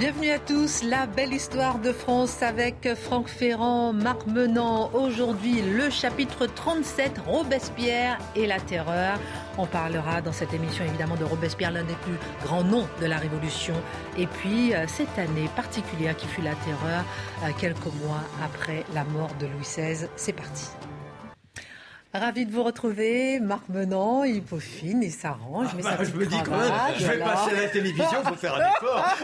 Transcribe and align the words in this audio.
Bienvenue 0.00 0.30
à 0.30 0.38
tous, 0.38 0.82
la 0.82 1.04
belle 1.04 1.34
histoire 1.34 1.78
de 1.78 1.92
France 1.92 2.42
avec 2.42 2.88
Franck 2.94 3.28
Ferrand, 3.28 3.92
Marc 3.92 4.26
Menant. 4.26 4.90
Aujourd'hui, 4.94 5.60
le 5.60 5.90
chapitre 5.90 6.46
37, 6.46 7.18
Robespierre 7.26 8.16
et 8.34 8.46
la 8.46 8.58
terreur. 8.60 9.20
On 9.58 9.66
parlera 9.66 10.22
dans 10.22 10.32
cette 10.32 10.54
émission 10.54 10.86
évidemment 10.86 11.16
de 11.16 11.24
Robespierre, 11.24 11.72
l'un 11.72 11.84
des 11.84 11.96
plus 11.96 12.16
grands 12.42 12.64
noms 12.64 12.88
de 12.98 13.04
la 13.04 13.18
Révolution. 13.18 13.74
Et 14.16 14.26
puis, 14.26 14.74
euh, 14.74 14.86
cette 14.88 15.18
année 15.18 15.50
particulière 15.54 16.16
qui 16.16 16.28
fut 16.28 16.40
la 16.40 16.54
terreur, 16.54 17.04
euh, 17.44 17.50
quelques 17.58 17.92
mois 18.02 18.22
après 18.42 18.86
la 18.94 19.04
mort 19.04 19.34
de 19.38 19.48
Louis 19.48 19.64
XVI. 19.64 20.08
C'est 20.16 20.32
parti. 20.32 20.70
Ravi 22.12 22.44
de 22.44 22.50
vous 22.50 22.64
retrouver, 22.64 23.38
Marc 23.38 23.68
Menant, 23.68 24.24
il 24.24 24.42
peaufine, 24.42 25.00
il 25.00 25.12
s'arrange, 25.12 25.68
ah 25.74 25.80
bah, 25.80 25.98
Je 26.02 26.10
me 26.10 26.26
dis 26.26 26.36
quand 26.44 26.58
même, 26.58 26.72
je 26.98 27.06
vais 27.06 27.18
passer 27.20 27.56
à 27.56 27.62
la 27.62 27.68
télévision, 27.68 28.18
il 28.24 28.28
faut 28.30 28.34
faire 28.34 28.56
un 28.56 28.68
effort. 28.68 29.16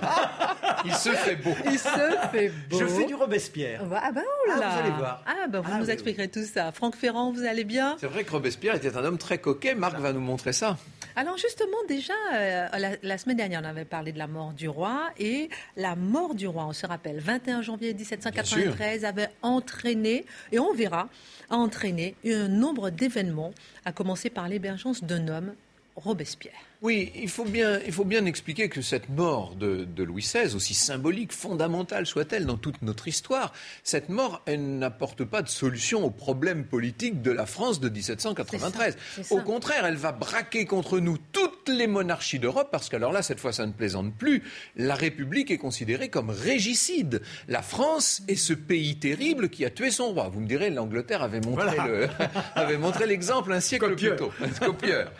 il 0.84 0.94
se 0.94 1.10
fait 1.10 1.34
beau. 1.34 1.50
Il 1.64 1.80
se 1.80 1.88
fait 2.30 2.52
beau. 2.70 2.78
Je 2.78 2.86
fais 2.86 3.06
du 3.06 3.16
Robespierre. 3.16 3.80
Ah 3.92 4.12
ben 4.12 4.22
oh 4.24 4.48
là 4.48 4.56
là. 4.58 4.68
Ah, 4.68 4.70
vous 4.70 4.80
allez 4.80 4.96
voir. 4.96 5.24
Ah 5.26 5.46
ben 5.48 5.60
vous 5.62 5.70
ah 5.74 5.78
nous 5.78 5.90
expliquerez 5.90 6.28
tout 6.28 6.44
ça. 6.44 6.70
Franck 6.70 6.94
Ferrand, 6.94 7.32
vous 7.32 7.44
allez 7.44 7.64
bien? 7.64 7.96
C'est 7.98 8.06
vrai 8.06 8.22
que 8.22 8.30
Robespierre 8.30 8.76
était 8.76 8.96
un 8.96 9.04
homme 9.04 9.18
très 9.18 9.38
coquet. 9.38 9.74
Marc 9.74 9.98
va 9.98 10.12
nous 10.12 10.20
montrer 10.20 10.52
ça. 10.52 10.76
Alors 11.18 11.38
justement, 11.38 11.78
déjà, 11.88 12.12
euh, 12.34 12.68
la, 13.02 13.18
semaine 13.18 13.38
dernière, 13.38 13.62
on 13.64 13.66
avait 13.66 13.86
parlé 13.86 14.12
de 14.12 14.18
la 14.18 14.26
mort 14.26 14.52
du 14.52 14.68
roi. 14.68 15.08
Et 15.18 15.48
la 15.76 15.96
mort 15.96 16.34
du 16.34 16.46
roi, 16.46 16.66
on 16.66 16.74
se 16.74 16.86
rappelle, 16.86 17.20
21 17.20 17.62
janvier 17.62 17.94
1793, 17.94 19.06
avait 19.06 19.30
entraîné, 19.40 20.26
et 20.52 20.58
on 20.58 20.74
verra, 20.74 21.08
a 21.48 21.56
entraîné 21.56 22.16
un 22.26 22.48
nombre 22.48 22.75
d'événements, 22.90 23.52
à 23.84 23.92
commencer 23.92 24.30
par 24.30 24.48
l'émergence 24.48 25.02
d'un 25.02 25.28
homme, 25.28 25.54
Robespierre. 25.96 26.54
Oui, 26.82 27.10
il 27.14 27.30
faut 27.30 27.44
bien, 27.44 27.80
il 27.86 27.92
faut 27.92 28.04
bien 28.04 28.26
expliquer 28.26 28.68
que 28.68 28.82
cette 28.82 29.08
mort 29.08 29.54
de, 29.54 29.86
Louis 30.02 30.22
XVI, 30.22 30.54
aussi 30.54 30.74
symbolique, 30.74 31.32
fondamentale 31.32 32.06
soit-elle 32.06 32.44
dans 32.44 32.58
toute 32.58 32.82
notre 32.82 33.08
histoire, 33.08 33.54
cette 33.82 34.10
mort, 34.10 34.42
elle 34.44 34.78
n'apporte 34.78 35.24
pas 35.24 35.40
de 35.40 35.48
solution 35.48 36.04
aux 36.04 36.10
problèmes 36.10 36.64
politiques 36.64 37.22
de 37.22 37.30
la 37.30 37.46
France 37.46 37.80
de 37.80 37.88
1793. 37.88 38.96
Au 39.30 39.40
contraire, 39.40 39.86
elle 39.86 39.96
va 39.96 40.12
braquer 40.12 40.66
contre 40.66 41.00
nous 41.00 41.16
toutes 41.32 41.70
les 41.70 41.86
monarchies 41.86 42.38
d'Europe, 42.38 42.68
parce 42.70 42.90
qu'alors 42.90 43.12
là, 43.12 43.22
cette 43.22 43.40
fois, 43.40 43.54
ça 43.54 43.66
ne 43.66 43.72
plaisante 43.72 44.14
plus. 44.14 44.42
La 44.76 44.94
République 44.94 45.50
est 45.50 45.58
considérée 45.58 46.10
comme 46.10 46.28
régicide. 46.28 47.22
La 47.48 47.62
France 47.62 48.22
est 48.28 48.36
ce 48.36 48.52
pays 48.52 48.98
terrible 48.98 49.48
qui 49.48 49.64
a 49.64 49.70
tué 49.70 49.90
son 49.90 50.12
roi. 50.12 50.28
Vous 50.28 50.40
me 50.40 50.46
direz, 50.46 50.68
l'Angleterre 50.68 51.22
avait 51.22 51.40
montré 51.40 53.06
l'exemple 53.06 53.52
un 53.52 53.60
siècle 53.60 53.96
plus 53.96 54.14
tôt. 54.16 54.30
Copieur. 54.60 55.10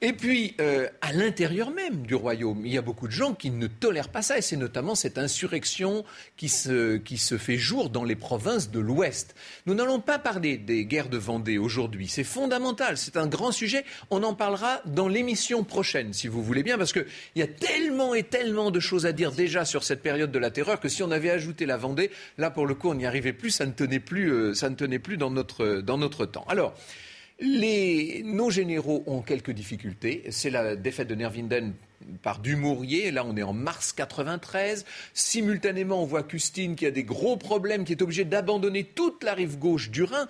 Et 0.00 0.12
puis, 0.12 0.54
euh, 0.60 0.88
à 1.00 1.12
l'intérieur 1.12 1.70
même 1.70 2.06
du 2.06 2.14
royaume, 2.14 2.66
il 2.66 2.72
y 2.72 2.78
a 2.78 2.82
beaucoup 2.82 3.06
de 3.06 3.12
gens 3.12 3.32
qui 3.32 3.50
ne 3.50 3.66
tolèrent 3.66 4.10
pas 4.10 4.22
ça, 4.22 4.36
et 4.36 4.42
c'est 4.42 4.56
notamment 4.56 4.94
cette 4.94 5.18
insurrection 5.18 6.04
qui 6.36 6.48
se, 6.48 6.96
qui 6.96 7.16
se 7.16 7.38
fait 7.38 7.56
jour 7.56 7.90
dans 7.90 8.04
les 8.04 8.16
provinces 8.16 8.70
de 8.70 8.80
l'Ouest. 8.80 9.34
Nous 9.66 9.74
n'allons 9.74 10.00
pas 10.00 10.18
parler 10.18 10.58
des 10.58 10.84
guerres 10.84 11.08
de 11.08 11.16
Vendée 11.16 11.58
aujourd'hui, 11.58 12.08
c'est 12.08 12.24
fondamental, 12.24 12.98
c'est 12.98 13.16
un 13.16 13.26
grand 13.26 13.52
sujet, 13.52 13.84
on 14.10 14.22
en 14.24 14.34
parlera 14.34 14.82
dans 14.84 15.08
l'émission 15.08 15.64
prochaine, 15.64 16.12
si 16.12 16.28
vous 16.28 16.42
voulez 16.42 16.62
bien, 16.62 16.76
parce 16.76 16.92
qu'il 16.92 17.06
y 17.36 17.42
a 17.42 17.46
tellement 17.46 18.14
et 18.14 18.24
tellement 18.24 18.70
de 18.70 18.80
choses 18.80 19.06
à 19.06 19.12
dire 19.12 19.32
déjà 19.32 19.64
sur 19.64 19.84
cette 19.84 20.02
période 20.02 20.30
de 20.30 20.38
la 20.38 20.50
terreur 20.50 20.80
que 20.80 20.88
si 20.88 21.02
on 21.02 21.10
avait 21.10 21.30
ajouté 21.30 21.66
la 21.66 21.76
Vendée, 21.76 22.10
là 22.36 22.50
pour 22.50 22.66
le 22.66 22.74
coup 22.74 22.90
on 22.90 22.94
n'y 22.94 23.06
arrivait 23.06 23.32
plus, 23.32 23.50
ça 23.50 23.64
ne 23.64 23.72
tenait 23.72 24.00
plus, 24.00 24.30
euh, 24.30 24.54
ça 24.54 24.68
ne 24.68 24.74
tenait 24.74 24.98
plus 24.98 25.16
dans, 25.16 25.30
notre, 25.30 25.80
dans 25.80 25.98
notre 25.98 26.26
temps. 26.26 26.44
Alors, 26.48 26.74
les, 27.40 28.22
nos 28.24 28.50
généraux 28.50 29.02
ont 29.06 29.22
quelques 29.22 29.50
difficultés. 29.50 30.24
C'est 30.30 30.50
la 30.50 30.76
défaite 30.76 31.08
de 31.08 31.14
Nervinden 31.14 31.74
par 32.22 32.38
Dumouriez. 32.38 33.10
Là, 33.10 33.24
on 33.26 33.36
est 33.36 33.42
en 33.42 33.52
mars 33.52 33.92
93. 33.92 34.84
Simultanément, 35.12 36.02
on 36.02 36.06
voit 36.06 36.22
Custine 36.22 36.76
qui 36.76 36.86
a 36.86 36.90
des 36.90 37.04
gros 37.04 37.36
problèmes, 37.36 37.84
qui 37.84 37.92
est 37.92 38.02
obligé 38.02 38.24
d'abandonner 38.24 38.84
toute 38.84 39.22
la 39.24 39.34
rive 39.34 39.58
gauche 39.58 39.90
du 39.90 40.02
Rhin. 40.02 40.26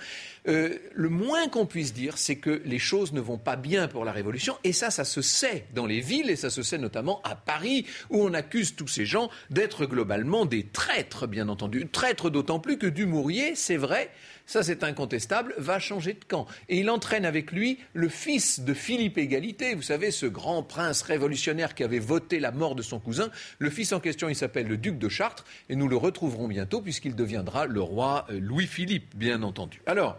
Euh, 0.47 0.79
le 0.93 1.09
moins 1.09 1.49
qu'on 1.49 1.67
puisse 1.67 1.93
dire, 1.93 2.19
c'est 2.19 2.37
que 2.37 2.63
les 2.65 2.79
choses 2.79 3.13
ne 3.13 3.21
vont 3.21 3.39
pas 3.39 3.57
bien 3.57 3.89
pour 3.89 4.05
la 4.05 4.13
Révolution. 4.13 4.57
Et 4.65 4.73
ça, 4.73 4.91
ça 4.91 5.05
se 5.05 5.23
sait 5.23 5.65
dans 5.75 5.87
les 5.87 6.01
villes, 6.01 6.31
et 6.31 6.37
ça 6.37 6.51
se 6.51 6.63
sait 6.63 6.79
notamment 6.79 7.21
à 7.25 7.35
Paris, 7.35 7.87
où 8.11 8.23
on 8.23 8.35
accuse 8.35 8.77
tous 8.77 8.89
ces 8.89 9.07
gens 9.07 9.31
d'être 9.51 9.87
globalement 9.87 10.45
des 10.45 10.65
traîtres, 10.65 11.27
bien 11.27 11.49
entendu. 11.49 11.87
Traîtres 11.91 12.31
d'autant 12.31 12.61
plus 12.61 12.79
que 12.79 12.87
Dumouriez, 12.87 13.55
c'est 13.55 13.77
vrai, 13.77 14.11
ça 14.47 14.63
c'est 14.63 14.85
incontestable, 14.85 15.55
va 15.59 15.79
changer 15.79 16.15
de 16.15 16.25
camp. 16.25 16.47
Et 16.69 16.79
il 16.79 16.91
entraîne 16.91 17.25
avec 17.25 17.53
lui 17.53 17.79
le 17.93 18.09
fils 18.09 18.61
de 18.61 18.75
Philippe 18.75 19.19
Égalité, 19.19 19.75
vous 19.75 19.83
savez, 19.83 20.11
ce 20.11 20.27
grand 20.27 20.63
prince 20.63 21.03
révolutionnaire 21.03 21.64
qui 21.73 21.85
avait 21.85 21.99
voté 21.99 22.41
la 22.41 22.51
mort 22.51 22.75
de 22.75 22.83
son 22.83 22.99
cousin. 22.99 23.31
Le 23.59 23.71
fils 23.71 23.93
en 23.93 24.01
question, 24.01 24.29
il 24.29 24.37
s'appelle 24.37 24.67
le 24.67 24.77
duc 24.77 24.99
de 24.99 25.09
Chartres, 25.09 25.45
et 25.71 25.77
nous 25.77 25.89
le 25.89 25.97
retrouverons 25.97 26.49
bientôt 26.49 26.83
puisqu'il 26.83 27.15
deviendra 27.15 27.65
le 27.65 27.81
roi 27.81 28.27
euh, 28.31 28.39
Louis-Philippe, 28.41 29.17
bien 29.17 29.43
entendu. 29.43 29.81
Alors, 29.87 30.19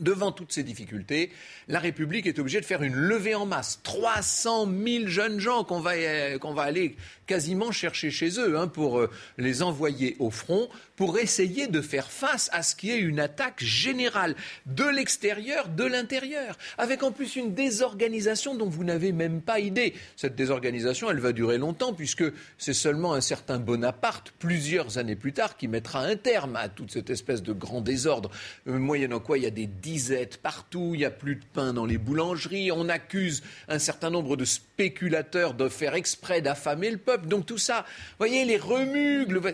Devant 0.00 0.32
toutes 0.32 0.52
ces 0.52 0.62
difficultés, 0.62 1.30
la 1.66 1.78
République 1.78 2.26
est 2.26 2.38
obligée 2.38 2.60
de 2.60 2.64
faire 2.64 2.82
une 2.82 2.94
levée 2.94 3.34
en 3.34 3.46
masse. 3.46 3.80
300 3.82 4.66
000 4.66 5.06
jeunes 5.06 5.40
gens 5.40 5.64
qu'on 5.64 5.80
va, 5.80 5.92
euh, 5.92 6.38
qu'on 6.38 6.54
va 6.54 6.62
aller 6.62 6.96
quasiment 7.26 7.72
chercher 7.72 8.10
chez 8.10 8.40
eux 8.40 8.58
hein, 8.58 8.68
pour 8.68 8.98
euh, 8.98 9.10
les 9.36 9.62
envoyer 9.62 10.16
au 10.18 10.30
front, 10.30 10.68
pour 10.96 11.18
essayer 11.18 11.66
de 11.66 11.80
faire 11.80 12.10
face 12.10 12.48
à 12.52 12.62
ce 12.62 12.74
qui 12.74 12.90
est 12.90 12.98
une 12.98 13.20
attaque 13.20 13.62
générale 13.62 14.34
de 14.66 14.84
l'extérieur, 14.84 15.68
de 15.68 15.84
l'intérieur, 15.84 16.56
avec 16.78 17.02
en 17.02 17.12
plus 17.12 17.36
une 17.36 17.54
désorganisation 17.54 18.54
dont 18.54 18.68
vous 18.68 18.84
n'avez 18.84 19.12
même 19.12 19.42
pas 19.42 19.60
idée. 19.60 19.94
Cette 20.16 20.34
désorganisation, 20.34 21.10
elle 21.10 21.20
va 21.20 21.32
durer 21.32 21.58
longtemps 21.58 21.92
puisque 21.92 22.24
c'est 22.56 22.74
seulement 22.74 23.14
un 23.14 23.20
certain 23.20 23.58
Bonaparte, 23.58 24.32
plusieurs 24.38 24.98
années 24.98 25.16
plus 25.16 25.32
tard, 25.32 25.56
qui 25.56 25.68
mettra 25.68 26.00
un 26.00 26.16
terme 26.16 26.56
à 26.56 26.68
toute 26.68 26.90
cette 26.90 27.10
espèce 27.10 27.42
de 27.42 27.52
grand 27.52 27.80
désordre, 27.80 28.30
euh, 28.66 28.78
moyennant 28.78 29.20
quoi 29.20 29.38
il 29.38 29.44
y 29.44 29.46
a 29.46 29.50
des 29.50 29.66
disette 29.88 30.36
partout, 30.36 30.90
il 30.92 30.98
n'y 30.98 31.04
a 31.06 31.10
plus 31.10 31.36
de 31.36 31.44
pain 31.54 31.72
dans 31.72 31.86
les 31.86 31.96
boulangeries, 31.96 32.70
on 32.70 32.88
accuse 32.90 33.42
un 33.68 33.78
certain 33.78 34.10
nombre 34.10 34.36
de 34.36 34.44
spéculateurs 34.44 35.54
de 35.54 35.68
faire 35.68 35.94
exprès 35.94 36.42
d'affamer 36.42 36.90
le 36.90 36.98
peuple. 36.98 37.26
Donc 37.26 37.46
tout 37.46 37.58
ça, 37.58 37.86
voyez, 38.18 38.44
les 38.44 38.58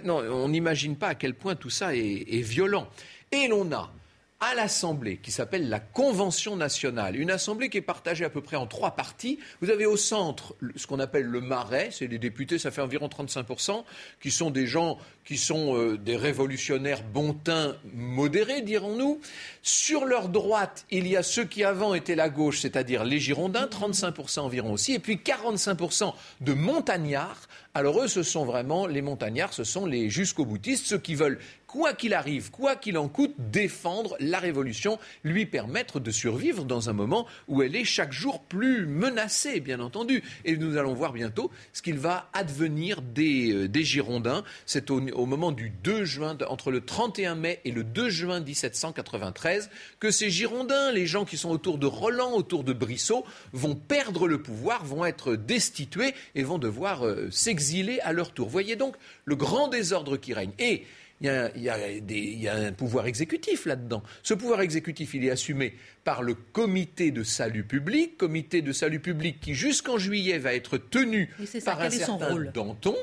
non, 0.05 0.19
on 0.19 0.49
n'imagine 0.49 0.97
pas 0.97 1.09
à 1.09 1.15
quel 1.15 1.34
point 1.34 1.55
tout 1.55 1.71
ça 1.71 1.95
est 1.95 2.43
violent. 2.43 2.89
Et 3.31 3.47
l'on 3.47 3.71
a 3.72 3.93
à 4.41 4.55
l'Assemblée 4.55 5.19
qui 5.19 5.31
s'appelle 5.31 5.69
la 5.69 5.81
Convention 5.81 6.56
nationale, 6.56 7.17
une 7.17 7.31
assemblée 7.31 7.71
qui 7.71 7.78
est 7.78 7.83
partagée 7.83 8.25
à 8.25 8.31
peu 8.31 8.43
près 8.43 8.56
en 8.56 8.67
trois 8.67 8.93
parties. 8.93 9.39
Vous 9.61 9.71
avez 9.71 9.87
au 9.87 9.97
centre 9.97 10.55
ce 10.77 10.87
qu'on 10.87 11.00
appelle 11.00 11.25
le 11.25 11.41
Marais, 11.41 11.89
c'est 11.91 12.06
les 12.06 12.19
députés, 12.19 12.59
ça 12.59 12.71
fait 12.71 12.83
environ 12.83 13.09
35%, 13.09 13.84
qui 14.21 14.31
sont 14.31 14.50
des 14.50 14.67
gens 14.67 14.99
qui 15.25 15.39
sont 15.39 15.77
euh, 15.77 15.97
des 15.97 16.16
révolutionnaires 16.16 17.03
bontins 17.03 17.77
modérés, 17.95 18.60
dirons-nous. 18.60 19.21
Sur 19.63 20.04
leur 20.04 20.28
droite, 20.28 20.84
il 20.91 21.07
y 21.09 21.16
a 21.16 21.22
ceux 21.22 21.45
qui 21.45 21.65
avant 21.65 21.95
étaient 21.95 22.15
la 22.15 22.28
gauche, 22.28 22.60
c'est-à-dire 22.60 23.04
les 23.04 23.19
Girondins, 23.19 23.66
35% 23.66 24.41
environ 24.41 24.72
aussi, 24.72 24.92
et 24.92 24.98
puis 24.98 25.16
45% 25.16 26.13
de 26.42 26.53
montagnards. 26.53 27.48
Alors 27.76 28.00
eux, 28.00 28.06
ce 28.06 28.22
sont 28.22 28.44
vraiment 28.44 28.86
les 28.86 29.03
montagnards, 29.03 29.53
ce 29.53 29.65
sont 29.65 29.84
les 29.84 30.09
jusqu'au 30.09 30.44
boutistes, 30.44 30.86
ceux 30.86 30.98
qui 30.98 31.16
veulent 31.16 31.41
quoi 31.66 31.92
qu'il 31.92 32.15
arrive, 32.15 32.53
quoi 32.53 32.76
qu'il 32.76 32.97
en 32.97 33.09
coûte, 33.09 33.34
défendre 33.50 34.16
la 34.21 34.38
révolution, 34.38 34.97
lui 35.24 35.44
permettre 35.44 35.98
de 35.98 36.12
survivre 36.12 36.65
dans 36.65 36.88
un 36.88 36.92
moment 36.92 37.26
où 37.48 37.62
elle 37.65 37.74
est 37.74 37.82
chaque 37.82 38.12
jour 38.12 38.44
plus 38.44 38.86
menacée, 38.86 39.59
bien 39.59 39.80
entendu. 39.80 40.22
Et 40.44 40.56
nous 40.56 40.76
allons 40.76 40.94
voir 40.94 41.12
bientôt 41.12 41.50
ce 41.72 41.82
qu'il 41.82 41.98
va 41.98 42.30
advenir 42.32 43.03
des, 43.03 43.53
euh, 43.53 43.68
des 43.68 43.82
Girondins. 43.82 44.44
C'est 44.66 44.88
au, 44.92 45.00
moment 45.26 45.50
du 45.50 45.71
2 45.82 46.04
juin, 46.04 46.38
entre 46.48 46.71
le 46.71 46.80
31 46.80 47.34
mai 47.34 47.60
et 47.65 47.72
le 47.72 47.82
2 47.82 48.09
juin 48.09 48.38
1793, 48.38 49.68
que 49.98 50.12
ces 50.12 50.30
Girondins, 50.30 50.92
les 50.92 51.06
gens 51.06 51.24
qui 51.24 51.36
sont 51.36 51.50
autour 51.50 51.78
de 51.78 51.86
Roland, 51.86 52.34
autour 52.34 52.62
de 52.62 52.72
Brissot, 52.72 53.24
vont 53.53 53.74
perdre 53.74 54.28
le 54.28 54.41
pouvoir, 54.41 54.84
vont 54.84 55.04
être 55.04 55.34
destitués 55.34 56.15
et 56.36 56.44
vont 56.44 56.59
devoir 56.59 57.04
euh, 57.04 57.28
s'exiler 57.32 57.64
exilés 57.65 58.01
à 58.01 58.13
leur 58.13 58.33
tour. 58.33 58.49
Voyez 58.49 58.77
donc 58.77 58.97
le 59.25 59.37
grand 59.37 59.69
désordre 59.69 60.19
qui 60.19 60.34
règne. 60.34 60.53
Et 60.59 60.84
il 61.21 61.63
y, 61.63 62.49
a, 62.49 62.55
un 62.55 62.72
pouvoir 62.72 63.07
exécutif 63.07 63.65
là-dedans. 63.65 64.03
Ce 64.22 64.34
pouvoir 64.34 64.61
exécutif, 64.61 65.15
il 65.15 65.25
est 65.25 65.31
assumé 65.31 65.75
par 66.03 66.22
le 66.22 66.34
comité 66.34 67.13
de 67.13 67.22
salut 67.22 67.65
public, 67.65 68.19
comité 68.19 68.61
de 68.61 68.72
salut 68.72 69.01
public 69.01 69.41
qui 69.41 69.55
jusqu'en 69.55 69.97
juillet 69.97 70.37
va 70.39 70.55
être 70.55 70.77
tenu 70.77 71.31
par 71.65 71.81
un 71.81 71.89
certain 71.89 72.34
Danton, 72.53 72.97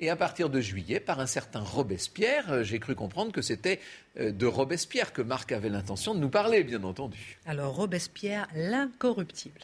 et 0.00 0.08
à 0.08 0.16
partir 0.16 0.48
de 0.48 0.60
juillet 0.60 1.00
par 1.00 1.20
un 1.20 1.26
certain 1.26 1.60
Robespierre. 1.60 2.50
Euh, 2.50 2.62
j'ai 2.62 2.78
cru 2.78 2.94
comprendre 2.94 3.32
que 3.32 3.42
c'était 3.42 3.80
euh, 4.18 4.30
de 4.30 4.46
Robespierre 4.46 5.12
que 5.12 5.20
Marc 5.20 5.52
avait 5.52 5.68
l'intention 5.68 6.14
de 6.14 6.20
nous 6.20 6.30
parler, 6.30 6.64
bien 6.64 6.82
entendu. 6.84 7.38
Alors 7.44 7.74
Robespierre, 7.74 8.48
l'incorruptible. 8.54 9.60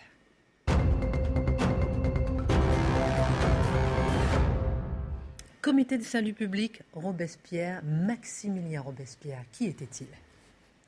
Comité 5.63 5.97
de 5.97 6.03
salut 6.03 6.33
public, 6.33 6.81
Robespierre, 6.93 7.83
Maximilien 7.85 8.81
Robespierre. 8.81 9.45
Qui 9.53 9.67
était-il? 9.67 10.09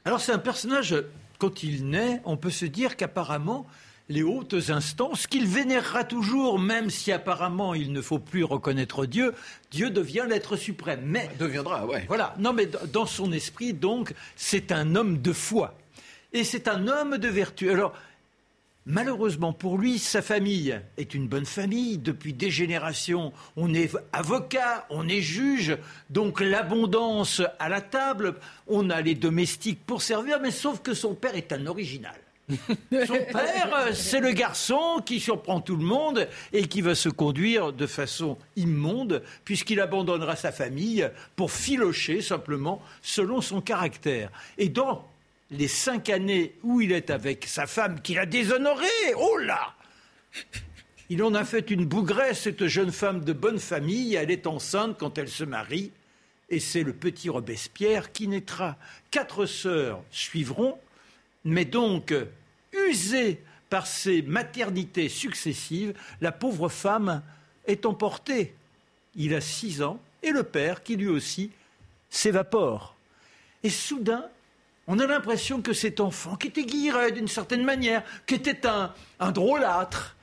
Alors 0.04 0.20
c'est 0.20 0.32
un 0.32 0.38
personnage, 0.38 0.96
quand 1.38 1.62
il 1.62 1.88
naît, 1.88 2.20
on 2.24 2.36
peut 2.36 2.50
se 2.50 2.64
dire 2.64 2.96
qu'apparemment, 2.96 3.68
les 4.08 4.24
hautes 4.24 4.56
instances, 4.70 5.28
qu'il 5.28 5.46
vénérera 5.46 6.02
toujours, 6.02 6.58
même 6.58 6.90
si 6.90 7.12
apparemment 7.12 7.74
il 7.74 7.92
ne 7.92 8.00
faut 8.02 8.18
plus 8.18 8.42
reconnaître 8.42 9.06
Dieu, 9.06 9.32
Dieu 9.70 9.90
devient 9.90 10.26
l'être 10.28 10.56
suprême. 10.56 11.02
Mais 11.04 11.30
deviendra, 11.38 11.86
ouais. 11.86 12.04
Voilà. 12.08 12.34
Non, 12.40 12.52
mais 12.52 12.68
dans 12.92 13.06
son 13.06 13.30
esprit, 13.30 13.74
donc, 13.74 14.12
c'est 14.34 14.72
un 14.72 14.96
homme 14.96 15.22
de 15.22 15.32
foi 15.32 15.78
et 16.32 16.42
c'est 16.42 16.66
un 16.66 16.88
homme 16.88 17.18
de 17.18 17.28
vertu. 17.28 17.70
Alors, 17.70 17.94
Malheureusement 18.86 19.54
pour 19.54 19.78
lui, 19.78 19.98
sa 19.98 20.20
famille 20.20 20.78
est 20.98 21.14
une 21.14 21.26
bonne 21.26 21.46
famille. 21.46 21.96
Depuis 21.96 22.34
des 22.34 22.50
générations, 22.50 23.32
on 23.56 23.72
est 23.72 23.96
avocat, 24.12 24.86
on 24.90 25.08
est 25.08 25.22
juge, 25.22 25.78
donc 26.10 26.40
l'abondance 26.40 27.40
à 27.58 27.70
la 27.70 27.81
table, 27.81 28.34
on 28.66 28.90
a 28.90 29.00
les 29.00 29.14
domestiques 29.14 29.81
pour 29.86 30.02
servir, 30.02 30.38
mais 30.40 30.50
sauf 30.50 30.82
que 30.82 30.92
son 30.92 31.14
père 31.14 31.34
est 31.34 31.52
un 31.52 31.66
original. 31.66 32.14
Son 33.06 33.14
père, 33.14 33.88
c'est 33.94 34.20
le 34.20 34.32
garçon 34.32 35.00
qui 35.02 35.19
surprend 35.19 35.62
tout 35.62 35.76
le 35.76 35.84
monde 35.84 36.28
et 36.52 36.66
qui 36.66 36.82
va 36.82 36.94
se 36.94 37.08
conduire 37.08 37.72
de 37.72 37.86
façon 37.86 38.36
immonde, 38.56 39.22
puisqu'il 39.46 39.81
abandonnera 39.81 40.36
sa 40.36 40.52
famille 40.52 41.08
pour 41.36 41.50
filocher 41.50 42.20
simplement 42.20 42.82
selon 43.00 43.40
son 43.40 43.62
caractère. 43.62 44.31
Et 44.58 44.69
dans 44.69 45.06
les 45.50 45.69
cinq 45.69 46.08
années 46.08 46.55
où 46.62 46.81
il 46.81 46.93
est 46.93 47.11
avec 47.11 47.46
sa 47.46 47.67
femme 47.67 48.00
qu'il 48.00 48.19
a 48.19 48.26
déshonorée, 48.26 49.14
oh 49.17 49.37
là 49.38 49.75
Il 51.11 51.23
en 51.23 51.35
a 51.35 51.44
fait 51.44 51.70
une 51.70 51.85
bougresse, 51.85 52.43
cette 52.43 52.67
jeune 52.67 52.93
femme 52.93 53.25
de 53.25 53.32
bonne 53.32 53.58
famille, 53.58 54.14
elle 54.14 54.31
est 54.31 54.46
enceinte 54.46 54.99
quand 54.99 55.19
elle 55.19 55.29
se 55.29 55.44
marie, 55.44 55.93
et 56.49 56.61
c'est 56.61 56.82
le 56.82 56.93
petit 56.93 57.29
Robespierre 57.29 58.12
qui 58.12 58.29
naîtra. 58.29 58.76
Quatre 59.11 59.46
sœurs 59.46 60.02
suivront, 60.11 60.79
mais 61.44 61.64
donc, 61.64 62.14
usée 62.73 63.43
par 63.70 63.87
ces 63.87 64.23
maternités 64.23 65.08
successives, 65.08 65.94
la 66.20 66.32
pauvre 66.32 66.69
femme 66.69 67.23
est 67.67 67.87
emportée. 67.87 68.55
Il 69.14 69.35
a 69.35 69.41
six 69.41 69.82
ans, 69.82 70.00
et 70.23 70.31
le 70.31 70.43
père, 70.43 70.82
qui 70.82 70.96
lui 70.96 71.08
aussi, 71.08 71.50
s'évapore. 72.08 72.96
Et 73.62 73.70
soudain, 73.70 74.26
on 74.86 74.98
a 74.98 75.06
l'impression 75.06 75.62
que 75.62 75.72
cet 75.72 76.00
enfant, 76.00 76.36
qui 76.36 76.48
était 76.48 76.64
guiré 76.64 77.12
d'une 77.12 77.28
certaine 77.28 77.64
manière, 77.64 78.02
qui 78.26 78.34
était 78.34 78.66
un, 78.66 78.92
un 79.20 79.32
drôlâtre, 79.32 80.16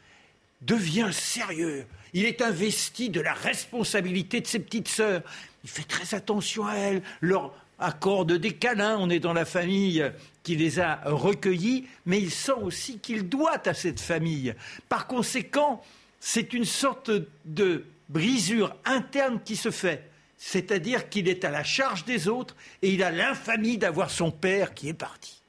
devient 0.62 1.10
sérieux. 1.12 1.86
Il 2.13 2.25
est 2.25 2.42
investi 2.42 3.10
de 3.10 3.22
la 3.22 3.34
responsabilité 3.34 4.42
de 4.42 4.48
ses 4.48 4.60
petites 4.60 4.88
sœurs. 4.88 5.22
Il 5.63 5.69
fait 5.69 5.88
très 5.88 6.16
attention 6.16 6.66
à 6.68 6.75
elles, 6.75 7.02
leur 7.22 7.54
accorde 7.80 8.34
des 8.34 8.54
câlins. 8.54 8.98
On 9.00 9.10
est 9.10 9.19
dans 9.19 9.34
la 9.34 9.46
famille 9.46 10.04
qui 10.44 10.56
les 10.56 10.80
a 10.80 11.02
recueillis, 11.06 11.88
mais 12.06 12.19
il 12.19 12.31
sent 12.31 12.52
aussi 12.62 13.00
qu'il 13.00 13.30
doit 13.30 13.68
à 13.68 13.74
cette 13.74 14.00
famille. 14.00 14.54
Par 14.90 15.08
conséquent, 15.08 15.84
c'est 16.19 16.54
une 16.54 16.66
sorte 16.66 17.12
de 17.46 17.86
brisure 18.10 18.75
interne 18.86 19.40
qui 19.44 19.56
se 19.56 19.72
fait 19.72 20.11
c'est-à-dire 20.44 21.08
qu'il 21.08 21.28
est 21.28 21.46
à 21.46 21.52
la 21.52 21.64
charge 21.64 22.04
des 22.04 22.28
autres 22.28 22.56
et 22.82 22.92
il 22.92 23.04
a 23.04 23.12
l'infamie 23.12 23.78
d'avoir 23.78 24.10
son 24.10 24.32
père 24.32 24.74
qui 24.74 24.90
est 24.90 24.94
parti. 24.94 25.40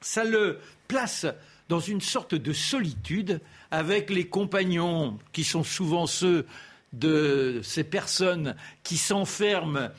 Ça 0.00 0.22
le 0.22 0.60
place 0.86 1.26
dans 1.68 1.80
une 1.80 2.00
sorte 2.00 2.36
de 2.36 2.52
solitude 2.52 3.40
avec 3.72 4.10
les 4.10 4.28
compagnons 4.28 5.18
qui 5.32 5.42
sont 5.42 5.64
souvent 5.64 6.06
ceux 6.06 6.46
de 6.92 7.60
ces 7.64 7.82
personnes 7.82 8.54
qui 8.84 8.98
s'enferment 8.98 9.90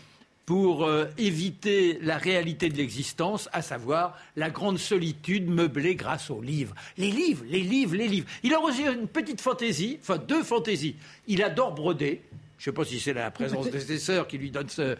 pour 0.45 0.85
euh, 0.85 1.07
éviter 1.17 1.99
la 2.01 2.17
réalité 2.17 2.69
de 2.69 2.77
l'existence, 2.77 3.49
à 3.51 3.61
savoir 3.61 4.17
la 4.37 4.49
grande 4.49 4.77
solitude 4.77 5.49
meublée 5.49 5.95
grâce 5.95 6.29
aux 6.29 6.41
livres. 6.41 6.73
Les 6.97 7.11
livres, 7.11 7.43
les 7.49 7.61
livres, 7.61 7.95
les 7.95 8.07
livres. 8.07 8.27
Il 8.43 8.53
a 8.53 8.61
aussi 8.61 8.83
une 8.83 9.09
petite 9.09 9.41
fantaisie, 9.41 9.99
enfin 10.01 10.17
deux 10.17 10.43
fantaisies. 10.43 10.95
Il 11.27 11.43
adore 11.43 11.73
broder, 11.73 12.21
je 12.57 12.69
ne 12.69 12.73
sais 12.73 12.75
pas 12.75 12.85
si 12.85 12.99
c'est 12.99 13.13
la 13.13 13.31
présence 13.31 13.69
de 13.69 13.79
ses 13.79 13.99
sœurs 13.99 14.27
qui 14.27 14.37
lui 14.37 14.49
donne 14.49 14.69
ce, 14.69 14.95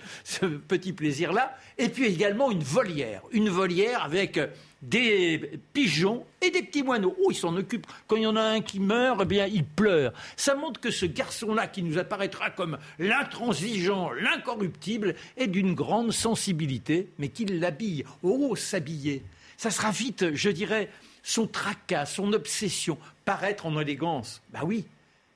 petit 0.68 0.94
plaisir-là. 0.94 1.58
Et 1.78 1.90
puis 1.90 2.06
également 2.06 2.52
une 2.52 2.64
volière. 2.64 3.22
Une 3.32 3.50
volière 3.50 4.04
avec 4.04 4.40
des 4.82 5.60
pigeons 5.74 6.26
et 6.42 6.52
des 6.52 6.62
petits 6.62 6.84
moineaux. 6.84 7.16
Oh, 7.24 7.32
il 7.32 7.36
s'en 7.36 7.56
occupe. 7.56 7.88
Quand 8.08 8.18
il 8.18 8.24
y 8.24 8.28
en 8.28 8.36
a 8.36 8.42
un 8.42 8.62
qui 8.62 8.80
meurt, 8.80 9.20
eh 9.22 9.26
bien, 9.26 9.48
il 9.48 9.64
pleure. 9.64 10.14
Ça 10.36 10.56
montre 10.56 10.80
que 10.80 10.92
ce 10.92 11.06
garçon-là, 11.06 11.68
qui 11.68 11.82
nous 11.82 11.98
apparaîtra 11.98 12.50
comme 12.50 12.78
l'intransigeant, 13.00 14.12
l'incorruptible, 14.12 15.16
est 15.38 15.48
d'une 15.48 15.74
grande 15.74 16.12
sensibilité, 16.12 17.08
mais 17.18 17.30
qu'il 17.30 17.60
l'habille. 17.60 18.04
Oh, 18.22 18.56
s'habiller. 18.56 19.24
Ça 19.58 19.72
sera 19.72 19.92
vite, 19.92 20.36
je 20.36 20.50
dirais, 20.50 20.90
son 21.24 21.48
tracas, 21.48 22.06
son 22.06 22.34
obsession, 22.34 22.98
paraître 23.24 23.66
en 23.66 23.80
élégance. 23.80 24.42
Bah 24.54 24.60
oui, 24.64 24.86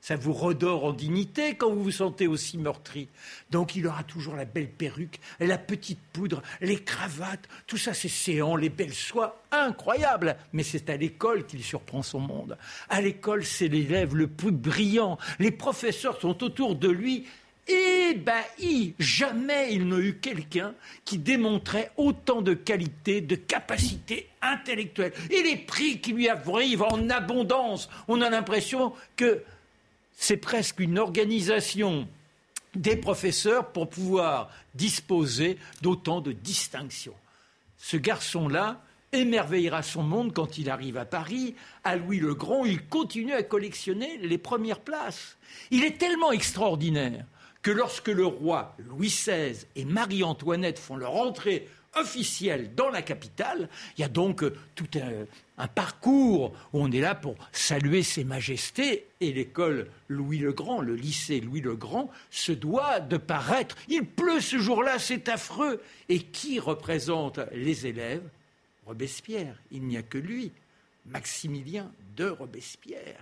ça 0.00 0.16
vous 0.16 0.32
redore 0.32 0.84
en 0.84 0.92
dignité 0.92 1.54
quand 1.54 1.70
vous 1.70 1.84
vous 1.84 1.90
sentez 1.90 2.26
aussi 2.26 2.58
meurtri. 2.58 3.08
Donc 3.50 3.76
il 3.76 3.86
aura 3.86 4.02
toujours 4.02 4.34
la 4.34 4.44
belle 4.44 4.70
perruque, 4.70 5.20
la 5.38 5.58
petite 5.58 6.00
poudre, 6.12 6.42
les 6.60 6.82
cravates, 6.82 7.48
tout 7.66 7.76
ça 7.76 7.94
c'est 7.94 8.08
séant, 8.08 8.56
les 8.56 8.70
belles 8.70 8.94
soies, 8.94 9.42
incroyable. 9.52 10.36
Mais 10.52 10.62
c'est 10.62 10.90
à 10.90 10.96
l'école 10.96 11.46
qu'il 11.46 11.62
surprend 11.62 12.02
son 12.02 12.20
monde. 12.20 12.56
À 12.88 13.00
l'école, 13.00 13.44
c'est 13.44 13.68
l'élève 13.68 14.14
le 14.14 14.26
plus 14.26 14.52
brillant. 14.52 15.18
Les 15.38 15.50
professeurs 15.50 16.20
sont 16.20 16.42
autour 16.42 16.76
de 16.76 16.88
lui 16.88 17.26
ébahis. 17.68 18.94
Jamais 18.98 19.74
il 19.74 19.88
n'a 19.88 19.98
eu 19.98 20.18
quelqu'un 20.18 20.74
qui 21.04 21.18
démontrait 21.18 21.90
autant 21.96 22.42
de 22.42 22.54
qualité, 22.54 23.20
de 23.20 23.36
capacité 23.36 24.28
intellectuelle. 24.42 25.12
Et 25.30 25.42
les 25.42 25.56
prix 25.56 26.00
qui 26.00 26.12
lui 26.12 26.28
arrivent 26.28 26.82
en 26.82 27.08
abondance. 27.10 27.88
On 28.08 28.20
a 28.20 28.30
l'impression 28.30 28.92
que 29.16 29.42
c'est 30.20 30.36
presque 30.36 30.80
une 30.80 30.98
organisation 30.98 32.06
des 32.74 32.94
professeurs 32.94 33.72
pour 33.72 33.88
pouvoir 33.88 34.50
disposer 34.74 35.56
d'autant 35.80 36.20
de 36.20 36.32
distinctions. 36.32 37.16
Ce 37.78 37.96
garçon-là 37.96 38.82
émerveillera 39.12 39.82
son 39.82 40.02
monde 40.02 40.34
quand 40.34 40.58
il 40.58 40.68
arrive 40.68 40.98
à 40.98 41.06
Paris. 41.06 41.56
À 41.84 41.96
Louis 41.96 42.20
le 42.20 42.34
Grand, 42.34 42.66
il 42.66 42.86
continue 42.86 43.32
à 43.32 43.42
collectionner 43.42 44.18
les 44.18 44.36
premières 44.36 44.80
places. 44.80 45.38
Il 45.70 45.84
est 45.84 45.98
tellement 45.98 46.32
extraordinaire 46.32 47.24
que 47.62 47.70
lorsque 47.70 48.08
le 48.08 48.26
roi 48.26 48.76
Louis 48.78 49.08
XVI 49.08 49.66
et 49.74 49.86
Marie-Antoinette 49.86 50.78
font 50.78 50.96
leur 50.96 51.16
entrée 51.16 51.66
officielle 51.94 52.74
dans 52.74 52.88
la 52.88 53.02
capitale. 53.02 53.68
Il 53.96 54.00
y 54.00 54.04
a 54.04 54.08
donc 54.08 54.42
euh, 54.42 54.56
tout 54.74 54.88
un, 54.96 55.66
parcours 55.68 56.52
où 56.72 56.80
on 56.80 56.90
est 56.90 57.00
là 57.00 57.14
pour 57.14 57.36
saluer 57.52 58.02
ses 58.02 58.24
majestés 58.24 59.06
et 59.20 59.32
l'école 59.32 59.88
Louis 60.08 60.38
le 60.38 60.52
Grand, 60.52 60.80
le 60.80 60.94
lycée 60.94 61.40
Louis 61.40 61.60
le 61.60 61.76
Grand, 61.76 62.10
se 62.30 62.52
doit 62.52 63.00
de 63.00 63.16
paraître. 63.16 63.76
Il 63.88 64.06
pleut 64.06 64.40
ce 64.40 64.58
jour-là, 64.58 64.98
c'est 64.98 65.28
affreux. 65.28 65.82
Et 66.08 66.20
qui 66.20 66.58
représente 66.58 67.40
les 67.52 67.86
élèves? 67.86 68.22
Robespierre. 68.86 69.54
Il 69.70 69.82
n'y 69.86 69.96
a 69.96 70.02
que 70.02 70.18
lui, 70.18 70.50
Maximilien 71.06 71.92
de 72.16 72.28
Robespierre. 72.28 73.20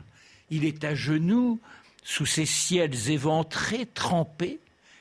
Il 0.50 0.64
est 0.64 0.84
à 0.84 0.94
genoux, 0.94 1.60
sous 2.02 2.26
ses 2.26 2.46
ciels 2.46 3.10
éventrés, 3.10 3.86
trempés. 3.86 4.60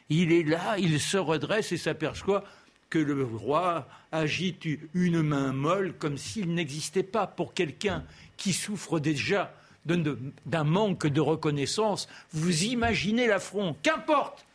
Il 0.10 0.32
est 0.32 0.44
là, 0.44 0.78
il 0.78 1.00
se 1.00 1.18
redresse 1.18 1.72
et 1.72 1.78
s'aperçoit 1.78 2.44
que 2.90 3.00
le 3.00 3.24
roi 3.24 3.88
agite 4.12 4.66
une 4.94 5.22
main 5.22 5.52
molle 5.52 5.94
comme 5.98 6.18
s'il 6.18 6.54
n'existait 6.54 7.04
pas 7.04 7.28
pour 7.28 7.54
quelqu'un 7.54 8.04
qui 8.38 8.54
souffre 8.54 9.00
déjà 9.00 9.54
d'un 9.86 10.64
manque 10.64 11.08
de 11.08 11.22
reconnaissance. 11.22 12.08
Vous 12.32 12.64
imaginez 12.64 13.28
l'affront. 13.28 13.76
Qu'importe, 13.84 14.46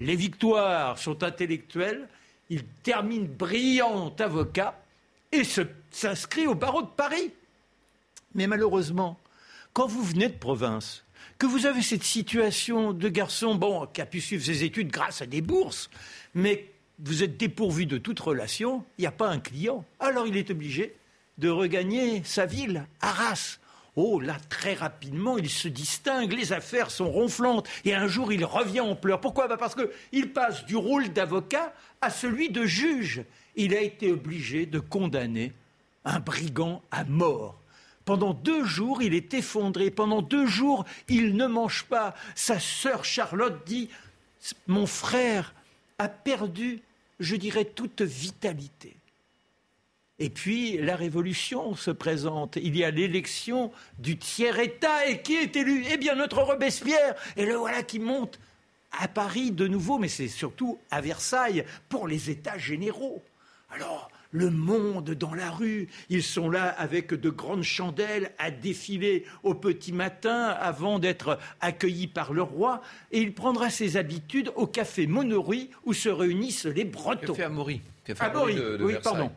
les 0.00 0.16
victoires 0.16 0.98
sont 0.98 1.22
intellectuelles. 1.22 2.08
Il 2.50 2.64
termine 2.82 3.26
brillant 3.26 4.14
avocat 4.18 4.78
et 5.32 5.42
s'inscrit 5.90 6.46
au 6.46 6.54
barreau 6.54 6.82
de 6.82 6.88
Paris. 6.88 7.32
Mais 8.34 8.46
malheureusement, 8.46 9.18
quand 9.72 9.86
vous 9.86 10.02
venez 10.02 10.28
de 10.28 10.36
province, 10.36 11.04
que 11.38 11.46
vous 11.46 11.66
avez 11.66 11.82
cette 11.82 12.04
situation 12.04 12.92
de 12.92 13.08
garçon, 13.08 13.54
bon, 13.54 13.86
qui 13.86 14.00
a 14.00 14.06
pu 14.06 14.20
suivre 14.20 14.44
ses 14.44 14.64
études 14.64 14.90
grâce 14.90 15.22
à 15.22 15.26
des 15.26 15.40
bourses, 15.40 15.90
mais 16.34 16.70
vous 16.98 17.22
êtes 17.22 17.36
dépourvu 17.36 17.86
de 17.86 17.98
toute 17.98 18.20
relation, 18.20 18.84
il 18.98 19.02
n'y 19.02 19.06
a 19.06 19.12
pas 19.12 19.28
un 19.28 19.40
client. 19.40 19.84
Alors 20.00 20.26
il 20.26 20.36
est 20.36 20.50
obligé 20.50 20.94
de 21.38 21.48
regagner 21.48 22.22
sa 22.24 22.46
ville, 22.46 22.86
Arras. 23.00 23.58
Oh 23.96 24.18
là, 24.18 24.36
très 24.48 24.74
rapidement, 24.74 25.38
il 25.38 25.48
se 25.48 25.68
distingue, 25.68 26.32
les 26.32 26.52
affaires 26.52 26.90
sont 26.90 27.10
ronflantes, 27.10 27.68
et 27.84 27.94
un 27.94 28.08
jour 28.08 28.32
il 28.32 28.44
revient 28.44 28.80
en 28.80 28.96
pleurs. 28.96 29.20
Pourquoi? 29.20 29.46
Bah, 29.46 29.56
Parce 29.56 29.76
qu'il 29.76 30.32
passe 30.32 30.64
du 30.66 30.74
rôle 30.74 31.12
d'avocat 31.12 31.72
à 32.00 32.10
celui 32.10 32.50
de 32.50 32.64
juge. 32.64 33.22
Il 33.54 33.74
a 33.74 33.80
été 33.80 34.10
obligé 34.10 34.66
de 34.66 34.80
condamner 34.80 35.52
un 36.04 36.18
brigand 36.18 36.82
à 36.90 37.04
mort. 37.04 37.60
Pendant 38.04 38.34
deux 38.34 38.64
jours, 38.64 39.00
il 39.00 39.14
est 39.14 39.32
effondré. 39.32 39.90
Pendant 39.90 40.22
deux 40.22 40.46
jours, 40.46 40.84
il 41.08 41.36
ne 41.36 41.46
mange 41.46 41.84
pas. 41.84 42.14
Sa 42.34 42.58
sœur 42.58 43.04
Charlotte 43.04 43.62
dit 43.64 43.88
Mon 44.66 44.86
frère 44.86 45.54
a 45.98 46.08
perdu, 46.08 46.82
je 47.20 47.36
dirais, 47.36 47.64
toute 47.64 48.02
vitalité. 48.02 48.96
Et 50.18 50.30
puis 50.30 50.78
la 50.78 50.96
révolution 50.96 51.74
se 51.74 51.90
présente. 51.90 52.56
Il 52.56 52.76
y 52.76 52.84
a 52.84 52.90
l'élection 52.90 53.72
du 53.98 54.16
tiers-État. 54.16 55.06
Et 55.08 55.22
qui 55.22 55.34
est 55.34 55.56
élu? 55.56 55.84
Eh 55.90 55.96
bien 55.96 56.14
notre 56.14 56.42
Robespierre. 56.42 57.14
Et 57.36 57.46
le 57.46 57.54
voilà 57.54 57.82
qui 57.82 57.98
monte 57.98 58.38
à 58.92 59.08
Paris 59.08 59.50
de 59.50 59.66
nouveau, 59.66 59.98
mais 59.98 60.08
c'est 60.08 60.28
surtout 60.28 60.78
à 60.90 61.00
Versailles 61.00 61.64
pour 61.88 62.06
les 62.06 62.30
États 62.30 62.58
généraux. 62.58 63.22
Alors, 63.70 64.08
le 64.34 64.50
monde 64.50 65.10
dans 65.10 65.32
la 65.32 65.50
rue. 65.50 65.88
Ils 66.10 66.22
sont 66.22 66.50
là 66.50 66.68
avec 66.68 67.14
de 67.14 67.30
grandes 67.30 67.62
chandelles 67.62 68.32
à 68.38 68.50
défiler 68.50 69.24
au 69.44 69.54
petit 69.54 69.92
matin 69.92 70.48
avant 70.48 70.98
d'être 70.98 71.38
accueillis 71.60 72.08
par 72.08 72.32
le 72.32 72.42
roi. 72.42 72.82
Et 73.12 73.22
il 73.22 73.32
prendra 73.32 73.70
ses 73.70 73.96
habitudes 73.96 74.50
au 74.56 74.66
café 74.66 75.06
Monory 75.06 75.70
où 75.84 75.92
se 75.92 76.08
réunissent 76.08 76.66
les 76.66 76.84
Bretons. 76.84 77.32
Café 77.32 77.44
Amaury. 77.44 77.80
Café 78.04 78.24
Amaury, 78.24 78.58
oui, 78.80 78.94
pardon. 79.02 79.30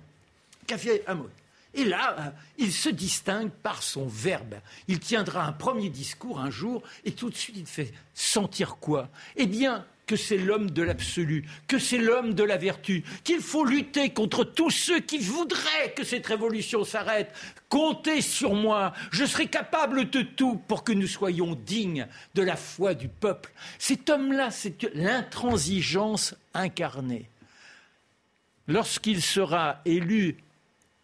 Café 0.66 1.04
Amaury. 1.06 1.30
Et 1.76 1.84
là, 1.84 2.16
euh, 2.20 2.30
il 2.58 2.72
se 2.72 2.90
distingue 2.90 3.52
par 3.52 3.84
son 3.84 4.08
verbe. 4.08 4.56
Il 4.88 5.00
tiendra 5.00 5.46
un 5.46 5.52
premier 5.52 5.90
discours 5.90 6.40
un 6.40 6.50
jour 6.50 6.82
et 7.06 7.12
tout 7.12 7.30
de 7.30 7.36
suite 7.36 7.56
il 7.56 7.68
fait 7.68 7.94
sentir 8.16 8.78
quoi? 8.78 9.10
Eh 9.36 9.46
bien, 9.46 9.86
que 10.08 10.16
c'est 10.16 10.38
l'homme 10.38 10.72
de 10.72 10.82
l'absolu, 10.82 11.46
que 11.68 11.78
c'est 11.78 11.98
l'homme 11.98 12.34
de 12.34 12.44
la 12.44 12.58
vertu, 12.58 13.04
qu'il 13.24 13.42
faut 13.42 13.66
lutter 13.66 14.10
contre 14.12 14.46
tous 14.46 14.72
ceux 14.72 15.02
qui 15.02 15.20
voudraient 15.20 15.94
que 15.96 16.06
cette 16.06 16.26
révolution 16.26 16.86
s'arrête. 16.86 17.34
Comptez 17.70 18.22
sur 18.22 18.56
moi, 18.56 18.94
je 19.12 19.26
serai 19.26 19.48
capable 19.48 20.10
de 20.10 20.22
tout 20.22 20.56
pour 20.68 20.86
que 20.86 20.94
nous 20.94 21.08
soyons 21.08 21.56
dignes 21.56 22.08
de 22.34 22.42
la 22.42 22.56
foi 22.56 22.94
du 22.94 23.10
peuple. 23.10 23.52
Cet 23.78 24.10
homme-là, 24.10 24.50
c'est 24.50 24.90
l'intransigeance 24.96 26.34
incarnée. 26.54 27.30
Lorsqu'il 28.68 29.22
sera 29.22 29.82
élu 29.86 30.38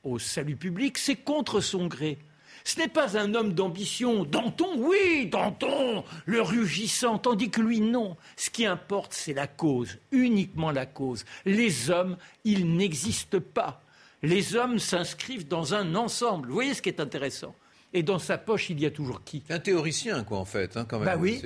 au 0.03 0.17
salut 0.17 0.55
public, 0.55 0.97
c'est 0.97 1.15
contre 1.15 1.59
son 1.59 1.87
gré. 1.87 2.17
Ce 2.63 2.79
n'est 2.79 2.87
pas 2.87 3.17
un 3.17 3.33
homme 3.33 3.53
d'ambition. 3.53 4.23
Danton, 4.23 4.69
oui, 4.77 5.27
Danton, 5.27 6.03
le 6.25 6.41
rugissant, 6.41 7.17
tandis 7.17 7.49
que 7.49 7.61
lui, 7.61 7.81
non. 7.81 8.15
Ce 8.37 8.49
qui 8.49 8.65
importe, 8.65 9.13
c'est 9.13 9.33
la 9.33 9.47
cause, 9.47 9.97
uniquement 10.11 10.71
la 10.71 10.85
cause. 10.85 11.25
Les 11.45 11.89
hommes, 11.89 12.17
ils 12.43 12.75
n'existent 12.75 13.41
pas. 13.53 13.81
Les 14.21 14.55
hommes 14.55 14.79
s'inscrivent 14.79 15.47
dans 15.47 15.73
un 15.73 15.95
ensemble. 15.95 16.47
Vous 16.47 16.53
voyez 16.53 16.73
ce 16.73 16.81
qui 16.81 16.89
est 16.89 17.01
intéressant 17.01 17.55
et 17.95 18.01
dans 18.01 18.17
sa 18.17 18.39
poche, 18.39 18.71
il 18.71 18.79
y 18.79 18.85
a 18.85 18.91
toujours 18.91 19.23
qui? 19.23 19.43
Un 19.49 19.59
théoricien, 19.59 20.23
quoi, 20.23 20.39
en 20.39 20.45
fait, 20.45 20.75
hein, 20.77 20.85
quand 20.87 20.97
même. 20.97 21.05
Bah 21.05 21.17
oui. 21.17 21.41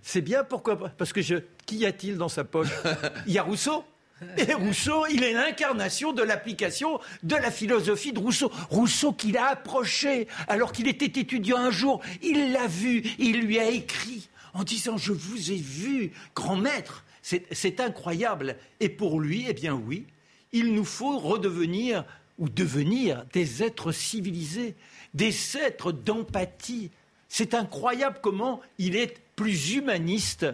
C'est 0.00 0.20
bien, 0.20 0.44
pourquoi 0.44 0.76
Parce 0.96 1.12
que 1.12 1.22
je... 1.22 1.36
qui 1.66 1.78
y 1.78 1.86
a-t-il 1.86 2.16
dans 2.16 2.28
sa 2.28 2.44
poche? 2.44 2.70
Il 3.26 3.32
y 3.32 3.38
a 3.38 3.42
Rousseau 3.42 3.84
et 4.38 4.54
Rousseau, 4.54 5.06
il 5.10 5.22
est 5.24 5.32
l'incarnation 5.32 6.12
de 6.12 6.22
l'application 6.22 7.00
de 7.22 7.36
la 7.36 7.50
philosophie 7.50 8.12
de 8.12 8.18
Rousseau. 8.18 8.50
Rousseau 8.70 9.12
qui 9.12 9.32
l'a 9.32 9.48
approché 9.48 10.26
alors 10.48 10.72
qu'il 10.72 10.88
était 10.88 11.20
étudiant 11.20 11.58
un 11.58 11.70
jour, 11.70 12.00
il 12.22 12.52
l'a 12.52 12.66
vu, 12.66 13.02
il 13.18 13.40
lui 13.42 13.58
a 13.58 13.68
écrit 13.68 14.28
en 14.54 14.64
disant 14.64 14.96
Je 14.96 15.12
vous 15.12 15.52
ai 15.52 15.56
vu, 15.56 16.12
grand 16.34 16.56
maître. 16.56 17.04
C'est 17.22 17.80
incroyable. 17.80 18.56
Et 18.78 18.88
pour 18.88 19.20
lui, 19.20 19.46
eh 19.48 19.52
bien 19.52 19.74
oui, 19.74 20.06
il 20.52 20.72
nous 20.74 20.84
faut 20.84 21.18
redevenir 21.18 22.04
ou 22.38 22.48
devenir 22.48 23.24
des 23.32 23.62
êtres 23.62 23.90
civilisés, 23.92 24.76
des 25.12 25.34
êtres 25.56 25.90
d'empathie. 25.90 26.90
C'est 27.28 27.54
incroyable 27.54 28.20
comment 28.22 28.60
il 28.78 28.94
est 28.94 29.18
plus 29.34 29.74
humaniste 29.74 30.46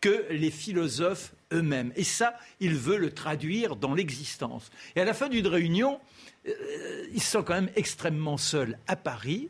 que 0.00 0.26
les 0.30 0.50
philosophes 0.50 1.32
eux-mêmes. 1.52 1.92
Et 1.96 2.04
ça, 2.04 2.38
il 2.60 2.74
veut 2.74 2.98
le 2.98 3.10
traduire 3.12 3.76
dans 3.76 3.94
l'existence. 3.94 4.70
Et 4.94 5.00
à 5.00 5.04
la 5.04 5.14
fin 5.14 5.28
d'une 5.28 5.46
réunion, 5.46 6.00
euh, 6.46 7.06
ils 7.12 7.22
sont 7.22 7.42
quand 7.42 7.54
même 7.54 7.70
extrêmement 7.76 8.36
seuls 8.36 8.78
à 8.86 8.96
Paris. 8.96 9.48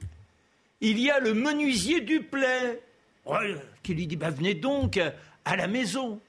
Il 0.81 0.99
y 0.99 1.11
a 1.11 1.21
le 1.21 1.35
menuisier 1.35 2.01
Duplay 2.01 2.81
qui 3.83 3.95
lui 3.95 4.07
dit 4.07 4.17
bah, 4.17 4.31
Venez 4.31 4.55
donc 4.55 5.01
à 5.45 5.57
la 5.57 5.67
maison. 5.67 6.21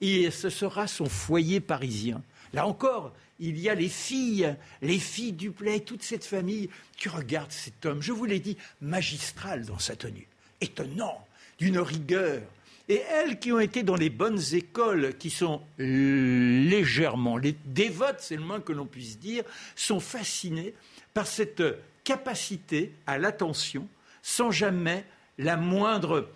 Et 0.00 0.30
ce 0.30 0.50
sera 0.50 0.86
son 0.86 1.06
foyer 1.06 1.60
parisien. 1.60 2.22
Là 2.52 2.66
encore, 2.66 3.12
il 3.40 3.58
y 3.58 3.68
a 3.68 3.74
les 3.74 3.88
filles, 3.88 4.54
les 4.82 4.98
filles 4.98 5.32
Duplay, 5.32 5.80
toute 5.80 6.02
cette 6.02 6.24
famille 6.24 6.68
qui 6.96 7.08
regarde 7.08 7.50
cet 7.50 7.84
homme, 7.86 8.02
je 8.02 8.12
vous 8.12 8.24
l'ai 8.24 8.40
dit, 8.40 8.56
magistral 8.80 9.64
dans 9.64 9.78
sa 9.78 9.96
tenue, 9.96 10.28
étonnant, 10.60 11.26
d'une 11.58 11.78
rigueur, 11.78 12.42
et 12.88 13.02
elles 13.10 13.38
qui 13.38 13.52
ont 13.52 13.60
été 13.60 13.82
dans 13.82 13.96
les 13.96 14.10
bonnes 14.10 14.40
écoles, 14.52 15.16
qui 15.18 15.30
sont 15.30 15.62
légèrement 15.78 17.36
les 17.36 17.56
dévotes, 17.64 18.20
c'est 18.20 18.36
le 18.36 18.42
moins 18.42 18.60
que 18.60 18.72
l'on 18.72 18.86
puisse 18.86 19.18
dire, 19.18 19.44
sont 19.74 20.00
fascinées 20.00 20.74
par 21.14 21.26
cette 21.26 21.62
capacité 22.04 22.92
à 23.06 23.18
l'attention 23.18 23.88
sans 24.22 24.50
jamais 24.50 25.04
la 25.38 25.56
moindre, 25.56 26.28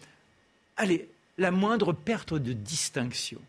allez, 0.76 1.08
la 1.36 1.50
moindre 1.50 1.92
perte 1.92 2.34
de 2.34 2.52
distinction. 2.52 3.40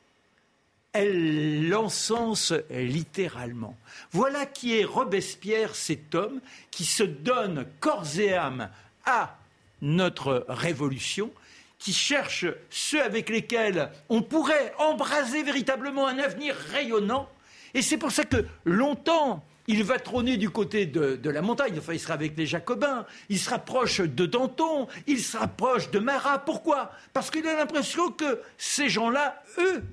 Elle 0.91 1.67
l'encense 1.69 2.53
littéralement. 2.71 3.77
Voilà 4.11 4.45
qui 4.45 4.77
est 4.77 4.85
Robespierre, 4.85 5.75
cet 5.75 6.15
homme 6.15 6.41
qui 6.71 6.85
se 6.85 7.03
donne 7.03 7.65
corps 7.79 8.17
et 8.17 8.33
âme 8.33 8.69
à 9.05 9.37
notre 9.81 10.45
révolution 10.49 11.31
qui 11.79 11.93
cherchent 11.93 12.45
ceux 12.69 13.01
avec 13.01 13.29
lesquels 13.29 13.89
on 14.09 14.21
pourrait 14.21 14.73
embraser 14.77 15.43
véritablement 15.43 16.07
un 16.07 16.19
avenir 16.19 16.55
rayonnant. 16.73 17.29
Et 17.73 17.81
c'est 17.81 17.97
pour 17.97 18.11
ça 18.11 18.25
que 18.25 18.45
longtemps, 18.65 19.43
il 19.67 19.83
va 19.83 19.99
trôner 19.99 20.37
du 20.37 20.49
côté 20.49 20.85
de, 20.85 21.29
la 21.29 21.41
montagne. 21.41 21.75
Enfin, 21.77 21.93
il 21.93 21.99
sera 21.99 22.15
avec 22.15 22.35
les 22.35 22.45
Jacobins. 22.45 23.05
Il 23.29 23.39
se 23.39 23.49
rapproche 23.49 24.01
de 24.01 24.25
Danton. 24.25 24.87
Il 25.07 25.21
se 25.23 25.37
rapproche 25.37 25.89
de 25.91 25.99
Marat. 25.99 26.39
Pourquoi? 26.39 26.91
Parce 27.13 27.29
qu'il 27.29 27.47
a 27.47 27.55
l'impression 27.55 28.11
que 28.11 28.41
ces 28.57 28.89
gens-là, 28.89 29.41
eux 29.59 29.83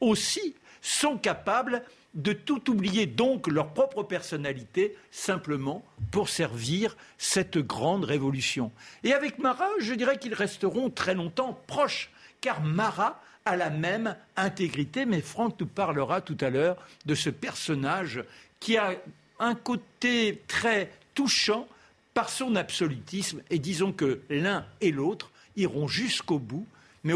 aussi, 0.00 0.56
sont 0.80 1.16
capables 1.16 1.84
de 2.14 2.32
tout 2.32 2.70
oublier, 2.70 3.06
donc 3.06 3.46
leur 3.46 3.72
propre 3.72 4.02
personnalité, 4.02 4.96
simplement 5.10 5.84
pour 6.10 6.28
servir 6.28 6.96
cette 7.16 7.58
grande 7.58 8.04
révolution. 8.04 8.70
Et 9.02 9.12
avec 9.12 9.38
Marat, 9.38 9.70
je 9.80 9.94
dirais 9.94 10.18
qu'ils 10.18 10.34
resteront 10.34 10.90
très 10.90 11.14
longtemps 11.14 11.58
proches, 11.66 12.10
car 12.40 12.62
Marat 12.62 13.20
a 13.44 13.56
la 13.56 13.70
même 13.70 14.16
intégrité, 14.36 15.06
mais 15.06 15.20
Franck 15.20 15.58
nous 15.58 15.66
parlera 15.66 16.20
tout 16.20 16.36
à 16.40 16.50
l'heure 16.50 16.76
de 17.06 17.14
ce 17.14 17.30
personnage 17.30 18.22
qui 18.60 18.76
a 18.76 18.94
un 19.38 19.54
côté 19.54 20.42
très 20.46 20.90
touchant 21.14 21.66
par 22.14 22.28
son 22.28 22.56
absolutisme, 22.56 23.42
et 23.50 23.58
disons 23.58 23.92
que 23.92 24.20
l'un 24.28 24.66
et 24.80 24.92
l'autre 24.92 25.30
iront 25.56 25.88
jusqu'au 25.88 26.38
bout, 26.38 26.66
mais 27.04 27.14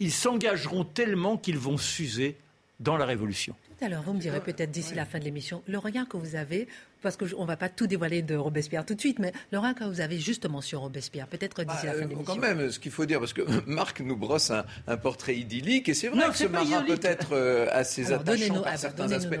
ils 0.00 0.12
s'engageront 0.12 0.84
tellement 0.84 1.38
qu'ils 1.38 1.58
vont 1.58 1.78
s'user 1.78 2.36
dans 2.78 2.96
la 2.96 3.06
Révolution. 3.06 3.56
Alors, 3.80 4.02
vous 4.02 4.12
me 4.12 4.18
direz 4.18 4.40
peut-être 4.40 4.72
d'ici 4.72 4.94
la 4.96 5.04
fin 5.04 5.20
de 5.20 5.24
l'émission, 5.24 5.62
le 5.68 5.78
regard 5.78 6.08
que 6.08 6.16
vous 6.16 6.34
avez, 6.34 6.66
parce 7.02 7.16
qu'on 7.16 7.42
ne 7.42 7.46
va 7.46 7.56
pas 7.56 7.68
tout 7.68 7.86
dévoiler 7.86 8.22
de 8.22 8.34
Robespierre 8.34 8.84
tout 8.84 8.94
de 8.94 9.00
suite, 9.00 9.18
mais 9.18 9.32
regard 9.52 9.74
que 9.74 9.84
vous 9.84 10.00
avez 10.00 10.18
justement 10.18 10.60
sur 10.60 10.80
Robespierre, 10.80 11.26
peut-être 11.26 11.62
d'ici 11.64 11.86
la 11.86 11.92
fin 11.92 11.98
de 11.98 12.04
euh, 12.04 12.08
l'émission. 12.08 12.34
Quand 12.34 12.40
même, 12.40 12.70
ce 12.70 12.78
qu'il 12.78 12.92
faut 12.92 13.06
dire, 13.06 13.20
parce 13.20 13.32
que 13.32 13.42
Marc 13.66 14.00
nous 14.00 14.16
brosse 14.16 14.50
un, 14.50 14.96
portrait 14.96 15.36
idyllique, 15.36 15.88
et 15.88 15.94
c'est 15.94 16.08
vrai 16.08 16.28
que 16.28 16.36
ce 16.36 16.44
marin 16.44 16.82
peut 16.82 17.00
être 17.02 17.32
euh, 17.32 17.68
assez 17.70 18.12
attachant 18.12 18.62
par 18.62 18.78
certains 18.78 19.12
aspects. 19.12 19.38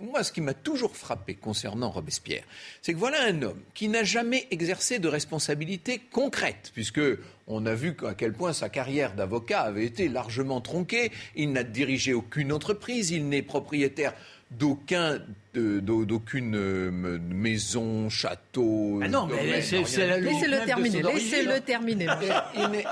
moi, 0.00 0.22
ce 0.22 0.32
qui 0.32 0.40
m'a 0.40 0.54
toujours 0.54 0.96
frappé 0.96 1.34
concernant 1.34 1.90
Robespierre, 1.90 2.44
c'est 2.80 2.92
que 2.94 2.98
voilà 2.98 3.22
un 3.24 3.42
homme 3.42 3.60
qui 3.74 3.88
n'a 3.88 4.04
jamais 4.04 4.46
exercé 4.50 4.98
de 4.98 5.08
responsabilité 5.08 6.00
concrète, 6.10 6.70
puisque 6.74 7.00
on 7.46 7.66
a 7.66 7.74
vu 7.74 7.96
à 8.06 8.14
quel 8.14 8.32
point 8.32 8.52
sa 8.52 8.68
carrière 8.68 9.14
d'avocat 9.14 9.62
avait 9.62 9.84
été 9.84 10.08
largement 10.08 10.60
tronquée. 10.60 11.10
Il 11.34 11.52
n'a 11.52 11.64
dirigé 11.64 12.14
aucune 12.14 12.52
entreprise, 12.52 13.10
il 13.10 13.28
n'est 13.28 13.42
propriétaire 13.42 14.14
d'aucun 14.58 15.18
d'aucune 15.54 16.56
euh, 16.56 16.90
maison, 16.90 18.08
château. 18.08 19.00
Ah 19.02 19.08
non, 19.08 19.26
mais 19.26 19.60
c'est 19.60 20.06
la 20.06 20.18
Laissez-le 20.18 20.64
terminer. 20.64 21.02
Laissez-le 21.02 21.60
terminer. 21.60 22.06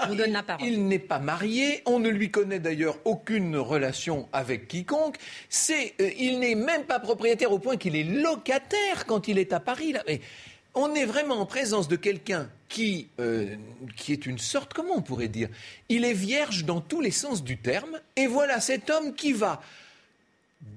vous 0.09 0.15
donne 0.15 0.33
la 0.33 0.43
parole. 0.43 0.67
Il 0.67 0.87
n'est 0.87 0.99
pas 0.99 1.19
marié. 1.19 1.83
On 1.87 1.99
ne 1.99 2.11
lui 2.11 2.31
connaît 2.31 2.59
d'ailleurs 2.59 2.99
aucune 3.05 3.57
relation 3.57 4.29
avec 4.33 4.69
quiconque. 4.69 5.17
C'est, 5.49 5.95
euh, 6.01 6.11
il 6.19 6.39
n'est 6.39 6.55
même 6.55 6.85
pas 6.85 7.01
propriétaire 7.01 7.53
au 7.53 7.59
point 7.59 7.77
qu'il 7.77 7.97
est 7.97 8.05
locataire 8.05 9.07
quand 9.07 9.29
il 9.29 9.39
est 9.39 9.53
à 9.53 9.61
Paris. 9.61 9.93
Là. 9.93 10.03
Mais 10.07 10.21
on 10.75 10.95
est 10.95 11.07
vraiment 11.07 11.41
en 11.41 11.47
présence 11.47 11.89
de 11.89 11.97
quelqu'un 11.97 12.49
qui, 12.69 13.09
euh, 13.19 13.57
qui 13.97 14.13
est 14.13 14.27
une 14.27 14.39
sorte, 14.39 14.75
comment 14.75 14.95
on 14.97 15.03
pourrait 15.03 15.29
dire? 15.29 15.49
Il 15.89 16.05
est 16.05 16.13
vierge 16.13 16.65
dans 16.65 16.81
tous 16.81 17.01
les 17.01 17.11
sens 17.11 17.43
du 17.43 17.57
terme. 17.57 17.99
Et 18.17 18.27
voilà 18.27 18.61
cet 18.61 18.91
homme 18.91 19.15
qui 19.15 19.33
va 19.33 19.61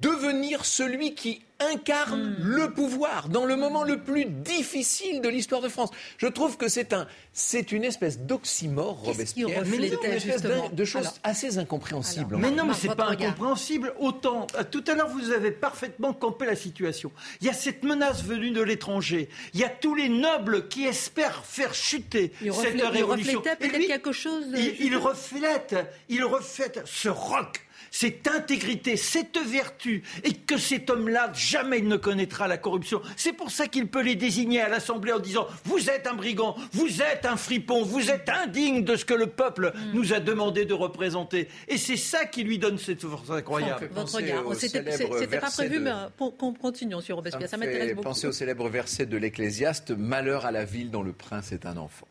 devenir 0.02 0.66
celui 0.66 1.14
qui 1.14 1.42
incarne 1.60 2.36
hmm. 2.40 2.44
le 2.44 2.72
pouvoir 2.72 3.30
dans 3.30 3.46
le 3.46 3.56
moment 3.56 3.84
le 3.84 4.00
plus 4.02 4.26
difficile 4.26 5.22
de 5.22 5.30
l'histoire 5.30 5.62
de 5.62 5.70
France. 5.70 5.92
Je 6.18 6.28
trouve 6.28 6.58
que 6.58 6.68
c'est 6.68 6.94
un, 6.94 7.08
c'est 7.32 7.72
une 7.72 7.84
espèce 7.84 8.20
d'oxymore, 8.20 9.02
Robespierre, 9.02 9.64
mais 9.66 9.78
une 9.78 9.84
espèce 9.84 10.42
de, 10.42 10.86
choses 10.86 11.12
assez 11.24 11.58
incompréhensibles. 11.58 12.38
mais 12.38 12.52
non, 12.52 12.66
mais 12.66 12.74
c'est 12.74 12.96
pas 12.96 13.08
incompréhensible. 13.08 13.94
Autant, 14.00 14.48
euh, 14.58 14.64
tout 14.70 14.84
à 14.88 14.96
l'heure, 14.96 15.10
vous 15.10 15.32
avez 15.32 15.52
parfaitement 15.52 16.14
campé 16.14 16.46
la 16.46 16.56
situation. 16.56 17.12
Il 17.42 17.48
y 17.48 17.50
a 17.50 17.54
cette 17.54 17.84
menace 17.84 18.24
venue 18.24 18.52
de 18.52 18.62
l'étranger. 18.62 19.30
Il 19.54 19.60
y 19.60 19.64
a 19.64 19.70
tous 19.70 19.96
les 19.96 20.10
nobles 20.10 20.68
qui 20.68 20.86
espèrent 20.86 21.46
faire 21.46 21.74
chuter 21.74 22.34
cette 22.42 22.82
révolution. 22.82 23.42
Il 23.44 23.50
reflétait 23.50 23.88
quelque 23.88 24.12
chose. 24.12 24.46
Il, 24.54 24.76
il 24.80 24.98
reflète, 24.98 25.76
il 26.10 26.24
reflète 26.24 26.82
ce 26.86 27.10
roc 27.10 27.66
cette 27.94 28.28
intégrité, 28.28 28.98
cette 28.98 29.38
vertu, 29.38 30.02
et 30.24 30.34
que 30.34 30.58
cet 30.58 30.90
homme-là, 30.90 31.32
jamais 31.36 31.78
il 31.78 31.88
ne 31.88 31.96
connaîtra 31.96 32.48
la 32.48 32.58
corruption. 32.58 33.02
C'est 33.16 33.34
pour 33.34 33.52
ça 33.52 33.68
qu'il 33.68 33.88
peut 33.88 34.02
les 34.02 34.16
désigner 34.16 34.62
à 34.62 34.68
l'Assemblée 34.68 35.14
en 35.14 35.20
disant 35.20 35.46
Vous 35.66 35.92
êtes 35.92 36.08
un 36.08 36.16
brigand, 36.16 36.56
vous 36.72 37.04
êtes 37.04 37.26
un 37.26 37.38
fripon, 37.38 37.84
vous 37.84 38.10
êtes 38.10 38.30
indigne 38.30 38.84
de 38.84 38.96
ce 38.96 39.06
que 39.06 39.14
le 39.14 39.28
peuple 39.28 39.74
mm. 39.76 39.94
nous 39.94 40.12
a 40.12 40.20
demandé 40.20 40.66
de 40.66 40.74
représenter. 40.74 41.48
Et 41.68 41.78
c'est 41.78 41.98
ça 41.98 42.26
qui 42.26 42.44
lui 42.44 42.58
donne 42.58 42.80
cette 42.80 43.02
force 43.02 43.30
incroyable. 43.30 43.90
Votre 43.94 44.16
regard. 44.16 44.44
C'était 44.56 45.38
pas 45.40 45.52
prévu, 45.52 45.80
mais 45.80 45.92
continuons 46.60 47.02
sur 47.02 47.18
Robespierre. 47.18 47.48
Ça, 47.48 47.58
m'intéresse 47.58 47.94
beaucoup. 47.94 48.08
Pensez 48.10 48.26
au 48.26 48.32
célèbre 48.32 48.70
verset 48.70 49.06
de 49.06 49.18
l'Ecclésiaste 49.18 49.92
Malheur 49.92 50.48
à 50.48 50.52
la 50.52 50.66
ville 50.66 50.90
dont 50.90 51.04
le 51.04 51.14
prince 51.14 51.52
est 51.52 51.68
un 51.68 51.78
enfant. 51.78 52.08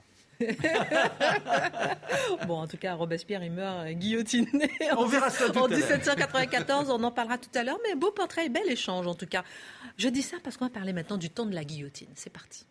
bon, 2.47 2.61
en 2.61 2.67
tout 2.67 2.77
cas, 2.77 2.95
Robespierre, 2.95 3.43
il 3.45 3.53
meurt 3.53 3.89
guillotiné. 3.91 4.71
On 4.97 5.07
verra 5.07 5.31
ça 5.31 5.47
En 5.57 5.69
1794, 5.69 6.91
on 6.91 7.03
en 7.03 7.11
parlera 7.11 7.39
tout 7.39 7.51
à 7.55 7.63
l'heure. 7.63 7.79
Mais 7.87 7.95
beau 7.95 8.11
portrait 8.11 8.47
et 8.47 8.49
bel 8.49 8.69
échange, 8.71 9.07
en 9.07 9.15
tout 9.15 9.27
cas. 9.27 9.45
Je 9.99 10.09
dis 10.09 10.23
ça 10.23 10.37
parce 10.43 10.57
qu'on 10.57 10.67
va 10.67 10.71
parler 10.71 10.93
maintenant 10.93 11.17
du 11.17 11.31
temps 11.31 11.47
de 11.47 11.55
la 11.55 11.65
guillotine. 11.65 12.09
C'est 12.15 12.33
parti. 12.33 12.67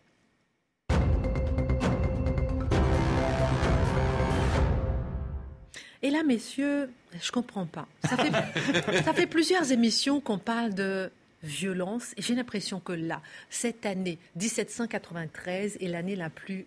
Et 6.04 6.10
là, 6.10 6.24
messieurs, 6.24 6.90
je 7.20 7.30
comprends 7.30 7.66
pas. 7.66 7.86
Ça 8.04 8.16
fait, 8.16 8.32
ça 9.04 9.12
fait 9.12 9.28
plusieurs 9.28 9.70
émissions 9.70 10.20
qu'on 10.20 10.38
parle 10.38 10.74
de 10.74 11.12
violence. 11.42 12.12
Et 12.16 12.22
j'ai 12.22 12.34
l'impression 12.34 12.80
que 12.80 12.92
là, 12.92 13.20
cette 13.50 13.86
année 13.86 14.18
1793 14.36 15.78
est 15.80 15.88
l'année 15.88 16.16
la 16.16 16.30
plus 16.30 16.66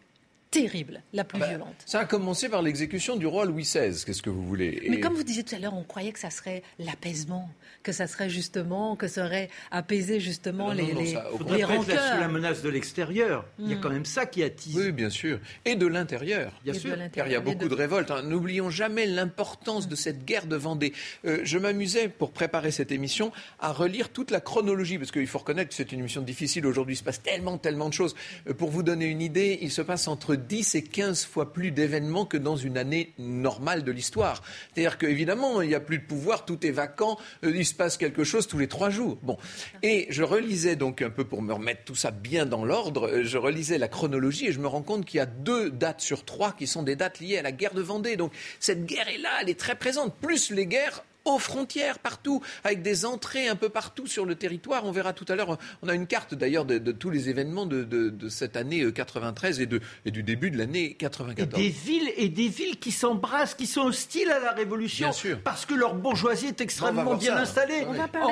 terrible, 0.61 1.01
la 1.13 1.23
plus 1.23 1.39
bah, 1.39 1.47
violente. 1.49 1.75
Ça 1.85 1.99
a 1.99 2.05
commencé 2.05 2.49
par 2.49 2.61
l'exécution 2.61 3.15
du 3.15 3.27
roi 3.27 3.45
Louis 3.45 3.63
XVI, 3.63 4.03
qu'est-ce 4.05 4.21
que 4.21 4.29
vous 4.29 4.45
voulez 4.45 4.85
Mais 4.89 4.99
comme 4.99 5.13
vous 5.13 5.23
disiez 5.23 5.43
tout 5.43 5.55
à 5.55 5.59
l'heure, 5.59 5.73
on 5.75 5.83
croyait 5.83 6.11
que 6.11 6.19
ça 6.19 6.29
serait 6.29 6.63
l'apaisement, 6.79 7.49
que 7.83 7.91
ça 7.91 8.07
serait 8.07 8.29
justement, 8.29 8.95
que 8.95 9.07
ça 9.07 9.25
aurait 9.25 9.49
apaisé 9.71 10.19
justement 10.19 10.71
les, 10.71 10.93
non, 10.93 11.01
les, 11.01 11.57
les 11.57 11.63
rancœurs. 11.63 12.13
sous 12.13 12.19
la 12.19 12.27
menace 12.27 12.61
de 12.61 12.69
l'extérieur. 12.69 13.45
Il 13.59 13.69
y 13.69 13.73
a 13.73 13.77
mm. 13.77 13.81
quand 13.81 13.89
même 13.89 14.05
ça 14.05 14.25
qui 14.25 14.43
attise. 14.43 14.77
Oui, 14.77 14.91
bien 14.91 15.09
sûr. 15.09 15.39
Et 15.65 15.75
de 15.75 15.85
l'intérieur. 15.85 16.53
Bien 16.63 16.73
sûr. 16.73 16.95
Car 17.11 17.27
il 17.27 17.33
y 17.33 17.35
a 17.35 17.41
beaucoup 17.41 17.67
de, 17.67 17.75
révoltes. 17.75 18.11
Hein. 18.11 18.23
N'oublions 18.23 18.69
jamais 18.69 19.05
l'importance 19.05 19.87
de 19.87 19.95
cette 19.95 20.25
guerre 20.25 20.45
de 20.45 20.55
Vendée. 20.55 20.93
Euh, 21.25 21.41
je 21.43 21.57
m'amusais, 21.57 22.07
pour 22.07 22.31
préparer 22.31 22.71
cette 22.71 22.91
émission, 22.91 23.31
à 23.59 23.71
relire 23.71 24.09
toute 24.09 24.31
la 24.31 24.39
chronologie, 24.39 24.97
parce 24.97 25.11
qu'il 25.11 25.27
faut 25.27 25.39
reconnaître 25.39 25.69
que 25.69 25.75
c'est 25.75 25.91
une 25.91 25.99
émission 25.99 26.21
difficile. 26.21 26.65
Aujourd'hui, 26.65 26.95
il 26.95 26.97
se 26.97 27.03
passe 27.03 27.21
tellement, 27.21 27.57
tellement 27.57 27.89
de 27.89 27.93
choses. 27.93 28.15
Euh, 28.47 28.53
pour 28.53 28.69
vous 28.69 28.83
donner 28.83 29.05
une 29.05 29.21
idée, 29.21 29.59
il 29.61 29.71
se 29.71 29.81
passe 29.81 30.07
entre 30.07 30.35
10 30.47 30.75
et 30.75 30.83
15 30.83 31.25
fois 31.25 31.53
plus 31.53 31.71
d'événements 31.71 32.25
que 32.25 32.37
dans 32.37 32.55
une 32.55 32.77
année 32.77 33.13
normale 33.17 33.83
de 33.83 33.91
l'histoire. 33.91 34.41
C'est-à-dire 34.73 34.97
qu'évidemment, 34.97 35.61
il 35.61 35.69
n'y 35.69 35.75
a 35.75 35.79
plus 35.79 35.99
de 35.99 36.05
pouvoir, 36.05 36.45
tout 36.45 36.65
est 36.65 36.71
vacant, 36.71 37.17
euh, 37.43 37.51
il 37.55 37.65
se 37.65 37.73
passe 37.73 37.97
quelque 37.97 38.23
chose 38.23 38.47
tous 38.47 38.57
les 38.57 38.67
trois 38.67 38.89
jours. 38.89 39.17
Bon. 39.23 39.37
Et 39.83 40.07
je 40.09 40.23
relisais 40.23 40.75
donc 40.75 41.01
un 41.01 41.09
peu 41.09 41.23
pour 41.23 41.41
me 41.41 41.53
remettre 41.53 41.83
tout 41.83 41.95
ça 41.95 42.11
bien 42.11 42.45
dans 42.45 42.65
l'ordre, 42.65 43.07
euh, 43.07 43.23
je 43.23 43.37
relisais 43.37 43.77
la 43.77 43.87
chronologie 43.87 44.47
et 44.47 44.51
je 44.51 44.59
me 44.59 44.67
rends 44.67 44.83
compte 44.83 45.05
qu'il 45.05 45.17
y 45.17 45.21
a 45.21 45.25
deux 45.25 45.69
dates 45.69 46.01
sur 46.01 46.25
trois 46.25 46.51
qui 46.53 46.67
sont 46.67 46.83
des 46.83 46.95
dates 46.95 47.19
liées 47.19 47.37
à 47.37 47.41
la 47.41 47.51
guerre 47.51 47.73
de 47.73 47.81
Vendée. 47.81 48.15
Donc 48.15 48.33
cette 48.59 48.85
guerre 48.85 49.07
est 49.07 49.17
là, 49.17 49.29
elle 49.41 49.49
est 49.49 49.59
très 49.59 49.75
présente, 49.75 50.15
plus 50.15 50.51
les 50.51 50.65
guerres 50.65 51.03
aux 51.25 51.39
frontières, 51.39 51.99
partout, 51.99 52.41
avec 52.63 52.81
des 52.81 53.05
entrées 53.05 53.47
un 53.47 53.55
peu 53.55 53.69
partout 53.69 54.07
sur 54.07 54.25
le 54.25 54.35
territoire. 54.35 54.85
On 54.85 54.91
verra 54.91 55.13
tout 55.13 55.25
à 55.27 55.35
l'heure, 55.35 55.57
on 55.81 55.89
a 55.89 55.93
une 55.93 56.07
carte 56.07 56.33
d'ailleurs 56.33 56.65
de, 56.65 56.91
tous 56.91 57.09
les 57.09 57.29
événements 57.29 57.65
de, 57.65 58.29
cette 58.29 58.55
année 58.55 58.91
93 58.91 59.59
euh, 59.59 59.79
et, 60.05 60.11
du 60.11 60.23
début 60.23 60.51
de 60.51 60.57
l'année 60.57 60.93
94. 60.93 61.59
Et 61.59 61.63
des 61.63 61.69
villes 61.69 62.11
et 62.15 62.29
des 62.29 62.47
villes 62.47 62.79
qui 62.79 62.91
s'embrassent, 62.91 63.55
qui 63.55 63.67
sont 63.67 63.81
hostiles 63.81 64.31
à 64.31 64.39
la 64.39 64.51
Révolution, 64.51 65.11
parce 65.43 65.65
que 65.65 65.73
leur 65.73 65.95
bourgeoisie 65.95 66.47
est 66.47 66.61
extrêmement 66.61 67.15
bien 67.15 67.37
installée. 67.37 67.85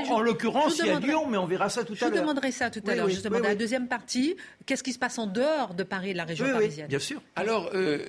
en, 0.10 0.21
l'occurrence, 0.21 0.79
il 0.79 0.88
y 0.88 0.89
a 0.89 0.99
Lyon, 0.99 1.27
mais 1.29 1.38
on 1.38 1.47
verra 1.47 1.69
ça 1.69 1.84
tout 1.84 1.93
à 1.93 2.06
l'heure. 2.06 2.15
Je 2.15 2.21
demanderai 2.21 2.51
ça 2.51 2.69
tout 2.69 2.82
à 2.88 2.95
l'heure, 2.95 3.10
justement, 3.10 3.39
dans 3.39 3.47
la 3.47 3.56
deuxième 3.56 3.88
partie. 3.88 4.38
Qu'est-ce 4.65 4.84
qui 4.84 4.93
se 4.93 4.99
passe 4.99 5.17
en 5.17 5.27
dehors 5.27 5.73
de 5.73 5.84
Paris 5.84 6.12
et 6.12 6.13
de 6.13 6.17
la 6.17 6.25
région 6.25 6.45
parisienne? 6.45 6.88
Bien 6.88 6.99
sûr. 6.99 7.21
Alors, 7.36 7.71
euh, 7.73 7.99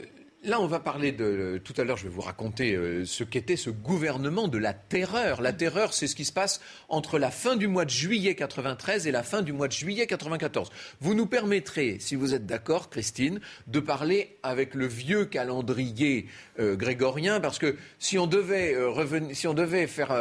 Là, 0.45 0.61
on 0.61 0.67
va 0.67 0.79
parler 0.79 1.11
de. 1.11 1.59
Tout 1.65 1.73
à 1.79 1.85
l'heure, 1.85 1.97
je 1.97 2.05
vais 2.05 2.11
vous 2.11 2.21
raconter 2.21 2.75
euh, 2.75 3.07
ce 3.07 3.25
qu'était 3.25 3.57
ce 3.57 3.71
gouvernement 3.71 4.47
de 4.47 4.59
la 4.59 4.75
terreur. 4.75 5.41
La 5.41 5.55
terreur, 5.55 5.95
c'est 5.95 6.07
ce 6.07 6.15
qui 6.15 6.27
se 6.27 6.33
passe 6.33 6.61
entre 6.91 7.19
la 7.19 7.31
fin 7.31 7.57
du 7.57 7.67
mois 7.67 7.87
de 7.87 7.91
juillet 7.91 8.35
93 8.35 9.07
et 9.07 9.11
la 9.11 9.23
fin 9.23 9.41
du 9.41 9.55
mois 9.55 9.69
de 9.69 9.73
juillet 9.73 10.07
94. 10.07 10.71
Vous 11.01 11.15
nous 11.15 11.25
permettrez, 11.25 11.97
si 11.99 12.15
vous 12.15 12.35
êtes 12.35 12.45
d'accord, 12.45 12.91
Christine, 12.91 13.41
de 13.69 13.81
parler 13.81 14.37
avec 14.43 14.75
le 14.75 14.87
vieux 14.87 15.25
calendrier 15.25 16.27
euh, 16.59 16.77
grégorien, 16.77 17.41
parce 17.41 17.59
que 17.59 17.77
si 17.99 18.19
on 18.19 18.27
devait, 18.27 18.75
euh, 18.75 18.91
revenir, 18.91 19.35
si 19.35 19.49
on 19.49 19.55
devait 19.55 19.87
faire 19.87 20.15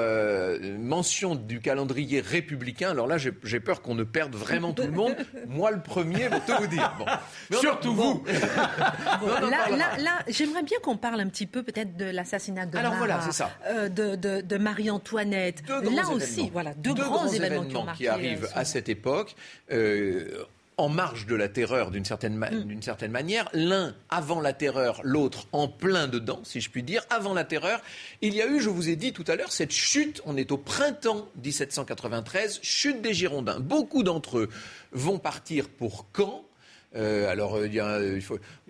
mention 0.79 1.35
du 1.35 1.59
calendrier 1.59 2.21
républicain, 2.21 2.91
alors 2.91 3.07
là, 3.07 3.17
j'ai 3.17 3.59
peur 3.59 3.81
qu'on 3.81 3.95
ne 3.95 4.05
perde 4.05 4.35
vraiment 4.35 4.71
tout 4.71 4.83
le 4.83 4.91
monde. 4.91 5.17
Moi, 5.49 5.71
le 5.71 5.81
premier, 5.81 6.29
pour 6.29 6.45
tout 6.45 6.61
vous 6.61 6.67
dire. 6.67 6.95
Surtout 7.51 7.93
vous. 7.93 8.23
là 9.97 10.12
j'aimerais 10.27 10.63
bien 10.63 10.77
qu'on 10.81 10.97
parle 10.97 11.19
un 11.19 11.27
petit 11.27 11.45
peu 11.45 11.63
peut-être 11.63 11.95
de 11.97 12.05
l'assassinat 12.05 12.65
de, 12.65 12.77
Alors, 12.77 12.95
voilà, 12.95 13.19
euh, 13.67 13.89
de, 13.89 14.57
Marie-Antoinette. 14.57 15.63
Là 15.67 16.09
aussi, 16.09 16.49
voilà, 16.51 16.73
deux, 16.75 16.93
grands, 16.93 17.27
événements, 17.27 17.87
qui, 17.95 18.07
arrivent 18.07 18.49
à 18.53 18.65
cette 18.65 18.89
époque. 18.89 19.35
Euh, 19.71 20.45
en 20.77 20.89
marge 20.89 21.25
de 21.27 21.35
la 21.35 21.49
terreur 21.49 21.91
d'une 21.91 22.05
certaine, 22.05 22.37
mm. 22.37 22.81
certaine, 22.81 23.11
manière, 23.11 23.49
l'un 23.53 23.95
avant 24.09 24.41
la 24.41 24.53
terreur, 24.53 25.01
l'autre 25.03 25.47
en 25.51 25.67
plein 25.67 26.07
dedans, 26.07 26.39
si 26.43 26.61
je 26.61 26.69
puis 26.69 26.83
dire. 26.83 27.03
Avant 27.09 27.33
la 27.33 27.43
terreur, 27.43 27.81
il 28.21 28.33
y 28.33 28.41
a 28.41 28.47
eu, 28.47 28.59
je 28.59 28.69
vous 28.69 28.89
ai 28.89 28.95
dit 28.95 29.13
tout 29.13 29.23
à 29.27 29.35
l'heure, 29.35 29.51
cette 29.51 29.71
chute, 29.71 30.21
on 30.25 30.37
est 30.37 30.51
au 30.51 30.57
printemps 30.57 31.27
1793, 31.43 32.59
chute 32.61 33.01
des 33.01 33.13
Girondins. 33.13 33.59
Beaucoup 33.59 34.03
d'entre 34.03 34.39
eux 34.39 34.49
vont 34.91 35.19
partir 35.19 35.69
pour 35.69 36.05
Caen, 36.15 36.43
euh, 36.95 37.29
alors, 37.29 37.55
euh, 37.55 37.67
il 37.67 37.73
y, 37.73 37.79
a, 37.79 37.99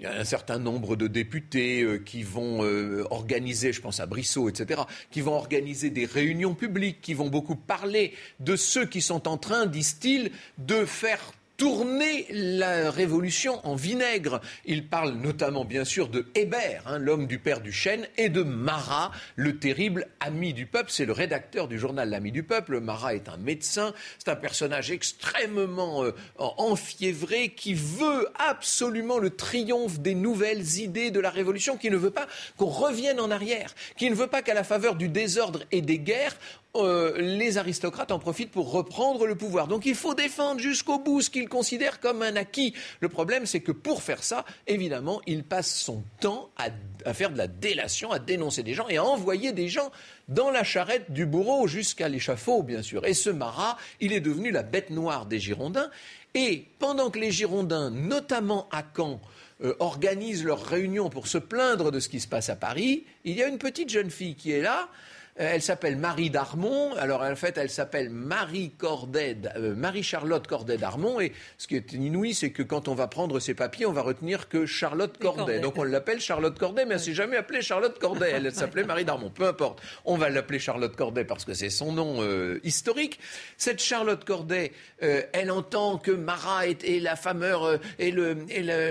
un 0.06 0.24
certain 0.24 0.58
nombre 0.58 0.96
de 0.96 1.08
députés 1.08 1.82
euh, 1.82 1.98
qui 1.98 2.24
vont 2.24 2.62
organiser, 3.10 3.74
je 3.74 3.82
pense 3.82 4.00
à 4.00 4.06
Brissot, 4.06 4.50
etc., 4.50 4.82
qui 5.12 5.22
vont 5.22 5.34
organiser 5.34 5.90
des 5.90 6.06
réunions 6.06 6.56
publiques, 6.56 7.02
qui 7.02 7.14
vont 7.14 7.30
beaucoup 7.30 7.56
parler 7.56 8.14
de 8.40 8.56
ceux 8.56 8.86
qui 8.86 9.02
sont 9.02 9.28
en 9.28 9.38
train, 9.38 9.66
disent-ils, 9.66 10.32
de 10.58 10.86
faire 10.86 11.34
tourner 11.64 12.26
la 12.30 12.92
révolution 12.92 13.66
en 13.66 13.76
vinaigre. 13.76 14.42
Il 14.66 14.86
parle 14.86 15.14
notamment, 15.14 15.64
bien 15.64 15.86
sûr, 15.86 16.10
de 16.10 16.26
Hébert, 16.36 16.84
hein, 16.88 16.98
l'homme 16.98 17.26
du 17.26 17.40
père 17.40 17.62
du 17.62 17.72
chêne, 17.72 18.06
et 18.18 18.28
de 18.28 18.44
Marat, 18.44 19.12
le 19.38 19.58
terrible 19.60 20.08
ami 20.20 20.54
du 20.54 20.66
peuple. 20.66 20.92
C'est 20.92 21.06
le 21.06 21.14
rédacteur 21.14 21.70
du 21.70 21.80
journal 21.80 22.10
L'ami 22.10 22.34
du 22.34 22.44
peuple. 22.44 22.82
Marat 22.82 23.16
est 23.16 23.30
un 23.30 23.38
médecin. 23.38 23.94
C'est 24.20 24.30
un 24.30 24.36
personnage 24.36 24.92
extrêmement 24.92 26.04
euh, 26.04 26.12
enfiévré 26.36 27.48
qui 27.48 27.76
veut 27.76 28.28
absolument 28.36 29.18
le 29.18 29.30
triomphe 29.30 30.02
des 30.02 30.16
nouvelles 30.16 30.80
idées 30.80 31.12
de 31.12 31.22
la 31.22 31.30
révolution, 31.30 31.78
qui 31.78 31.90
ne 31.90 31.96
veut 31.96 32.12
pas 32.12 32.28
qu'on 32.58 32.66
revienne 32.66 33.22
en 33.22 33.32
arrière, 33.32 33.74
qui 33.96 34.10
ne 34.10 34.16
veut 34.16 34.28
pas 34.28 34.42
qu'à 34.42 34.54
la 34.54 34.66
faveur 34.66 34.96
du 34.96 35.08
désordre 35.08 35.62
et 35.72 35.82
des 35.82 36.00
guerres, 36.00 36.36
euh, 36.76 37.14
les 37.20 37.60
aristocrates 37.60 38.12
en 38.12 38.18
profitent 38.18 38.50
pour 38.50 38.72
reprendre 38.72 39.28
le 39.28 39.36
pouvoir. 39.36 39.68
Donc 39.68 39.86
il 39.86 39.94
faut 39.94 40.16
défendre 40.16 40.60
jusqu'au 40.60 40.98
bout 40.98 41.22
ce 41.22 41.30
qu'ils 41.30 41.48
considèrent 41.48 42.00
comme 42.00 42.24
un 42.24 42.36
acquis. 42.36 42.74
Le 43.00 43.10
problème, 43.10 43.46
c'est 43.46 43.60
que 43.60 43.72
pour 43.72 44.02
faire 44.02 44.24
ça, 44.24 44.44
évidemment, 44.66 45.22
il 45.28 45.44
passe 45.44 45.72
son 45.72 46.04
temps 46.20 46.50
à, 46.58 47.14
faire 47.14 47.30
de 47.30 47.38
la 47.38 47.46
délation, 47.46 48.12
à 48.12 48.18
dénoncer 48.18 48.64
des 48.64 48.74
gens 48.74 48.88
et 48.88 48.98
à 48.98 49.04
envoyer 49.04 49.52
des 49.52 49.70
gens 49.70 49.92
dans 50.30 50.50
la 50.50 50.64
charrette 50.64 51.12
du 51.12 51.28
bourreau 51.28 51.68
jusqu'à 51.68 52.10
l'échafaud, 52.10 52.64
bien 52.64 52.82
sûr. 52.82 53.06
Et 53.06 53.14
ce 53.14 53.30
Marat, 53.30 53.78
il 54.00 54.12
est 54.12 54.20
devenu 54.20 54.50
la 54.50 54.64
bête 54.64 54.90
noire 54.90 55.28
des 55.28 55.40
Girondins. 55.40 55.92
Et 56.34 56.66
pendant 56.80 57.12
que 57.12 57.20
les 57.20 57.30
Girondins, 57.30 57.92
notamment 57.92 58.68
à 58.72 58.84
Caen, 58.96 59.22
euh, 59.64 59.76
organisent 59.80 60.44
leurs 60.44 60.66
réunions 60.66 61.12
pour 61.12 61.28
se 61.28 61.38
plaindre 61.38 61.92
de 61.92 62.00
ce 62.00 62.10
qui 62.10 62.20
se 62.20 62.28
passe 62.28 62.50
à 62.50 62.56
Paris, 62.56 63.06
il 63.26 63.36
y 63.36 63.44
a 63.44 63.48
une 63.48 63.60
petite 63.60 63.90
jeune 63.90 64.10
fille 64.10 64.34
qui 64.34 64.52
est 64.52 64.62
là, 64.62 64.90
elle 65.36 65.62
s'appelle 65.62 65.98
Marie 65.98 66.30
Darmon. 66.30 66.94
Alors 66.94 67.22
en 67.22 67.36
fait, 67.36 67.58
elle 67.58 67.70
s'appelle 67.70 68.10
Marie 68.10 68.72
Cordet, 68.78 69.38
euh, 69.56 69.74
Marie-Charlotte 69.76 70.46
Cordet 70.46 70.78
Darmon. 70.78 71.20
Et 71.20 71.32
ce 71.58 71.68
qui 71.68 71.76
est 71.76 71.94
inouï, 71.94 72.34
c'est 72.34 72.52
que 72.52 72.62
quand 72.62 72.88
on 72.88 72.94
va 72.94 73.08
prendre 73.08 73.40
ses 73.40 73.56
papiers, 73.56 73.86
on 73.86 73.94
va 73.94 74.04
retenir 74.04 74.48
que 74.48 74.66
Charlotte 74.66 75.18
Corday. 75.18 75.60
Donc 75.60 75.78
on 75.78 75.84
l'appelle 75.84 76.20
Charlotte 76.20 76.58
Corday, 76.58 76.86
mais 76.86 76.96
elle 76.96 77.00
s'est 77.00 77.14
jamais 77.14 77.38
appelée 77.38 77.62
Charlotte 77.62 77.98
Corday. 77.98 78.32
Elle 78.32 78.52
s'appelait 78.52 78.84
Marie 78.84 79.06
Darmon. 79.06 79.32
Peu 79.32 79.46
importe. 79.46 79.82
On 80.06 80.18
va 80.18 80.30
l'appeler 80.30 80.60
Charlotte 80.60 80.96
Corday 80.96 81.26
parce 81.26 81.46
que 81.46 81.54
c'est 81.54 81.72
son 81.72 81.94
nom 81.94 82.22
euh, 82.22 82.60
historique. 82.64 83.20
Cette 83.58 83.82
Charlotte 83.82 84.24
Corday, 84.24 84.72
elle 85.00 85.52
entend 85.52 85.98
que 85.98 86.12
Marat 86.12 86.68
est, 86.68 87.02
la 87.02 87.16
fameur 87.16 87.80
et, 87.98 88.12
le, 88.12 88.36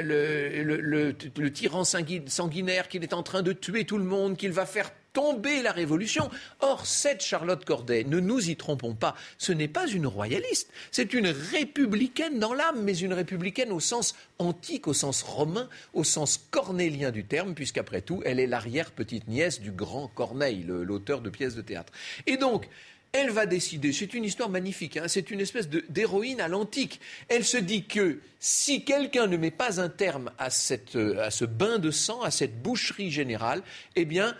le 0.02 1.52
tyran 1.52 1.84
sanguinaire, 1.84 2.88
qu'il 2.88 3.02
est 3.02 3.14
en 3.14 3.22
train 3.22 3.42
de 3.42 3.52
tuer 3.52 3.84
tout 3.84 3.98
le 3.98 4.04
monde, 4.04 4.36
qu'il 4.36 4.52
va 4.52 4.66
faire 4.66 4.90
tomber 5.12 5.62
la 5.62 5.72
Révolution. 5.72 6.30
Or, 6.60 6.86
cette 6.86 7.22
Charlotte 7.22 7.64
Corday, 7.64 8.04
ne 8.04 8.20
nous 8.20 8.50
y 8.50 8.56
trompons 8.56 8.94
pas, 8.94 9.14
ce 9.38 9.52
n'est 9.52 9.68
pas 9.68 9.86
une 9.86 10.06
royaliste, 10.06 10.70
c'est 10.90 11.14
une 11.14 11.28
républicaine 11.28 12.38
dans 12.38 12.54
l'âme, 12.54 12.82
mais 12.82 12.96
une 12.96 13.12
républicaine 13.12 13.72
au 13.72 13.80
sens 13.80 14.14
antique, 14.38 14.88
au 14.88 14.94
sens 14.94 15.22
romain, 15.22 15.68
au 15.92 16.04
sens 16.04 16.40
cornélien 16.50 17.10
du 17.10 17.24
terme, 17.24 17.54
puisqu'après 17.54 18.02
tout, 18.02 18.22
elle 18.24 18.40
est 18.40 18.46
l'arrière-petite-nièce 18.46 19.60
du 19.60 19.70
grand 19.70 20.08
Corneille, 20.08 20.64
l'auteur 20.66 21.20
de 21.20 21.30
pièces 21.30 21.54
de 21.54 21.62
théâtre. 21.62 21.92
Et 22.26 22.36
donc, 22.36 22.68
elle 23.12 23.30
va 23.30 23.44
décider, 23.44 23.92
c'est 23.92 24.14
une 24.14 24.24
histoire 24.24 24.48
magnifique, 24.48 24.96
hein, 24.96 25.04
c'est 25.06 25.30
une 25.30 25.40
espèce 25.40 25.68
d'héroïne 25.68 26.40
à 26.40 26.48
l'antique. 26.48 26.98
Elle 27.28 27.44
se 27.44 27.58
dit 27.58 27.84
que 27.84 28.20
si 28.40 28.84
quelqu'un 28.84 29.26
ne 29.26 29.36
met 29.36 29.50
pas 29.50 29.80
un 29.80 29.90
terme 29.90 30.32
à, 30.38 30.48
cette, 30.48 30.96
à 30.96 31.30
ce 31.30 31.44
bain 31.44 31.78
de 31.78 31.90
sang, 31.90 32.22
à 32.22 32.30
cette 32.30 32.62
boucherie 32.62 33.10
générale, 33.10 33.62
eh 33.96 34.06
bien, 34.06 34.28
euh, 34.28 34.32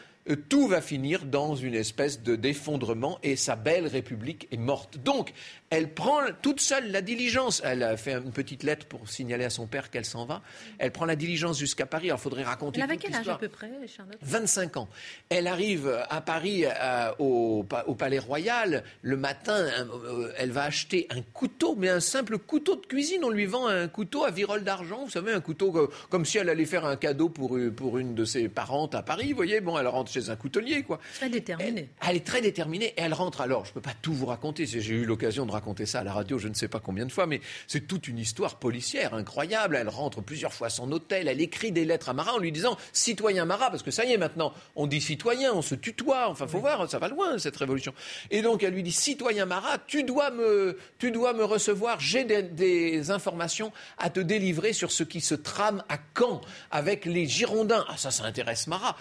tout 0.48 0.68
va 0.68 0.80
finir 0.80 1.24
dans 1.24 1.56
une 1.56 1.74
espèce 1.74 2.22
de 2.22 2.36
d'effondrement 2.36 3.18
et 3.22 3.36
sa 3.36 3.56
belle 3.56 3.86
République 3.86 4.48
est 4.52 4.56
morte. 4.56 4.98
Donc, 4.98 5.32
elle 5.72 5.94
prend 5.94 6.20
toute 6.42 6.60
seule 6.60 6.90
la 6.90 7.00
diligence. 7.00 7.62
Elle 7.64 7.82
a 7.82 7.96
fait 7.96 8.12
une 8.12 8.30
petite 8.30 8.62
lettre 8.62 8.84
pour 8.84 9.08
signaler 9.08 9.46
à 9.46 9.50
son 9.50 9.66
père 9.66 9.88
qu'elle 9.88 10.04
s'en 10.04 10.26
va. 10.26 10.42
Elle 10.78 10.92
prend 10.92 11.06
la 11.06 11.16
diligence 11.16 11.58
jusqu'à 11.58 11.86
Paris. 11.86 12.08
Alors, 12.08 12.18
il 12.18 12.22
faudrait 12.22 12.42
raconter 12.42 12.80
Elle 12.80 12.84
avait 12.84 12.98
quel 12.98 13.14
âge 13.14 13.26
à 13.26 13.36
peu 13.36 13.48
près, 13.48 13.70
Charlotte? 13.86 14.18
25 14.20 14.76
ans. 14.76 14.88
Elle 15.30 15.46
arrive 15.46 16.04
à 16.10 16.20
Paris, 16.20 16.64
euh, 16.66 17.12
au, 17.18 17.64
Palais 17.64 18.18
Royal. 18.18 18.84
Le 19.00 19.16
matin, 19.16 19.54
euh, 19.54 20.30
elle 20.36 20.50
va 20.50 20.64
acheter 20.64 21.06
un 21.08 21.22
couteau, 21.22 21.74
mais 21.74 21.88
un 21.88 22.00
simple 22.00 22.36
couteau 22.36 22.76
de 22.76 22.84
cuisine. 22.84 23.24
On 23.24 23.30
lui 23.30 23.46
vend 23.46 23.66
un 23.66 23.88
couteau 23.88 24.24
à 24.24 24.30
virole 24.30 24.64
d'argent. 24.64 25.04
Vous 25.04 25.10
savez, 25.10 25.32
un 25.32 25.40
couteau 25.40 25.90
comme 26.10 26.26
si 26.26 26.36
elle 26.36 26.50
allait 26.50 26.66
faire 26.66 26.84
un 26.84 26.96
cadeau 26.96 27.30
pour, 27.30 27.58
pour 27.74 27.96
une 27.96 28.14
de 28.14 28.26
ses 28.26 28.50
parentes 28.50 28.94
à 28.94 29.00
Paris. 29.00 29.30
Vous 29.30 29.36
voyez, 29.36 29.62
bon, 29.62 29.78
elle 29.78 29.88
rentre 29.88 30.12
chez 30.12 30.28
un 30.28 30.36
coutelier, 30.36 30.82
quoi. 30.82 31.00
Très 31.14 31.30
déterminée. 31.30 31.88
Elle, 32.06 32.16
est 32.16 32.26
très 32.26 32.42
déterminée 32.42 32.88
et 32.88 33.00
elle 33.00 33.14
rentre. 33.14 33.40
Alors, 33.40 33.64
je 33.64 33.70
ne 33.70 33.74
peux 33.74 33.80
pas 33.80 33.94
tout 34.02 34.12
vous 34.12 34.26
raconter. 34.26 34.66
J'ai 34.66 34.92
eu 34.92 35.06
l'occasion 35.06 35.46
de 35.46 35.50
raconter 35.50 35.61
ça 35.86 36.00
à 36.00 36.04
la 36.04 36.12
radio, 36.12 36.38
je 36.38 36.48
ne 36.48 36.54
sais 36.54 36.68
pas 36.68 36.80
combien 36.80 37.06
de 37.06 37.12
fois, 37.12 37.26
mais 37.26 37.40
c'est 37.66 37.86
toute 37.86 38.08
une 38.08 38.18
histoire 38.18 38.56
policière 38.56 39.14
incroyable. 39.14 39.76
Elle 39.76 39.88
rentre 39.88 40.20
plusieurs 40.20 40.52
fois 40.52 40.68
à 40.68 40.70
son 40.70 40.90
hôtel, 40.92 41.28
elle 41.28 41.40
écrit 41.40 41.72
des 41.72 41.84
lettres 41.84 42.08
à 42.08 42.12
Marat 42.12 42.34
en 42.34 42.38
lui 42.38 42.52
disant 42.52 42.76
citoyen 42.92 43.44
Marat, 43.44 43.70
parce 43.70 43.82
que 43.82 43.90
ça 43.90 44.04
y 44.04 44.12
est 44.12 44.18
maintenant, 44.18 44.52
on 44.76 44.86
dit 44.86 45.00
citoyen, 45.00 45.52
on 45.52 45.62
se 45.62 45.74
tutoie. 45.74 46.28
Enfin, 46.28 46.46
faut 46.46 46.60
voir, 46.60 46.88
ça 46.88 46.98
va 46.98 47.08
loin 47.08 47.38
cette 47.38 47.56
révolution. 47.56 47.94
Et 48.30 48.42
donc, 48.42 48.62
elle 48.62 48.74
lui 48.74 48.82
dit 48.82 48.92
citoyen 48.92 49.46
Marat, 49.46 49.78
tu 49.86 50.04
dois 50.04 50.30
me, 50.30 50.78
tu 50.98 51.10
dois 51.10 51.32
me 51.32 51.44
recevoir. 51.44 52.00
J'ai 52.00 52.24
des, 52.24 52.42
des 52.42 53.10
informations 53.10 53.72
à 53.98 54.10
te 54.10 54.20
délivrer 54.20 54.72
sur 54.72 54.92
ce 54.92 55.02
qui 55.02 55.20
se 55.20 55.34
trame 55.34 55.82
à 55.88 55.98
Caen 56.18 56.40
avec 56.70 57.04
les 57.04 57.26
Girondins. 57.26 57.84
Ah, 57.88 57.96
ça, 57.96 58.10
ça 58.10 58.24
intéresse 58.24 58.66
Marat. 58.66 58.96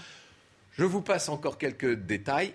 Je 0.71 0.85
vous 0.85 1.01
passe 1.01 1.29
encore 1.29 1.57
quelques 1.57 1.93
détails. 1.93 2.53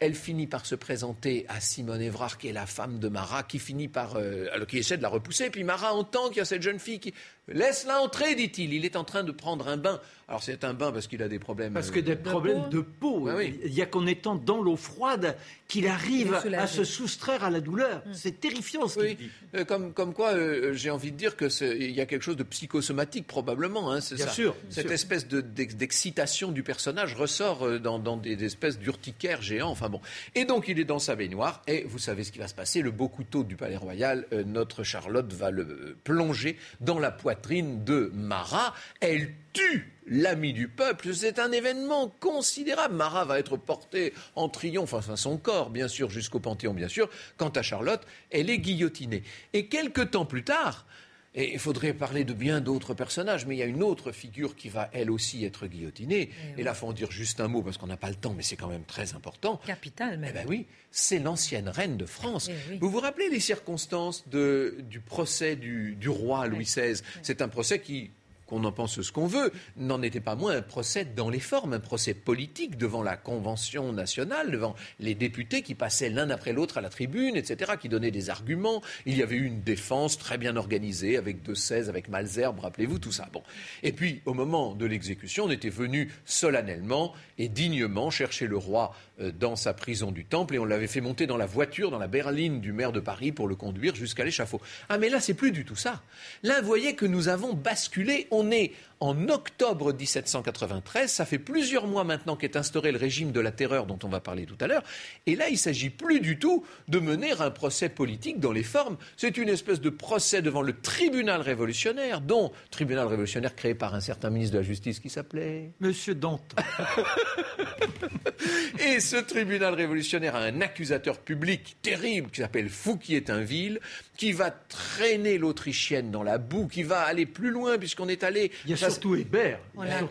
Elle 0.00 0.14
finit 0.14 0.46
par 0.46 0.64
se 0.64 0.76
présenter 0.76 1.44
à 1.48 1.60
Simone 1.60 2.00
Évrard, 2.00 2.38
qui 2.38 2.48
est 2.48 2.52
la 2.52 2.66
femme 2.66 3.00
de 3.00 3.08
Marat, 3.08 3.42
qui 3.42 3.58
finit 3.58 3.88
par, 3.88 4.14
euh, 4.16 4.46
qui 4.66 4.78
essaie 4.78 4.96
de 4.96 5.02
la 5.02 5.08
repousser. 5.08 5.50
Puis 5.50 5.64
Marat 5.64 5.92
entend 5.92 6.28
qu'il 6.28 6.38
y 6.38 6.40
a 6.40 6.44
cette 6.44 6.62
jeune 6.62 6.78
fille 6.78 7.00
qui 7.00 7.14
laisse-la 7.48 8.00
entrer, 8.00 8.34
dit-il. 8.34 8.72
Il 8.72 8.84
est 8.84 8.96
en 8.96 9.04
train 9.04 9.24
de 9.24 9.32
prendre 9.32 9.68
un 9.68 9.76
bain. 9.76 10.00
Alors 10.28 10.42
c'est 10.42 10.62
un 10.62 10.74
bain 10.74 10.92
parce 10.92 11.06
qu'il 11.06 11.22
a 11.22 11.28
des 11.28 11.38
problèmes. 11.38 11.72
Parce 11.72 11.90
que 11.90 12.00
des 12.00 12.12
euh, 12.12 12.16
problèmes 12.16 12.68
de 12.68 12.80
peau. 12.80 13.28
Ah 13.28 13.42
Il 13.42 13.72
y 13.72 13.80
a 13.80 13.86
qu'en 13.86 14.06
étant 14.06 14.34
dans 14.34 14.60
l'eau 14.60 14.76
froide 14.76 15.36
qu'il 15.68 15.86
arrive 15.86 16.34
à 16.34 16.66
se 16.66 16.84
soustraire 16.84 17.44
à 17.44 17.50
la 17.50 17.60
douleur. 17.60 18.02
Mm. 18.06 18.12
C'est 18.12 18.38
terrifiant 18.38 18.88
ce 18.88 19.00
qu'il 19.00 19.16
dit. 19.16 19.30
Euh, 19.54 19.64
comme, 19.64 19.94
comme 19.94 20.12
quoi, 20.12 20.34
euh, 20.34 20.74
j'ai 20.74 20.90
envie 20.90 21.12
de 21.12 21.16
dire 21.16 21.34
qu'il 21.34 21.90
y 21.90 22.00
a 22.02 22.06
quelque 22.06 22.22
chose 22.22 22.36
de 22.36 22.42
psychosomatique 22.42 23.26
probablement. 23.26 23.90
Hein, 23.90 24.00
bien 24.12 24.28
sûr. 24.28 24.54
Cette 24.68 24.90
espèce 24.90 25.26
d'excitation 25.26 26.52
du 26.52 26.62
personnage 26.62 27.14
ressort 27.14 27.80
dans, 27.80 28.16
des, 28.18 28.44
espèces 28.44 28.78
d'urticaires 28.78 29.40
géants. 29.40 29.70
Enfin 29.70 29.88
bon. 29.88 30.02
Et 30.34 30.44
donc 30.44 30.68
il 30.68 30.78
est 30.78 30.84
dans 30.84 30.98
sa 30.98 31.16
baignoire 31.16 31.62
et 31.66 31.84
vous 31.84 31.98
savez 31.98 32.22
ce 32.22 32.32
qui 32.32 32.38
va 32.38 32.48
se 32.48 32.54
passer. 32.54 32.82
Le 32.82 32.90
beau 32.90 33.08
couteau 33.08 33.44
du 33.44 33.56
Palais 33.56 33.76
Royal, 33.76 34.26
notre 34.44 34.82
Charlotte 34.82 35.32
va 35.32 35.50
le 35.50 35.96
plonger 36.04 36.58
dans 36.80 36.98
la 36.98 37.10
poitrine 37.10 37.37
de 37.46 38.10
Marat. 38.14 38.74
Elle 39.00 39.32
tue 39.52 39.92
l'ami 40.06 40.52
du 40.52 40.68
peuple. 40.68 41.14
C'est 41.14 41.38
un 41.38 41.52
événement 41.52 42.08
considérable. 42.20 42.94
Marat 42.94 43.24
va 43.24 43.38
être 43.38 43.56
porté 43.56 44.12
en 44.34 44.48
triomphe, 44.48 44.94
enfin 44.94 45.16
son 45.16 45.36
corps, 45.36 45.70
bien 45.70 45.88
sûr, 45.88 46.10
jusqu'au 46.10 46.40
Panthéon, 46.40 46.74
bien 46.74 46.88
sûr. 46.88 47.08
Quant 47.36 47.50
à 47.50 47.62
Charlotte, 47.62 48.02
elle 48.30 48.50
est 48.50 48.58
guillotinée. 48.58 49.22
Et 49.52 49.66
quelque 49.66 50.02
temps 50.02 50.26
plus 50.26 50.44
tard, 50.44 50.86
et 51.34 51.52
il 51.52 51.58
faudrait 51.58 51.92
parler 51.92 52.24
de 52.24 52.32
bien 52.32 52.60
d'autres 52.60 52.94
personnages, 52.94 53.46
mais 53.46 53.54
il 53.54 53.58
y 53.58 53.62
a 53.62 53.66
une 53.66 53.82
autre 53.82 54.12
figure 54.12 54.56
qui 54.56 54.68
va 54.68 54.88
elle 54.92 55.10
aussi 55.10 55.44
être 55.44 55.66
guillotinée. 55.66 56.30
Eh 56.56 56.60
et, 56.60 56.64
là, 56.64 56.72
il 56.74 56.76
faut 56.76 56.86
en 56.86 56.92
dire 56.92 57.10
juste 57.10 57.40
un 57.40 57.48
mot 57.48 57.62
parce 57.62 57.76
qu'on 57.76 57.86
n'a 57.86 57.96
pas 57.96 58.08
le 58.08 58.14
temps, 58.14 58.34
mais 58.34 58.42
c'est 58.42 58.56
quand 58.56 58.68
même 58.68 58.84
très 58.84 59.14
important. 59.14 59.60
Capital 59.66 60.18
même. 60.18 60.30
Eh 60.30 60.38
ben 60.38 60.46
oui, 60.48 60.66
c'est 60.90 61.18
l'ancienne 61.18 61.68
reine 61.68 61.96
de 61.96 62.06
France. 62.06 62.50
Eh 62.50 62.78
vous 62.78 62.90
vous 62.90 63.00
rappelez 63.00 63.28
les 63.28 63.40
circonstances 63.40 64.24
du 64.28 65.00
procès 65.00 65.56
du, 65.56 65.94
du 65.96 66.08
roi 66.08 66.46
Louis 66.46 66.64
XVI? 66.64 67.00
C'est 67.22 67.42
un 67.42 67.48
procès 67.48 67.80
qui 67.80 68.10
qu'on 68.48 68.64
en 68.64 68.72
pense 68.72 69.00
ce 69.00 69.12
qu'on 69.12 69.26
veut, 69.26 69.52
n'en 69.76 70.02
était 70.02 70.20
pas 70.20 70.34
moins 70.34 70.56
un 70.56 70.62
procès 70.62 71.04
dans 71.04 71.28
les 71.28 71.38
formes, 71.38 71.74
un 71.74 71.80
procès 71.80 72.14
politique 72.14 72.78
devant 72.78 73.02
la 73.02 73.16
Convention 73.16 73.92
nationale, 73.92 74.50
devant 74.50 74.74
les 74.98 75.14
députés 75.14 75.62
qui 75.62 75.74
passaient 75.74 76.08
l'un 76.08 76.30
après 76.30 76.52
l'autre 76.52 76.78
à 76.78 76.80
la 76.80 76.88
tribune, 76.88 77.36
etc., 77.36 77.72
qui 77.80 77.88
donnaient 77.88 78.10
des 78.10 78.30
arguments. 78.30 78.82
Il 79.06 79.16
y 79.16 79.22
avait 79.22 79.36
eu 79.36 79.44
une 79.44 79.60
défense 79.60 80.18
très 80.18 80.38
bien 80.38 80.56
organisée 80.56 81.16
avec 81.16 81.42
De 81.42 81.54
16, 81.54 81.88
avec 81.88 82.08
Malzerbe, 82.08 82.60
rappelez-vous 82.60 82.98
tout 82.98 83.12
ça. 83.12 83.28
Bon. 83.32 83.42
Et 83.82 83.92
puis, 83.92 84.22
au 84.24 84.34
moment 84.34 84.74
de 84.74 84.86
l'exécution, 84.86 85.44
on 85.44 85.50
était 85.50 85.68
venu 85.68 86.10
solennellement 86.24 87.12
et 87.36 87.48
dignement 87.48 88.10
chercher 88.10 88.46
le 88.46 88.56
roi 88.56 88.94
euh, 89.20 89.30
dans 89.30 89.56
sa 89.56 89.74
prison 89.74 90.10
du 90.10 90.24
Temple 90.24 90.54
et 90.54 90.58
on 90.58 90.64
l'avait 90.64 90.86
fait 90.86 91.00
monter 91.00 91.26
dans 91.26 91.36
la 91.36 91.46
voiture, 91.46 91.90
dans 91.90 91.98
la 91.98 92.08
berline 92.08 92.60
du 92.60 92.72
maire 92.72 92.92
de 92.92 93.00
Paris 93.00 93.32
pour 93.32 93.48
le 93.48 93.56
conduire 93.56 93.94
jusqu'à 93.94 94.24
l'échafaud. 94.24 94.60
Ah 94.88 94.98
mais 94.98 95.08
là, 95.08 95.20
c'est 95.20 95.34
plus 95.34 95.52
du 95.52 95.64
tout 95.64 95.76
ça. 95.76 96.02
Là, 96.42 96.60
vous 96.60 96.66
voyez 96.66 96.94
que 96.94 97.06
nous 97.06 97.28
avons 97.28 97.52
basculé. 97.52 98.26
Est 98.50 98.72
en 99.00 99.28
octobre 99.28 99.92
1793. 99.92 101.10
Ça 101.10 101.24
fait 101.24 101.38
plusieurs 101.38 101.86
mois 101.86 102.04
maintenant 102.04 102.36
qu'est 102.36 102.56
instauré 102.56 102.92
le 102.92 102.98
régime 102.98 103.32
de 103.32 103.40
la 103.40 103.52
terreur 103.52 103.86
dont 103.86 103.98
on 104.02 104.08
va 104.08 104.20
parler 104.20 104.46
tout 104.46 104.56
à 104.60 104.66
l'heure. 104.66 104.82
Et 105.26 105.36
là, 105.36 105.48
il 105.48 105.52
ne 105.52 105.58
s'agit 105.58 105.90
plus 105.90 106.20
du 106.20 106.38
tout 106.38 106.64
de 106.88 106.98
mener 106.98 107.32
un 107.38 107.50
procès 107.50 107.88
politique 107.88 108.40
dans 108.40 108.52
les 108.52 108.62
formes. 108.62 108.96
C'est 109.16 109.36
une 109.36 109.48
espèce 109.48 109.80
de 109.80 109.90
procès 109.90 110.42
devant 110.42 110.62
le 110.62 110.72
tribunal 110.72 111.40
révolutionnaire, 111.40 112.20
dont 112.20 112.52
tribunal 112.70 113.06
révolutionnaire 113.06 113.54
créé 113.54 113.74
par 113.74 113.94
un 113.94 114.00
certain 114.00 114.30
ministre 114.30 114.54
de 114.54 114.58
la 114.58 114.64
Justice 114.64 115.00
qui 115.00 115.10
s'appelait 115.10 115.70
Monsieur 115.80 116.14
Danton. 116.14 116.56
Et 118.80 119.00
ce 119.00 119.16
tribunal 119.16 119.74
révolutionnaire 119.74 120.36
a 120.36 120.40
un 120.40 120.60
accusateur 120.60 121.18
public 121.18 121.76
terrible 121.82 122.30
qui 122.30 122.40
s'appelle 122.40 122.68
Fouquier-Tinville, 122.68 123.80
qui 124.16 124.32
va 124.32 124.50
traîner 124.50 125.38
l'Autrichienne 125.38 126.10
dans 126.10 126.22
la 126.22 126.38
boue, 126.38 126.68
qui 126.68 126.82
va 126.82 127.00
aller 127.00 127.26
plus 127.26 127.50
loin 127.50 127.78
puisqu'on 127.78 128.08
est 128.08 128.24
allé 128.28 128.50
surtout 128.76 129.16
Hébert. 129.16 129.58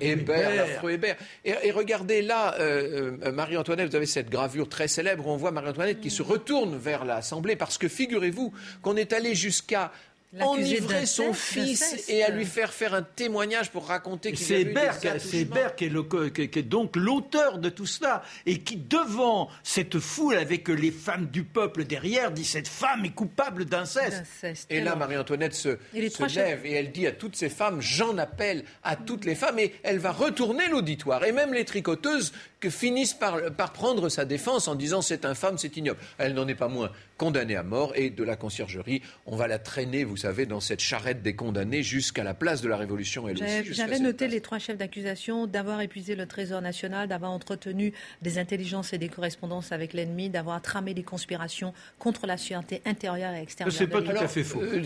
Hébert, 0.01 0.55
l'affreux 0.55 0.91
Hébert. 0.91 1.15
Et, 1.45 1.71
regardez 1.71 2.21
là, 2.21 2.55
euh, 2.59 3.17
euh, 3.23 3.31
Marie-Antoinette, 3.31 3.89
vous 3.89 3.95
avez 3.95 4.05
cette 4.05 4.29
gravure 4.29 4.67
très 4.67 4.87
célèbre 4.87 5.27
où 5.27 5.31
on 5.31 5.37
voit 5.37 5.51
Marie-Antoinette 5.51 6.01
qui 6.01 6.09
se 6.09 6.21
retourne 6.21 6.77
vers 6.77 7.05
l'Assemblée 7.05 7.55
parce 7.55 7.77
que 7.77 7.87
figurez-vous 7.87 8.53
qu'on 8.81 8.97
est 8.97 9.13
allé 9.13 9.35
jusqu'à 9.35 9.91
enivrer 10.39 11.05
son 11.05 11.33
fils 11.33 12.05
et 12.09 12.23
à 12.23 12.29
lui 12.29 12.45
faire 12.45 12.73
faire 12.73 12.93
un 12.93 13.01
témoignage 13.01 13.71
pour 13.71 13.87
raconter 13.87 14.31
qu'il 14.31 14.45
C'est 14.45 14.61
Hébert, 14.61 14.97
c'est 15.19 15.37
Hébert 15.37 15.75
qui, 15.75 15.85
est 15.85 16.61
donc 16.61 16.95
l'auteur 16.95 17.59
de 17.59 17.69
tout 17.69 17.85
cela 17.85 18.23
et 18.45 18.59
qui 18.59 18.75
devant 18.75 19.49
cette 19.63 19.99
foule 19.99 20.35
avec 20.35 20.67
les 20.67 20.91
femmes 20.91 21.27
du 21.27 21.43
peuple 21.43 21.85
derrière 21.85 22.31
dit 22.31 22.43
cette 22.43 22.67
femme 22.67 23.05
est 23.05 23.13
coupable 23.13 23.65
d'inceste. 23.65 24.25
Et 24.69 24.81
là 24.81 24.95
Marie-Antoinette 24.95 25.53
se, 25.53 25.77
lève 25.93 26.65
et 26.65 26.73
elle 26.73 26.91
dit 26.91 27.07
à 27.07 27.13
toutes 27.13 27.35
ces 27.35 27.49
femmes 27.49 27.81
j'en 27.81 28.17
appelle 28.17 28.63
à 28.83 28.95
toutes 28.95 29.25
les 29.25 29.35
femmes 29.35 29.59
et 29.59 29.73
elle 29.83 29.99
va 29.99 30.11
retourner 30.11 30.67
l'auditoire. 30.69 31.23
Et 31.23 31.31
même 31.31 31.53
les 31.53 31.65
tricoteuses 31.65 32.33
que 32.59 32.69
finissent 32.69 33.13
par, 33.13 33.51
par 33.55 33.73
prendre 33.73 34.09
sa 34.09 34.25
défense 34.25 34.67
en 34.67 34.75
disant 34.75 35.01
c'est 35.01 35.25
infâme, 35.25 35.57
c'est 35.57 35.75
ignoble. 35.77 35.99
Elle 36.17 36.33
n'en 36.33 36.47
est 36.47 36.55
pas 36.55 36.67
moins 36.67 36.91
condamnée 37.17 37.55
à 37.55 37.63
mort 37.63 37.91
et 37.95 38.09
de 38.09 38.23
la 38.23 38.35
conciergerie, 38.35 39.01
on 39.25 39.35
va 39.35 39.47
la 39.47 39.59
traîner, 39.59 40.03
vous 40.03 40.17
savez, 40.17 40.45
dans 40.45 40.59
cette 40.59 40.79
charrette 40.79 41.21
des 41.21 41.35
condamnés 41.35 41.83
jusqu'à 41.83 42.23
la 42.23 42.33
place 42.33 42.61
de 42.61 42.69
la 42.69 42.77
Révolution. 42.77 43.25
J'avais 43.71 43.99
noté 43.99 44.27
les 44.27 44.39
trois 44.41 44.59
chefs 44.59 44.77
d'accusation 44.77 45.47
d'avoir 45.47 45.81
épuisé 45.81 46.15
le 46.15 46.25
Trésor 46.27 46.61
national, 46.61 47.07
d'avoir 47.07 47.31
entretenu 47.31 47.93
des 48.21 48.37
intelligences 48.37 48.93
et 48.93 48.97
des 48.97 49.09
correspondances 49.09 49.71
avec 49.71 49.93
l'ennemi, 49.93 50.29
d'avoir 50.29 50.61
tramé 50.61 50.93
des 50.93 51.03
conspirations 51.03 51.73
contre 51.99 52.27
la 52.27 52.37
sûreté 52.37 52.81
intérieure 52.85 53.33
et 53.33 53.41
extérieure. 53.41 53.75
C'est 53.75 53.87
pas 53.87 54.01
tout 54.01 54.11
à 54.11 54.27
fait 54.27 54.43
faux. 54.43 54.61
Euh, 54.61 54.83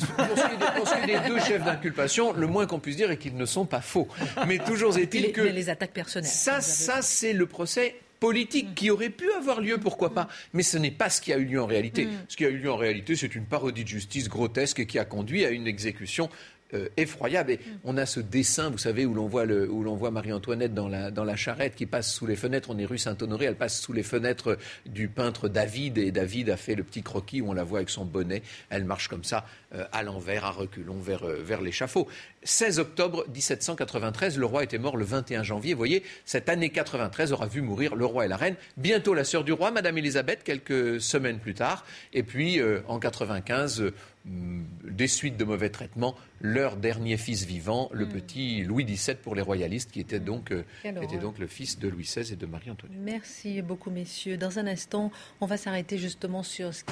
pour 0.78 0.88
ce 0.88 0.96
qui 0.96 1.12
est 1.12 1.20
des 1.20 1.28
deux 1.28 1.40
chefs 1.40 1.64
d'inculpation, 1.64 2.34
le 2.34 2.48
moins 2.48 2.66
qu'on 2.66 2.80
puisse 2.80 2.96
dire 2.96 3.12
est 3.12 3.18
qu'ils 3.18 3.36
ne 3.36 3.46
sont 3.46 3.66
pas 3.66 3.82
faux. 3.82 4.08
Mais 4.48 4.58
toujours 4.60 4.98
est-il 4.98 5.32
que... 5.32 5.42
les 5.42 5.70
attaques 5.70 5.92
personnelles. 5.92 6.30
Ça, 6.30 6.62
ça 6.62 7.02
c'est 7.02 7.34
le 7.34 7.46
procès 7.62 7.94
politique 8.20 8.74
qui 8.74 8.90
aurait 8.90 9.12
pu 9.12 9.32
avoir 9.34 9.62
lieu, 9.62 9.78
pourquoi 9.78 10.14
pas. 10.16 10.28
Mais 10.54 10.64
ce 10.64 10.80
n'est 10.80 10.92
pas 10.92 11.10
ce 11.12 11.22
qui 11.22 11.32
a 11.32 11.38
eu 11.38 11.46
lieu 11.46 11.62
en 11.62 11.68
réalité. 11.68 12.06
Mm. 12.06 12.10
Ce 12.28 12.36
qui 12.36 12.46
a 12.46 12.50
eu 12.50 12.58
lieu 12.58 12.72
en 12.72 12.78
réalité, 12.78 13.16
c'est 13.16 13.36
une 13.36 13.46
parodie 13.46 13.84
de 13.84 13.90
justice 13.90 14.30
grotesque 14.30 14.80
et 14.80 14.88
qui 14.88 14.98
a 14.98 15.06
conduit 15.06 15.46
à 15.46 15.52
une 15.52 15.68
exécution 15.68 16.28
euh, 16.74 16.90
effroyable. 16.98 17.52
Et 17.52 17.60
on 17.84 17.98
a 17.98 18.06
ce 18.06 18.20
dessin, 18.20 18.70
vous 18.70 18.78
savez, 18.78 19.06
où 19.06 19.14
l'on 19.14 19.28
voit, 19.28 20.12
Marie-Antoinette 20.12 20.74
dans 20.74 20.88
la, 20.88 21.12
dans 21.12 21.24
la 21.24 21.36
charrette 21.36 21.76
qui 21.76 21.86
passe 21.86 22.14
sous 22.14 22.26
les 22.26 22.36
fenêtres. 22.36 22.70
On 22.70 22.78
est 22.78 22.86
rue 22.86 22.98
Saint-Honoré, 22.98 23.46
elle 23.46 23.56
passe 23.56 23.80
sous 23.80 23.94
les 23.94 24.04
fenêtres 24.04 24.58
du 24.86 25.08
peintre 25.08 25.50
David. 25.50 25.98
Et 25.98 26.12
David 26.12 26.50
a 26.50 26.58
fait 26.58 26.76
le 26.76 26.84
petit 26.84 27.04
croquis 27.04 27.42
où 27.42 27.50
on 27.50 27.54
la 27.54 27.64
voit 27.64 27.80
avec 27.80 27.90
son 27.90 28.06
bonnet. 28.06 28.42
Elle 28.70 28.86
marche 28.86 29.08
comme 29.08 29.24
ça, 29.24 29.46
euh, 29.76 29.86
à 29.92 30.04
l'envers, 30.04 30.46
à 30.46 30.52
reculons, 30.52 31.00
vers, 31.00 31.24
euh, 31.24 31.42
vers 31.44 31.62
l'échafaud. 31.62 32.08
16 32.44 32.80
octobre 32.80 33.26
1793, 33.34 34.38
le 34.38 34.46
roi 34.46 34.64
était 34.64 34.80
mort 34.80 34.98
le 34.98 35.06
21 35.06 35.44
janvier. 35.44 35.74
Vous 35.74 35.78
voyez, 35.78 36.04
cette 36.26 36.50
année 36.50 36.70
93 36.70 37.34
aura 37.34 37.48
vu 37.48 37.62
mourir 37.62 37.96
le 37.96 38.06
roi 38.06 38.26
et 38.26 38.28
la 38.28 38.38
reine. 38.38 38.56
Bientôt 38.78 39.14
la 39.14 39.24
sœur 39.24 39.44
du 39.44 39.52
roi, 39.52 39.72
Madame 39.72 39.98
Elisabeth, 39.98 40.44
quelques 40.44 41.00
semaines 41.00 41.40
plus 41.40 41.54
tard. 41.54 41.86
Et 42.14 42.24
puis, 42.24 42.60
en 42.88 43.00
95, 43.00 43.82
Mm, 43.82 43.92
des 44.26 45.08
suites 45.08 45.38
de 45.38 45.44
mauvais 45.44 45.70
traitements, 45.70 46.16
leur 46.42 46.76
dernier 46.76 47.18
fils 47.18 47.46
vivant, 47.46 47.90
le 47.92 48.06
mm. 48.06 48.10
petit 48.10 48.64
Louis 48.64 48.86
XVII 48.86 49.16
pour 49.16 49.36
les 49.36 49.42
royalistes, 49.42 49.92
qui 49.92 50.00
était 50.00 50.20
donc, 50.20 50.52
euh, 50.52 50.64
était 50.84 51.18
donc 51.18 51.40
le 51.40 51.48
fils 51.48 51.80
de 51.80 51.88
Louis 51.88 52.04
XVI 52.04 52.34
et 52.34 52.36
de 52.36 52.46
Marie-Antoinette. 52.46 53.00
Merci 53.02 53.62
beaucoup, 53.62 53.90
messieurs. 53.90 54.38
Dans 54.38 54.60
un 54.60 54.68
instant, 54.68 55.12
on 55.40 55.46
va 55.46 55.58
s'arrêter 55.58 55.98
justement 55.98 56.44
sur 56.44 56.74
ce 56.74 56.84
que 56.84 56.92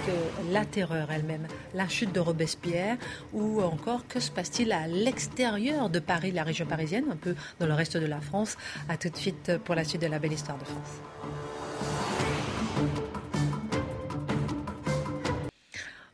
la 0.52 0.65
terreur 0.65 1.12
elle-même, 1.12 1.48
la 1.74 1.88
chute 1.88 2.13
de 2.13 2.20
Robespierre, 2.20 2.98
ou 3.34 3.62
encore 3.62 4.08
que 4.08 4.20
se 4.20 4.32
passe-t-il 4.32 4.72
à 4.72 4.88
l'extérieur 4.88 5.89
de 5.89 6.00
Paris, 6.00 6.32
la 6.32 6.44
région 6.44 6.65
parisienne, 6.65 7.06
un 7.12 7.15
peu 7.15 7.36
dans 7.60 7.68
le 7.68 7.74
reste 7.74 7.98
de 7.98 8.06
la 8.06 8.22
France. 8.22 8.58
À 8.88 8.98
tout 8.98 9.10
de 9.10 9.18
suite 9.18 9.58
pour 9.65 9.76
la 9.76 9.84
suite 9.84 10.02
de 10.02 10.08
la 10.08 10.20
belle 10.20 10.34
histoire 10.34 10.58
de 10.58 10.65
France. 10.65 12.29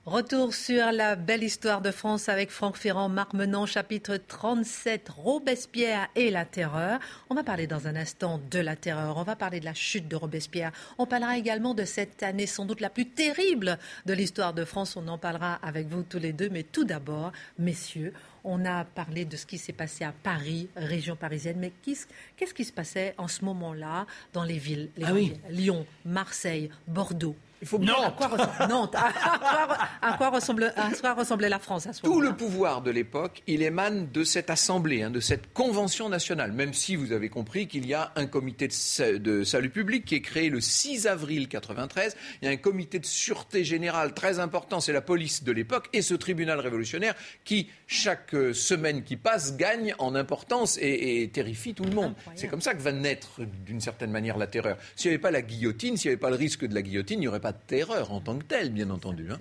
Retour 0.05 0.53
sur 0.53 0.91
la 0.91 1.15
belle 1.15 1.43
histoire 1.43 1.81
de 1.81 1.89
France 1.89 2.29
avec 2.29 2.51
Franck 2.51 2.77
Ferrand, 2.77 3.09
Marc 3.09 3.33
Menant, 3.33 3.65
chapitre 3.65 4.17
37, 4.17 5.09
Robespierre 5.09 6.09
et 6.15 6.29
la 6.29 6.45
terreur. 6.45 6.99
On 7.31 7.33
va 7.33 7.43
parler 7.43 7.65
dans 7.65 7.87
un 7.87 7.95
instant 7.95 8.39
de 8.51 8.59
la 8.59 8.75
terreur, 8.75 9.17
on 9.17 9.23
va 9.23 9.35
parler 9.35 9.59
de 9.59 9.65
la 9.65 9.73
chute 9.73 10.07
de 10.07 10.15
Robespierre. 10.15 10.71
On 10.99 11.07
parlera 11.07 11.39
également 11.39 11.73
de 11.73 11.85
cette 11.85 12.21
année 12.21 12.45
sans 12.45 12.65
doute 12.65 12.81
la 12.81 12.91
plus 12.91 13.07
terrible 13.07 13.79
de 14.05 14.13
l'histoire 14.13 14.53
de 14.53 14.63
France. 14.63 14.95
On 14.95 15.07
en 15.07 15.17
parlera 15.17 15.55
avec 15.63 15.87
vous 15.87 16.03
tous 16.03 16.19
les 16.19 16.33
deux. 16.33 16.49
Mais 16.49 16.61
tout 16.61 16.83
d'abord, 16.83 17.31
messieurs, 17.57 18.13
on 18.43 18.63
a 18.63 18.85
parlé 18.85 19.25
de 19.25 19.35
ce 19.35 19.47
qui 19.47 19.57
s'est 19.57 19.73
passé 19.73 20.03
à 20.03 20.13
Paris, 20.21 20.69
région 20.75 21.15
parisienne. 21.15 21.57
Mais 21.57 21.71
qu'est-ce 21.83 22.53
qui 22.53 22.63
se 22.63 22.73
passait 22.73 23.15
en 23.17 23.27
ce 23.27 23.43
moment-là 23.43 24.05
dans 24.33 24.43
les 24.43 24.59
villes, 24.59 24.91
les 24.97 25.05
ah 25.05 25.13
villes? 25.13 25.39
Lyon, 25.49 25.87
Marseille, 26.05 26.69
Bordeaux? 26.85 27.35
Il 27.65 27.67
faut 27.67 27.80
Nantes. 27.80 28.95
À 28.95 30.13
quoi, 30.17 30.30
ressemble, 30.30 30.71
ressemblait 31.17 31.49
la 31.49 31.58
France 31.58 31.88
à 31.88 31.93
ce 31.93 32.01
Tout 32.04 32.21
le 32.21 32.36
pouvoir 32.36 32.84
de 32.84 32.91
l'époque, 32.91 33.41
il 33.47 33.63
émane 33.63 34.12
de 34.12 34.23
cette 34.23 34.51
assemblée, 34.51 35.01
hein, 35.01 35.10
de 35.10 35.19
cette 35.19 35.51
convention 35.51 36.08
nationale. 36.08 36.51
Même 36.51 36.75
si 36.75 36.95
vous 36.95 37.12
avez 37.12 37.30
compris 37.30 37.67
qu'il 37.67 37.88
y 37.88 37.95
a 37.95 38.12
un 38.17 38.28
comité 38.28 38.67
de, 38.67 39.43
salut 39.43 39.71
public 39.71 40.06
qui 40.06 40.13
est 40.13 40.21
créé 40.21 40.49
le 40.49 40.62
6 40.62 41.08
avril 41.08 41.47
93. 41.47 42.15
Il 42.43 42.45
y 42.45 42.47
a 42.47 42.51
un 42.51 42.58
comité 42.58 42.99
de 42.99 43.06
sûreté 43.06 43.63
générale 43.63 44.13
très 44.13 44.38
important, 44.38 44.80
c'est 44.80 44.93
la 44.93 45.01
police 45.01 45.43
de 45.43 45.51
l'époque, 45.51 45.89
et 45.91 46.04
ce 46.04 46.13
tribunal 46.13 46.60
révolutionnaire 46.60 47.15
qui, 47.45 47.69
chaque 47.88 48.36
euh, 48.36 48.54
semaine 48.54 49.01
qui 49.01 49.15
passe, 49.15 49.58
gagne 49.58 49.95
en 49.97 50.13
importance 50.13 50.78
et, 50.80 51.32
terrifie 51.34 51.73
tout 51.73 51.86
le 51.86 51.95
monde. 51.95 52.13
C'est 52.36 52.47
comme 52.47 52.62
ça 52.62 52.75
que 52.75 52.82
va 52.82 52.91
naître, 52.91 53.41
d'une 53.65 53.82
certaine 53.82 54.12
manière, 54.12 54.38
la 54.38 54.45
terreur. 54.45 54.78
S'il 54.95 55.10
n'y 55.10 55.15
avait 55.15 55.21
pas 55.21 55.32
la 55.32 55.41
guillotine, 55.41 55.97
s'il 55.97 56.10
n'y 56.10 56.13
avait 56.13 56.21
pas 56.21 56.30
le 56.30 56.36
risque 56.36 56.63
de 56.63 56.75
la 56.75 56.84
guillotine, 56.84 57.17
il 57.17 57.21
n'y 57.21 57.28
aurait 57.28 57.39
pas 57.39 57.54
de 57.55 57.67
terreur 57.67 58.11
en 58.11 58.21
tant 58.21 58.37
que 58.37 58.43
telle, 58.43 58.71
bien 58.71 58.89
entendu. 58.89 59.27
Hein. 59.31 59.39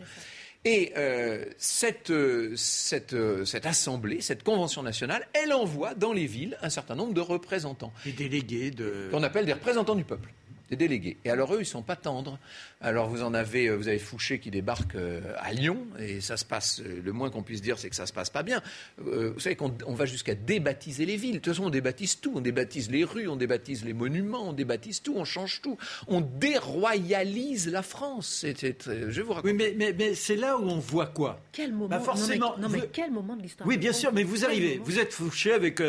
Et 0.67 0.93
euh, 0.97 1.45
cette, 1.59 2.11
euh, 2.11 2.55
cette, 2.57 3.13
euh, 3.13 3.45
cette, 3.45 3.67
assemblée, 3.67 4.23
cette 4.23 4.43
convention 4.43 4.83
nationale, 4.83 5.29
elle 5.35 5.53
envoie 5.53 5.95
dans 5.95 6.15
les 6.15 6.27
villes 6.27 6.57
un 6.63 6.71
certain 6.71 6.95
nombre 6.95 7.13
de 7.13 7.21
représentants. 7.21 7.93
Des 8.05 8.13
délégués 8.13 8.71
de... 8.71 9.09
Qu'on 9.11 9.23
appelle 9.23 9.45
des 9.45 9.53
représentants 9.53 9.95
du 9.95 10.05
peuple 10.05 10.31
des 10.71 10.77
délégués. 10.77 11.17
Et 11.25 11.31
alors 11.31 11.55
eux, 11.55 11.59
ils 11.61 11.67
sont 11.67 11.83
pas 11.83 11.97
tendres. 11.97 12.39
Alors 12.81 13.09
vous 13.09 13.23
en 13.23 13.35
avez, 13.35 13.67
euh, 13.67 13.77
vous 13.77 13.89
avez 13.89 13.99
Fouché 13.99 14.39
qui 14.39 14.51
débarque 14.51 14.95
euh, 14.95 15.21
à 15.39 15.53
Lyon 15.53 15.87
et 15.99 16.21
ça 16.21 16.37
se 16.37 16.45
passe. 16.45 16.81
Euh, 16.81 17.01
le 17.05 17.13
moins 17.13 17.31
qu'on 17.31 17.43
puisse 17.43 17.63
dire, 17.63 17.79
c'est 17.79 17.91
que 17.91 17.97
ça 17.97 18.07
se 18.07 18.13
passe 18.13 18.31
pas 18.31 18.43
bien. 18.43 18.63
vous 18.99 19.39
savez 19.41 19.57
qu'on 19.57 19.71
va 19.95 20.07
jusqu'à 20.07 20.35
débaptiser 20.35 21.07
les 21.07 21.17
villes. 21.17 21.35
De 21.35 21.39
toute 21.39 21.53
façon, 21.55 21.67
on 21.67 21.71
débaptise 21.71 22.21
tout. 22.21 22.33
On 22.35 22.41
débaptise 22.41 22.91
les 22.91 23.05
rues, 23.05 23.29
on 23.29 23.37
débaptise 23.37 23.85
les 23.85 23.93
monuments, 23.93 24.49
on 24.49 24.53
débaptise 24.53 25.03
tout, 25.03 25.15
on 25.17 25.25
change 25.25 25.61
tout. 25.61 25.77
On 26.09 26.21
déroyalise 26.21 27.69
la 27.69 27.83
France. 27.83 28.45
je 28.47 29.21
vous 29.21 29.33
raconte. 29.33 29.51
Oui, 29.51 29.75
mais, 29.77 29.95
mais, 29.97 30.15
c'est 30.15 30.37
là 30.37 30.59
où 30.59 30.65
on 30.65 30.79
voit 30.79 31.07
quoi? 31.07 31.41
Quel 31.53 31.73
moment? 31.73 31.89
Bah, 31.89 32.01
forcément, 32.01 32.57
non, 32.59 32.69
mais, 32.69 32.89
quel 32.93 33.11
moment 33.11 33.37
de 33.37 33.43
l'histoire? 33.43 33.69
Oui, 33.69 33.77
bien 33.77 33.93
sûr, 33.93 34.13
mais 34.13 34.23
vous 34.23 34.45
arrivez, 34.45 34.81
vous 34.83 34.99
êtes 34.99 35.13
Fouché 35.13 35.53
avec 35.53 35.81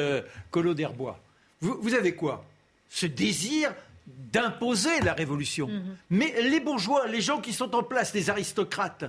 Collot 0.51 0.73
d'Herbois. 0.73 1.19
Vous, 1.61 1.77
vous 1.81 1.93
avez 1.93 2.13
quoi? 2.13 2.45
Ce 2.89 3.05
désir 3.05 3.73
d'imposer 4.07 4.99
la 5.01 5.13
révolution. 5.13 5.67
Mhm. 5.67 5.97
Mais 6.09 6.33
les 6.41 6.59
bourgeois, 6.59 7.07
les 7.07 7.21
gens 7.21 7.41
qui 7.41 7.53
sont 7.53 7.75
en 7.75 7.83
place, 7.83 8.13
les 8.13 8.29
aristocrates, 8.29 9.05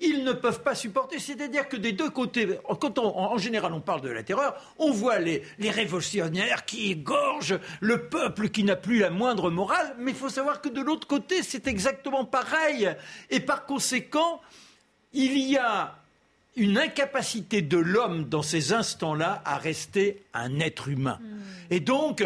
ils 0.00 0.24
ne 0.24 0.32
peuvent 0.32 0.62
pas 0.62 0.74
supporter. 0.74 1.18
C'est-à-dire 1.18 1.68
que 1.68 1.76
des 1.76 1.92
deux 1.92 2.08
côtés, 2.08 2.58
quand 2.80 2.98
en 2.98 3.36
général 3.36 3.72
on 3.74 3.80
parle 3.80 4.00
de 4.00 4.08
la 4.08 4.22
terreur, 4.22 4.54
on 4.78 4.90
voit 4.90 5.18
les, 5.18 5.42
les 5.58 5.70
révolutionnaires 5.70 6.64
qui 6.64 6.90
égorgent 6.90 7.60
le 7.80 8.08
peuple 8.08 8.48
qui 8.48 8.64
n'a 8.64 8.76
plus 8.76 8.98
la 8.98 9.10
moindre 9.10 9.50
morale, 9.50 9.94
mais 9.98 10.12
il 10.12 10.16
faut 10.16 10.30
savoir 10.30 10.62
que 10.62 10.70
de 10.70 10.80
l'autre 10.80 11.06
côté, 11.06 11.42
c'est 11.42 11.66
exactement 11.66 12.24
pareil. 12.24 12.90
Et 13.28 13.40
par 13.40 13.66
conséquent, 13.66 14.40
il 15.12 15.36
y 15.38 15.58
a 15.58 15.96
une 16.56 16.78
incapacité 16.78 17.62
de 17.62 17.76
l'homme 17.76 18.24
dans 18.24 18.42
ces 18.42 18.72
instants-là 18.72 19.42
à 19.44 19.56
rester 19.56 20.22
un 20.34 20.60
être 20.60 20.88
humain. 20.88 21.18
Mhm. 21.20 21.40
Et 21.70 21.80
donc, 21.80 22.24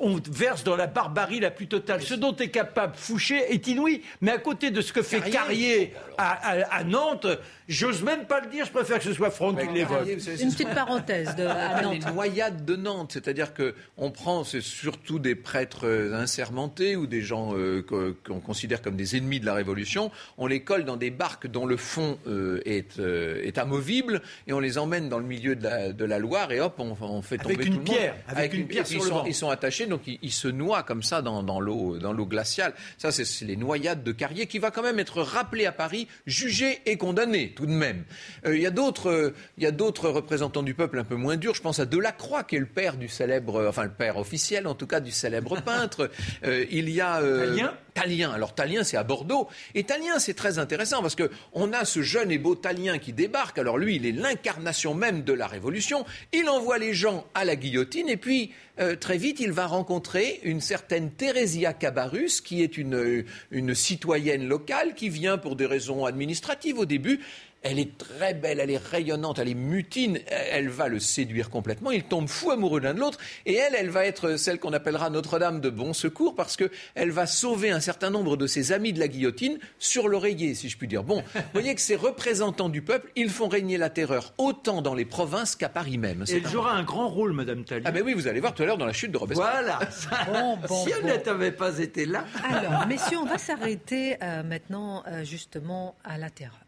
on 0.00 0.18
verse 0.30 0.64
dans 0.64 0.76
la 0.76 0.86
barbarie 0.86 1.40
la 1.40 1.50
plus 1.50 1.66
totale. 1.66 2.02
Ce 2.02 2.14
dont 2.14 2.34
est 2.36 2.48
capable 2.48 2.94
Fouché 2.96 3.52
est 3.52 3.66
inouï. 3.66 4.02
Mais 4.20 4.30
à 4.30 4.38
côté 4.38 4.70
de 4.70 4.80
ce 4.80 4.92
que 4.92 5.02
fait 5.02 5.20
Carrier, 5.30 5.92
à, 6.18 6.84
Nantes, 6.84 7.26
j'ose 7.68 8.02
même 8.02 8.24
pas 8.24 8.40
le 8.40 8.48
dire, 8.48 8.64
je 8.64 8.70
préfère 8.70 8.98
que 8.98 9.04
ce 9.04 9.12
soit 9.12 9.30
Franck 9.30 9.60
qui 9.60 9.72
l'évoque. 9.72 10.08
Une 10.40 10.50
petite 10.50 10.74
parenthèse 10.74 11.34
de 11.36 11.44
à 11.46 11.82
Nantes. 11.82 12.04
Les 12.06 12.12
noyades 12.12 12.64
de 12.64 12.76
Nantes, 12.76 13.12
c'est-à-dire 13.12 13.52
qu'on 13.54 14.10
prend, 14.10 14.44
c'est 14.44 14.62
surtout 14.62 15.18
des 15.18 15.34
prêtres 15.34 15.86
euh, 15.86 16.14
insermentés 16.14 16.96
ou 16.96 17.06
des 17.06 17.22
gens 17.22 17.54
euh, 17.54 17.84
qu'on 18.24 18.40
considère 18.40 18.80
comme 18.82 18.96
des 18.96 19.16
ennemis 19.16 19.40
de 19.40 19.46
la 19.46 19.54
Révolution, 19.54 20.10
on 20.38 20.46
les 20.46 20.60
colle 20.60 20.84
dans 20.84 20.96
des 20.96 21.10
barques 21.10 21.46
dont 21.46 21.66
le 21.66 21.76
fond 21.76 22.18
euh, 22.26 22.60
est, 22.64 22.98
est, 22.98 23.58
amovible 23.58 24.22
et 24.46 24.52
on 24.52 24.60
les 24.60 24.78
emmène 24.78 25.08
dans 25.08 25.18
le 25.18 25.24
milieu 25.24 25.56
de 25.56 26.04
la, 26.04 26.18
Loire 26.18 26.50
et 26.50 26.60
hop, 26.60 26.78
on, 26.78 27.20
fait 27.20 27.36
tomber 27.36 27.54
avec 27.54 27.66
une 27.66 27.84
pierre, 27.84 28.14
Avec, 28.26 28.54
une, 28.54 28.66
pierre, 28.66 28.86
sur 28.86 29.22
le 29.22 29.28
Ils 29.28 29.34
sont 29.34 29.50
donc 29.88 30.02
il, 30.06 30.32
se 30.32 30.48
noie 30.48 30.82
comme 30.82 31.02
ça 31.02 31.22
dans, 31.22 31.60
l'eau 31.60 32.26
glaciale. 32.26 32.74
Ça, 32.98 33.10
c'est 33.12 33.44
les 33.44 33.56
noyades 33.56 34.02
de 34.02 34.12
Carrier 34.12 34.46
qui 34.46 34.58
va 34.58 34.70
quand 34.70 34.82
même 34.82 34.98
être 34.98 35.22
rappelé 35.22 35.66
à 35.66 35.72
Paris, 35.72 36.08
jugé 36.26 36.80
et 36.86 36.96
condamné 36.96 37.52
tout 37.54 37.66
de 37.66 37.72
même. 37.72 38.04
Euh, 38.46 38.56
il 38.56 38.62
y 38.62 38.66
a 38.66 38.70
d'autres 38.70 40.08
représentants 40.08 40.62
du 40.62 40.74
peuple 40.74 40.98
un 40.98 41.04
peu 41.04 41.16
moins 41.16 41.36
durs. 41.36 41.54
Je 41.54 41.62
pense 41.62 41.78
à 41.80 41.86
Delacroix, 41.86 42.44
qui 42.44 42.56
est 42.56 42.60
le 42.60 42.66
père 42.66 42.96
du 42.96 43.08
célèbre, 43.08 43.66
enfin 43.68 43.84
le 43.84 43.90
père 43.90 44.16
officiel 44.16 44.66
en 44.66 44.74
tout 44.74 44.86
cas 44.86 45.00
du 45.00 45.10
célèbre 45.10 45.60
peintre. 45.60 46.10
Euh, 46.44 46.64
il 46.70 46.90
y 46.90 47.00
a 47.00 47.20
euh, 47.20 47.56
Talien. 47.96 48.30
Alors 48.30 48.54
Talien, 48.54 48.84
c'est 48.84 48.98
à 48.98 49.04
Bordeaux. 49.04 49.48
Et 49.74 49.84
Talien, 49.84 50.18
c'est 50.18 50.34
très 50.34 50.58
intéressant 50.58 51.00
parce 51.00 51.14
que 51.14 51.30
on 51.54 51.72
a 51.72 51.86
ce 51.86 52.02
jeune 52.02 52.30
et 52.30 52.36
beau 52.36 52.54
Talien 52.54 52.98
qui 52.98 53.14
débarque. 53.14 53.58
Alors 53.58 53.78
lui, 53.78 53.96
il 53.96 54.04
est 54.04 54.12
l'incarnation 54.12 54.92
même 54.92 55.24
de 55.24 55.32
la 55.32 55.46
Révolution. 55.46 56.04
Il 56.34 56.50
envoie 56.50 56.76
les 56.76 56.92
gens 56.92 57.24
à 57.32 57.46
la 57.46 57.56
guillotine 57.56 58.10
et 58.10 58.18
puis 58.18 58.52
euh, 58.78 58.94
très 58.96 59.16
vite, 59.16 59.40
il 59.40 59.52
va 59.52 59.66
rencontrer 59.66 60.40
une 60.42 60.60
certaine 60.60 61.10
Theresia 61.10 61.72
Cabarus, 61.72 62.42
qui 62.42 62.62
est 62.62 62.76
une, 62.76 63.24
une 63.50 63.74
citoyenne 63.74 64.46
locale 64.46 64.94
qui 64.94 65.08
vient 65.08 65.38
pour 65.38 65.56
des 65.56 65.64
raisons 65.64 66.04
administratives 66.04 66.78
au 66.78 66.84
début. 66.84 67.20
Elle 67.68 67.80
est 67.80 67.98
très 67.98 68.32
belle, 68.32 68.60
elle 68.60 68.70
est 68.70 68.76
rayonnante, 68.76 69.40
elle 69.40 69.48
est 69.48 69.54
mutine, 69.54 70.20
elle 70.28 70.68
va 70.68 70.86
le 70.86 71.00
séduire 71.00 71.50
complètement. 71.50 71.90
Ils 71.90 72.04
tombent 72.04 72.28
fous 72.28 72.52
amoureux 72.52 72.80
l'un 72.80 72.94
de 72.94 73.00
l'autre. 73.00 73.18
Et 73.44 73.54
elle, 73.54 73.74
elle 73.74 73.90
va 73.90 74.04
être 74.04 74.36
celle 74.36 74.60
qu'on 74.60 74.72
appellera 74.72 75.10
Notre-Dame 75.10 75.60
de 75.60 75.68
bon 75.68 75.92
secours 75.92 76.36
parce 76.36 76.56
qu'elle 76.56 77.10
va 77.10 77.26
sauver 77.26 77.70
un 77.70 77.80
certain 77.80 78.10
nombre 78.10 78.36
de 78.36 78.46
ses 78.46 78.70
amis 78.70 78.92
de 78.92 79.00
la 79.00 79.08
guillotine 79.08 79.58
sur 79.80 80.06
l'oreiller, 80.06 80.54
si 80.54 80.68
je 80.68 80.78
puis 80.78 80.86
dire. 80.86 81.02
Bon, 81.02 81.24
vous 81.34 81.42
voyez 81.52 81.74
que 81.74 81.80
ces 81.80 81.96
représentants 81.96 82.68
du 82.68 82.82
peuple, 82.82 83.10
ils 83.16 83.30
font 83.30 83.48
régner 83.48 83.78
la 83.78 83.90
terreur 83.90 84.32
autant 84.38 84.80
dans 84.80 84.94
les 84.94 85.04
provinces 85.04 85.56
qu'à 85.56 85.68
Paris 85.68 85.98
même. 85.98 86.24
Et 86.28 86.36
elle 86.36 86.46
jouera 86.46 86.72
un 86.72 86.84
grand 86.84 87.08
rôle, 87.08 87.32
Madame 87.32 87.64
Tallien. 87.64 87.84
Ah 87.86 87.90
ben 87.90 88.04
oui, 88.04 88.14
vous 88.14 88.28
allez 88.28 88.38
voir 88.38 88.54
tout 88.54 88.62
à 88.62 88.66
l'heure 88.66 88.78
dans 88.78 88.86
la 88.86 88.92
chute 88.92 89.10
de 89.10 89.18
Robespierre. 89.18 89.50
Voilà. 89.50 89.78
si 90.84 90.90
elle 90.90 91.22
n'avait 91.24 91.50
pas 91.50 91.78
été 91.80 92.06
là. 92.06 92.24
Alors, 92.48 92.86
messieurs, 92.86 93.18
on 93.18 93.26
va 93.26 93.38
s'arrêter 93.38 94.16
euh, 94.22 94.44
maintenant 94.44 95.02
euh, 95.08 95.24
justement 95.24 95.96
à 96.04 96.16
la 96.16 96.30
terreur. 96.30 96.65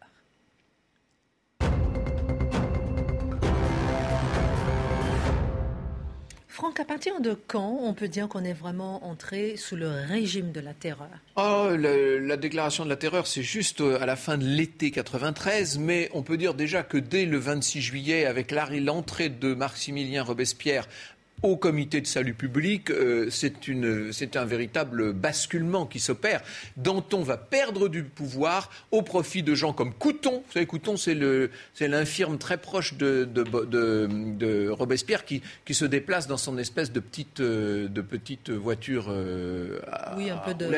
Franck, 6.59 6.81
à 6.81 6.83
partir 6.83 7.21
de 7.21 7.37
quand 7.47 7.79
on 7.83 7.93
peut 7.93 8.09
dire 8.09 8.27
qu'on 8.27 8.43
est 8.43 8.51
vraiment 8.51 9.05
entré 9.05 9.55
sous 9.55 9.77
le 9.77 9.87
régime 9.89 10.51
de 10.51 10.59
la 10.59 10.73
terreur? 10.73 11.07
Oh, 11.37 11.69
La 11.79 12.35
déclaration 12.35 12.83
de 12.83 12.89
la 12.89 12.97
terreur, 12.97 13.27
c'est 13.27 13.43
juste 13.43 13.79
euh, 13.79 13.97
à 14.01 14.05
la 14.05 14.17
fin 14.17 14.37
de 14.37 14.43
l'été 14.43 14.91
93, 14.91 15.77
mais 15.79 16.09
on 16.13 16.21
peut 16.21 16.35
dire 16.35 16.53
déjà 16.55 16.83
que 16.83 16.97
dès 16.97 17.23
le 17.23 17.37
26 17.37 17.79
juillet, 17.79 18.25
avec 18.25 18.51
l'entrée 18.51 19.29
de 19.29 19.53
Maximilien 19.53 20.21
Robespierre 20.21 20.89
au 21.43 21.55
comité 21.55 22.01
de 22.01 22.07
salut 22.07 22.33
public, 22.33 22.89
euh, 22.91 23.29
c'est 23.29 24.35
un 24.35 24.45
véritable 24.45 25.13
basculement 25.13 25.85
qui 25.85 25.99
s'opère. 25.99 26.41
Danton 26.77 27.23
va 27.23 27.37
perdre 27.37 27.87
du 27.87 28.03
pouvoir 28.03 28.69
au 28.91 29.01
profit 29.01 29.43
de 29.43 29.55
gens 29.55 29.73
comme 29.73 29.93
Couton. 29.93 30.43
Vous 30.45 30.53
savez, 30.53 30.65
Couton, 30.65 30.95
c'est 30.97 31.87
l'infirme 31.87 32.37
très 32.37 32.57
proche 32.57 32.95
de, 32.95 33.25
de, 33.25 34.69
Robespierre 34.69 35.25
qui, 35.25 35.41
qui, 35.65 35.73
se 35.73 35.85
déplace 35.85 36.27
dans 36.27 36.37
son 36.37 36.57
espèce 36.57 36.91
de 36.91 36.99
petite, 36.99 37.39
euh, 37.39 37.87
de 37.87 38.01
petite 38.01 38.49
voiture. 38.49 39.07
Euh, 39.09 39.79
oui, 40.17 40.29
un 40.29 40.37
peu 40.37 40.53
de. 40.53 40.69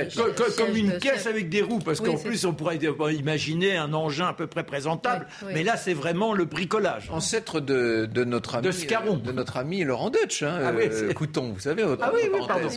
Comme, 0.57 0.75
une 0.75 0.97
caisse 0.99 1.27
avec 1.27 1.49
des 1.49 1.61
roues, 1.61 1.79
parce 1.79 1.99
qu'en 1.99 2.17
plus, 2.17 2.45
on 2.45 2.53
pourrait 2.53 2.77
imaginer 3.13 3.77
un 3.77 3.93
engin 3.93 4.27
à 4.27 4.33
peu 4.33 4.47
près 4.47 4.63
présentable. 4.63 5.27
mais 5.53 5.63
là, 5.63 5.77
c'est 5.77 5.93
vraiment 5.93 6.33
le 6.33 6.45
bricolage. 6.45 7.09
Ancêtre 7.11 7.59
de, 7.59 8.07
notre 8.23 8.55
ami, 8.55 8.67
de, 8.67 9.31
notre 9.31 9.57
ami 9.57 9.83
Laurent 9.83 10.09
Deutsch. 10.09 10.43
Hein. 10.43 10.50
Hein, 10.51 10.59
ah 10.65 10.71
euh, 10.75 11.13
Couton, 11.13 11.53
vous 11.53 11.59
savez. 11.59 11.83
Ah 12.01 12.11
oui, 12.13 12.21
oui, 12.31 12.39
pardon. 12.47 12.67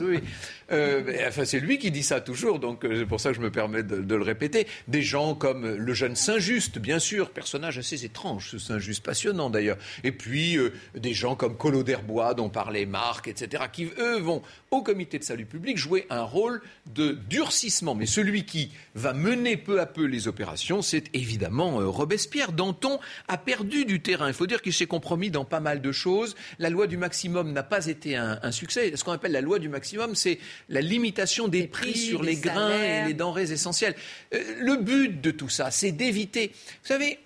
Euh, 0.72 1.28
enfin, 1.28 1.44
c'est 1.44 1.60
lui 1.60 1.78
qui 1.78 1.90
dit 1.90 2.02
ça 2.02 2.20
toujours, 2.20 2.58
donc 2.58 2.84
euh, 2.84 2.96
c'est 2.98 3.06
pour 3.06 3.20
ça 3.20 3.30
que 3.30 3.36
je 3.36 3.40
me 3.40 3.50
permets 3.50 3.82
de, 3.82 4.14
le 4.14 4.22
répéter. 4.22 4.66
Des 4.88 5.02
gens 5.02 5.34
comme 5.34 5.66
le 5.66 5.94
jeune 5.94 6.16
Saint-Just, 6.16 6.78
bien 6.78 6.98
sûr, 6.98 7.30
personnage 7.30 7.78
assez 7.78 8.04
étrange, 8.04 8.50
ce 8.50 8.58
Saint-Just 8.58 9.04
passionnant 9.04 9.50
d'ailleurs. 9.50 9.78
Et 10.02 10.12
puis 10.12 10.58
des 10.94 11.14
gens 11.14 11.34
comme 11.34 11.56
Collot 11.56 11.82
d'Herbois, 11.82 12.34
dont 12.34 12.48
parlait 12.48 12.86
Marc, 12.86 13.28
etc., 13.28 13.64
qui 13.72 13.88
eux 13.98 14.18
vont 14.18 14.42
au 14.70 14.82
comité 14.82 15.18
de 15.18 15.24
salut 15.24 15.46
public 15.46 15.76
jouer 15.76 16.06
un 16.10 16.22
rôle 16.22 16.62
de 16.94 17.18
durcissement. 17.28 17.94
Mais 17.94 18.06
celui 18.06 18.44
qui 18.44 18.70
va 18.94 19.12
mener 19.12 19.56
peu 19.56 19.80
à 19.80 19.86
peu 19.86 20.04
les 20.04 20.28
opérations, 20.28 20.82
c'est 20.82 21.04
évidemment 21.14 21.76
Robespierre. 21.90 22.52
Danton 22.52 22.98
a 23.28 23.38
perdu 23.38 23.84
du 23.84 24.00
terrain. 24.00 24.28
Il 24.28 24.34
faut 24.34 24.46
dire 24.46 24.62
qu'il 24.62 24.72
s'est 24.72 24.86
compromis 24.86 25.30
dans 25.30 25.44
pas 25.44 25.60
mal 25.60 25.80
de 25.80 25.92
choses. 25.92 26.34
La 26.58 26.70
loi 26.70 26.86
du 26.86 26.96
maximum 26.96 27.52
n'a 27.52 27.62
pas 27.62 27.86
été 27.86 28.16
un, 28.16 28.52
succès. 28.52 28.92
Ce 28.94 29.04
qu'on 29.04 29.12
appelle 29.12 29.32
la 29.32 29.40
loi 29.40 29.58
du 29.58 29.68
maximum, 29.68 30.14
c'est 30.14 30.38
la 30.68 30.80
limitation 30.80 31.48
des, 31.48 31.66
prix, 31.66 31.96
sur 31.96 32.22
les 32.22 32.36
grains 32.36 32.82
et 32.82 33.06
les 33.06 33.14
denrées 33.14 33.52
essentielles. 33.52 33.94
Euh, 34.34 34.38
le 34.58 34.76
but 34.76 35.20
de 35.20 35.30
tout 35.30 35.48
ça, 35.48 35.70
c'est 35.70 35.92
d'éviter. 35.92 36.48
Vous 36.48 36.88
savez, 36.88 37.18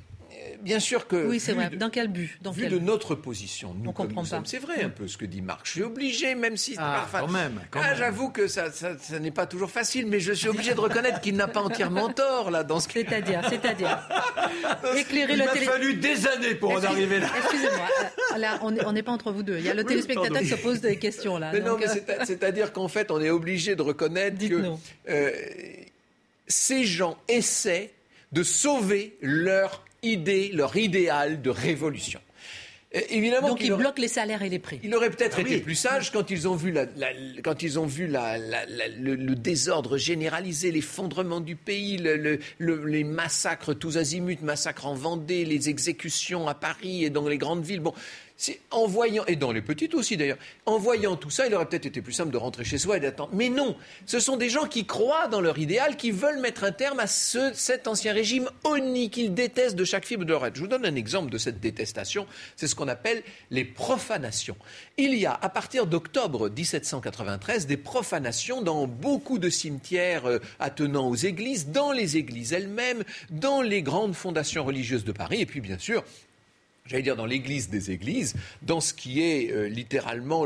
bien 0.63 0.81
sûr 0.81 1.07
que. 1.07 1.27
Oui, 1.27 1.41
c'est 1.41 1.53
vrai. 1.53 1.71
Dans 1.71 1.91
quel 1.91 2.09
but? 2.09 2.39
Vu 2.53 2.69
de 2.69 2.79
notre 2.79 3.15
position, 3.15 3.75
nous, 3.75 3.93
comme 3.93 4.13
nous 4.13 4.25
sommes, 4.25 4.47
c'est 4.47 4.59
vrai 4.59 4.83
un 4.83 4.89
peu 4.89 5.09
ce 5.09 5.17
que 5.17 5.25
dit 5.25 5.43
Marc. 5.43 5.61
Je 5.65 5.71
suis 5.73 5.83
obligé, 5.83 6.35
même 6.35 6.57
si. 6.57 6.75
Ah, 6.79 7.07
quand 7.11 7.29
même. 7.29 7.61
ah, 7.73 7.95
j'avoue 7.95 8.31
que 8.31 8.49
ça, 8.49 8.71
ça, 8.71 8.97
n'est 9.19 9.31
pas 9.31 9.47
toujours 9.47 9.71
facile, 9.71 10.07
mais 10.07 10.21
je 10.21 10.33
suis 10.33 10.49
obligé 10.49 10.75
de 10.75 10.81
reconnaître 10.81 11.21
qu'il 11.21 11.37
n'a 11.37 11.49
pas 11.49 11.61
entièrement 11.61 12.09
tort 12.11 12.51
là 12.51 12.65
dans 12.65 12.81
ce. 12.81 12.89
C'est-à-dire, 12.91 13.43
c'est-à-dire. 13.49 13.99
Éclairer 14.97 15.37
le 15.37 15.45
télé. 15.53 15.61
Il 15.63 15.67
m'a 15.67 15.73
fallu 15.73 15.95
des 15.95 16.27
années 16.27 16.55
pour 16.55 16.73
en 16.73 16.83
arriver 16.83 17.21
là. 17.21 17.29
Excusez-moi. 17.37 17.89
Euh, 18.35 18.39
là, 18.39 18.59
on 18.63 18.93
n'est 18.93 19.03
pas 19.03 19.13
entre 19.13 19.33
vous 19.33 19.43
deux. 19.43 19.59
Il 19.59 19.65
y 19.65 19.71
a 19.71 19.75
le 19.75 19.85
téléspectateur 19.85 20.39
qui 20.39 20.47
se 20.47 20.55
pose 20.57 20.81
des 20.81 20.97
questions 20.97 21.39
là. 21.39 21.51
Mais 21.53 21.61
non, 21.61 21.77
mais 21.79 21.89
euh, 21.89 22.25
c'est-à-dire 22.25 22.73
qu'en 22.73 22.89
fait, 22.89 23.11
on 23.11 23.21
est 23.21 23.31
obligé 23.31 23.77
de 23.77 23.83
reconnaître 23.83 24.39
que 24.39 24.63
euh, 25.09 25.33
ces 26.47 26.85
gens 26.85 27.17
essaient 27.29 27.93
de 28.33 28.43
sauver 28.43 29.17
leur 29.21 29.85
idée, 30.03 30.51
leur 30.53 30.77
idéal 30.77 31.43
de 31.43 31.51
révolution. 31.51 32.21
Évidemment 33.11 33.49
Donc 33.49 33.61
ils 33.61 33.75
bloquent 33.75 34.01
les 34.01 34.09
salaires 34.09 34.43
et 34.43 34.49
les 34.49 34.59
prix. 34.59 34.81
Il 34.83 34.95
aurait 34.95 35.11
peut-être 35.11 35.37
ah 35.39 35.43
été 35.43 35.59
plus 35.59 35.75
sage 35.75 36.11
quand 36.11 36.31
ils 36.31 36.49
ont 36.49 36.55
vu, 36.55 36.73
la, 36.73 36.87
quand 37.45 37.63
ils 37.63 37.79
ont 37.79 37.85
vu 37.85 38.09
le, 38.09 39.35
désordre 39.35 39.99
généralisé, 39.99 40.73
l'effondrement 40.73 41.41
du 41.41 41.55
pays, 41.55 41.99
les 41.99 43.05
massacres 43.05 43.75
tous 43.75 43.99
azimuts, 43.99 44.39
massacres 44.41 44.87
en 44.87 44.95
Vendée, 44.95 45.45
les 45.45 45.69
exécutions 45.69 46.49
à 46.49 46.55
Paris 46.55 47.05
et 47.05 47.11
dans 47.11 47.29
les 47.29 47.37
grandes 47.37 47.63
villes. 47.63 47.81
Bon, 47.81 47.93
en 48.71 48.87
voyant, 48.87 49.25
et 49.27 49.37
dans 49.37 49.53
les 49.53 49.63
petites 49.63 49.95
aussi 49.95 50.17
d'ailleurs, 50.17 50.39
en 50.67 50.79
voyant 50.79 51.17
tout 51.17 51.31
ça, 51.31 51.47
il 51.47 51.55
aurait 51.55 51.67
peut-être 51.67 51.87
été 51.87 52.03
plus 52.03 52.13
simple 52.13 52.31
de 52.31 52.37
rentrer 52.37 52.65
chez 52.65 52.79
soi 52.79 52.97
et 52.97 53.01
d'attendre. 53.01 53.31
Mais 53.33 53.49
non, 53.49 53.77
ce 54.07 54.21
sont 54.21 54.37
des 54.37 54.49
gens 54.49 54.67
qui 54.67 54.87
croient 54.87 55.29
dans 55.29 55.41
leur 55.41 55.59
idéal, 55.59 55.97
qui 55.97 56.11
veulent 56.11 56.41
mettre 56.41 56.65
un 56.65 56.73
terme 56.73 57.01
à 57.01 57.07
ce, 57.07 57.53
cet 57.55 57.89
ancien 57.89 58.13
régime 58.13 58.49
oni 58.65 59.11
qu'ils 59.11 59.35
détestent 59.35 59.77
de 59.77 59.85
chaque 59.85 60.05
fibre 60.05 60.25
de 60.25 60.33
leur 60.33 60.47
être. 60.47 60.57
Je 60.57 60.61
vous 60.61 60.69
donne 60.69 60.87
un 60.87 60.95
exemple 60.95 61.31
de 61.31 61.39
cette 61.39 61.61
détestation, 61.61 62.27
c'est 62.57 62.69
ce 62.69 62.75
qu'on 62.75 62.89
appelle 62.89 63.23
les 63.51 63.65
profanations. 63.65 64.57
Il 64.97 65.15
y 65.15 65.27
a, 65.27 65.33
à 65.33 65.49
partir 65.49 65.87
d'octobre 65.87 66.49
1793, 66.49 67.67
des 67.67 67.77
profanations 67.77 68.63
dans 68.63 68.87
beaucoup 68.87 69.39
de 69.39 69.51
cimetières 69.51 70.27
euh, 70.27 70.39
attenant 70.61 71.09
aux 71.09 71.17
églises, 71.17 71.69
dans 71.69 71.93
les 71.93 72.17
églises 72.17 72.53
elles-mêmes, 72.53 73.03
dans 73.31 73.63
les 73.63 73.83
grandes 73.83 74.15
fondations 74.15 74.65
religieuses 74.65 75.05
de 75.05 75.13
Paris, 75.13 75.41
et 75.41 75.47
puis 75.47 75.61
bien 75.61 75.79
sûr 75.79 76.05
j'allais 76.89 77.03
dire 77.03 77.17
dans 77.17 77.27
l'église 77.27 77.69
des 77.69 77.91
églises, 77.91 78.35
dans 78.63 78.81
ce 78.81 78.93
qui 78.95 79.23
est 79.23 79.53
euh, 79.53 79.69
littéralement 79.69 80.45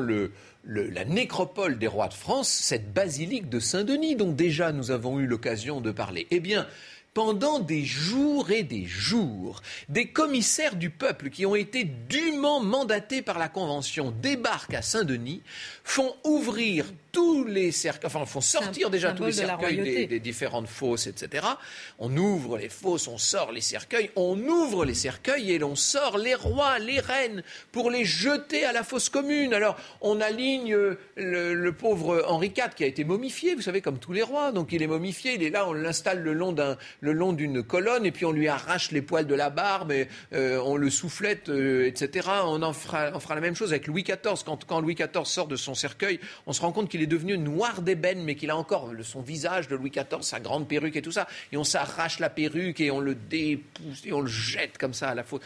la 0.65 1.05
nécropole 1.05 1.79
des 1.79 1.87
rois 1.87 2.09
de 2.09 2.15
France, 2.15 2.49
cette 2.49 2.93
basilique 2.93 3.49
de 3.49 3.61
Saint-Denis 3.61 4.17
dont 4.17 4.33
déjà 4.33 4.73
nous 4.73 4.91
avons 4.91 5.19
eu 5.19 5.27
l'occasion 5.27 5.81
de 5.81 5.91
parler. 5.91 6.27
Eh 6.31 6.41
bien, 6.41 6.67
pendant 7.15 7.59
des 7.59 7.85
jours 7.85 8.51
et 8.51 8.63
des 8.63 8.87
jours, 8.87 9.63
des 9.89 10.07
commissaires 10.07 10.77
du 10.77 10.91
peuple 10.91 11.31
qui 11.31 11.45
ont 11.47 11.55
été 11.57 11.85
dûment 11.85 12.61
mandatés 12.61 13.23
par 13.23 13.39
la 13.39 13.49
Convention 13.49 14.15
débarquent 14.23 14.75
à 14.75 14.83
Saint-Denis, 14.83 15.43
font 15.85 16.15
ouvrir 16.25 16.87
tous 17.13 17.45
les 17.45 17.73
cercueils, 17.73 18.07
enfin, 18.07 18.25
font 18.25 18.41
sortir 18.41 18.89
déjà 18.89 19.13
tous 19.13 19.27
les 19.27 19.33
cercueils 19.33 20.07
des, 20.07 20.19
différentes 20.19 20.67
fosses, 20.67 21.07
etc. 21.07 21.47
On 21.99 22.17
ouvre 22.17 22.57
les 22.57 22.71
fosses, 22.71 23.07
on 23.07 23.19
sort 23.19 23.53
les 23.53 23.61
cercueils, 23.61 24.11
on 24.17 24.39
ouvre 24.39 24.87
les 24.87 24.95
cercueils 24.95 25.53
et 25.53 25.59
l'on 25.59 25.77
sort 25.77 26.17
les 26.17 26.35
rois, 26.35 26.79
les 26.79 27.01
reines 27.01 27.43
pour 27.71 27.91
les 27.91 28.07
jeter 28.07 28.65
à 28.65 28.73
la 28.73 28.83
fosse 28.83 29.11
commune. 29.11 29.53
Alors, 29.53 29.77
on 30.01 30.23
aligne 30.23 30.75
le, 31.17 31.71
pauvre 31.73 32.25
Henri 32.29 32.49
IV 32.57 32.75
qui 32.75 32.85
a 32.85 32.87
été 32.87 33.05
momifié, 33.05 33.55
vous 33.55 33.63
savez, 33.63 33.83
comme 33.83 33.99
tous 33.99 34.13
les 34.13 34.23
rois. 34.23 34.51
Donc, 34.51 34.73
il 34.73 34.83
est 34.83 34.87
momifié, 34.87 35.35
il 35.35 35.43
est 35.43 35.51
là, 35.51 35.69
on 35.69 35.75
l'installe 35.75 36.23
le 36.23 36.33
long 36.33 36.53
d'un, 36.53 36.79
le 37.01 37.13
long 37.13 37.35
d'une 37.35 37.63
colonne 37.63 38.07
et 38.07 38.11
puis 38.11 38.25
on 38.25 38.33
lui 38.33 38.49
arrache 38.49 38.91
les 38.91 39.03
poils 39.03 39.27
de 39.27 39.35
la 39.35 39.51
barbe 39.51 39.93
et 39.93 40.09
euh, 40.33 40.59
on 40.65 40.77
le 40.77 40.89
soufflette, 40.89 41.51
euh, 41.51 41.87
etc. 41.87 42.29
On 42.45 42.63
en 42.63 42.73
fera, 42.73 43.11
on 43.15 43.21
fera 43.21 43.35
la 43.35 43.43
même 43.43 43.55
chose 43.55 43.73
avec 43.73 43.87
Louis 43.87 44.03
XIV. 44.03 44.45
Quand, 44.47 44.65
quand 44.65 44.81
Louis 44.81 44.95
XIV 44.95 45.25
sort 45.25 45.47
de 45.47 45.57
son 45.57 45.75
cercueil, 45.75 46.19
on 46.47 46.55
se 46.55 46.63
rend 46.63 46.73
compte 46.73 46.89
qu'il 46.89 47.02
est 47.03 47.07
devenu 47.07 47.37
noir 47.39 47.83
d'ébène, 47.83 48.23
mais 48.25 48.35
qu'il 48.35 48.51
a 48.51 48.57
encore 48.57 48.91
son 49.03 49.21
visage 49.21 49.69
de 49.69 49.77
Louis 49.77 49.91
XIV, 49.91 50.23
sa 50.23 50.41
grande 50.41 50.69
perruque 50.69 50.97
et 50.97 51.03
tout 51.03 51.13
ça. 51.13 51.27
Et 51.53 51.57
on 51.57 51.65
s'arrache 51.65 52.19
la 52.19 52.31
perruque 52.31 52.81
et 52.81 52.91
on 52.91 53.01
le 53.01 53.15
dépousse 53.15 54.05
et 54.05 54.13
on 54.13 54.21
le 54.21 54.29
jette 54.29 54.79
comme 54.79 54.95
ça 54.95 55.11
à 55.11 55.15
la 55.15 55.25
faute. 55.25 55.43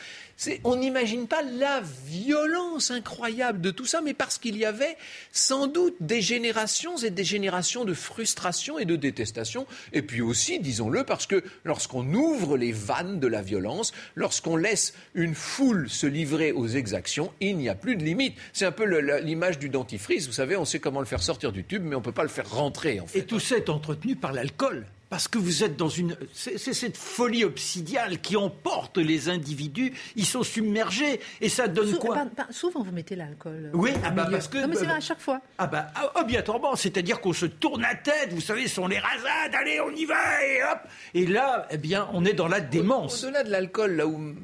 On 0.65 0.77
n'imagine 0.77 1.27
pas 1.27 1.43
la 1.43 1.83
violence 2.07 2.91
incroyable 2.91 3.61
de 3.61 3.71
tout 3.71 3.87
ça, 3.87 4.01
mais 4.01 4.15
parce 4.15 4.39
qu'il 4.39 4.57
y 4.57 4.65
avait 4.65 4.97
sans 5.33 5.67
doute 5.67 5.97
des 6.01 6.21
générations 6.21 6.97
et 6.99 7.11
des 7.11 7.25
générations 7.25 7.85
de 7.85 7.95
frustration 7.95 8.79
et 8.79 8.85
de 8.85 8.97
détestation. 8.97 9.67
Et 9.93 10.03
puis 10.03 10.21
aussi, 10.21 10.61
disons-le, 10.61 11.05
parce 11.05 11.27
que 11.27 11.43
lorsqu'on 11.65 12.13
ouvre 12.13 12.57
les 12.57 12.73
vannes 12.73 13.19
de 13.19 13.27
la 13.27 13.41
violence, 13.41 13.93
lorsqu'on 14.15 14.57
laisse 14.57 14.93
une 15.15 15.35
foule 15.35 15.89
se 15.89 16.07
livrer 16.07 16.53
aux 16.53 16.69
exactions, 16.69 17.33
il 17.41 17.57
n'y 17.57 17.69
a 17.69 17.75
plus 17.75 17.97
de 17.97 18.05
limite. 18.05 18.37
C'est 18.53 18.67
un 18.67 18.73
peu 18.73 18.85
l'image 19.21 19.59
du 19.59 19.69
dentifrice. 19.69 20.27
Vous 20.27 20.33
savez, 20.33 20.57
on 20.57 20.65
sait 20.65 20.81
comment 20.81 21.01
le 21.01 21.07
faire 21.07 21.23
sortir 21.23 21.51
du 21.51 21.65
tube, 21.65 21.83
mais 21.83 21.95
on 21.95 22.01
ne 22.01 22.05
peut 22.05 22.13
pas 22.13 22.23
le 22.23 22.29
faire 22.29 22.51
rentrer. 22.51 23.01
En 23.01 23.07
fait. 23.07 23.21
Et 23.21 23.25
tout 23.25 23.41
ça 23.41 23.57
est 23.57 23.71
entretenu 23.71 24.17
par 24.17 24.33
l'alcool. 24.33 24.87
Parce 25.09 25.29
que 25.29 25.39
vous 25.39 25.63
êtes 25.63 25.77
dans 25.77 25.89
une. 25.89 26.17
C'est 26.33 26.59
cette 26.59 26.97
folie 26.97 27.45
obsidiale 27.45 28.21
qui 28.21 28.37
emporte 28.37 28.99
les 28.99 29.29
individus. 29.29 29.93
Ils 30.17 30.27
sont 30.27 30.43
submergés. 30.43 31.21
Et 31.41 31.49
ça 31.49 31.69
donne 31.69 31.97
quoi 31.99 32.25
Souvent, 32.51 32.83
vous 32.83 32.91
mettez 32.91 33.15
l'alcool. 33.15 33.71
Oui, 33.73 33.93
ah 34.05 34.11
bah 34.11 34.27
parce 34.29 34.49
que. 34.49 34.59
Non, 34.59 34.69
mais 34.69 34.77
c'est 34.77 34.87
à 34.87 34.99
chaque 34.99 35.21
fois. 35.21 35.41
Ah 35.59 35.69
bah, 35.69 35.87
ah, 35.95 36.21
obligatoirement. 36.21 36.75
C'est-à-dire 36.75 37.21
qu'on 37.21 37.33
se 37.33 37.47
tourne 37.47 37.83
la 37.83 37.95
tête. 37.95 38.33
Vous 38.33 38.41
savez, 38.41 38.67
ce 38.67 38.75
sont 38.75 38.89
les 38.89 38.99
rasades. 38.99 39.55
Allez, 39.55 39.81
on 39.81 39.91
y 39.91 40.07
va. 40.07 40.45
Et 40.45 40.65
hop. 40.65 40.79
Et 41.15 41.27
là, 41.27 41.69
eh 41.71 41.79
bien, 41.79 42.09
on 42.13 42.25
est 42.25 42.33
dans 42.33 42.49
la 42.49 42.61
démence. 42.61 43.23
Au-delà 43.23 43.45
de 43.45 43.51
l'alcool, 43.51 43.93
là 43.93 44.09
où 44.09 44.35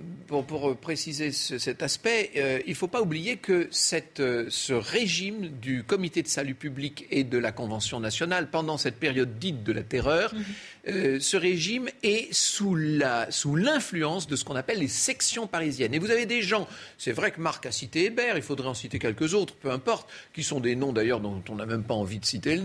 pour, 0.41 0.77
préciser 0.77 1.33
cet 1.33 1.83
aspect, 1.83 2.31
euh, 2.37 2.61
il 2.67 2.71
ne 2.71 2.77
faut 2.77 2.89
pas 2.89 3.03
oublier 3.03 3.37
que 3.37 3.69
cette, 3.71 4.21
euh, 4.21 4.47
ce 4.49 4.73
régime 4.73 5.49
du 5.49 5.85
Comité 5.85 6.23
de 6.23 6.29
salut 6.29 6.55
public 6.55 7.07
et 7.11 7.25
de 7.25 7.37
la 7.37 7.53
Convention 7.53 8.01
nationale, 8.01 8.49
pendant 8.51 8.79
cette 8.79 8.97
période 8.97 9.39
dite 9.39 9.63
de 9.63 9.73
la 9.73 9.83
terreur, 9.83 10.35
mhm. 10.35 10.45
euh, 10.89 11.21
ce 11.21 11.37
régime 11.37 11.89
est 12.03 12.33
sous 12.33 12.75
l'influence 12.75 14.23
sous 14.25 14.31
de 14.31 14.37
ce 14.37 14.45
qu'on 14.45 14.57
appelle 14.57 14.79
les 14.79 14.89
sections 14.89 15.47
parisiennes. 15.47 15.93
Et 15.93 15.99
vous 15.99 16.11
avez 16.11 16.25
des 16.25 16.41
gens, 16.41 16.67
c'est 16.97 17.13
vrai 17.13 17.33
que 17.33 17.41
Marc 17.41 17.67
a 17.67 17.73
cité 17.73 18.05
Hébert, 18.05 18.37
il 18.37 18.43
faudrait 18.43 18.69
en 18.69 18.75
citer 18.75 18.99
quelques 18.99 19.35
autres, 19.35 19.55
peu 19.55 19.71
importe, 19.71 20.09
qui 20.33 20.43
sont 20.43 20.61
des 20.61 20.77
noms 20.77 20.93
d'ailleurs 20.93 21.21
dont 21.21 21.43
on 21.51 21.57
n'a 21.57 21.67
même 21.67 21.85
pas 21.85 21.95
envie 21.95 22.19
de 22.19 22.25
citer, 22.25 22.59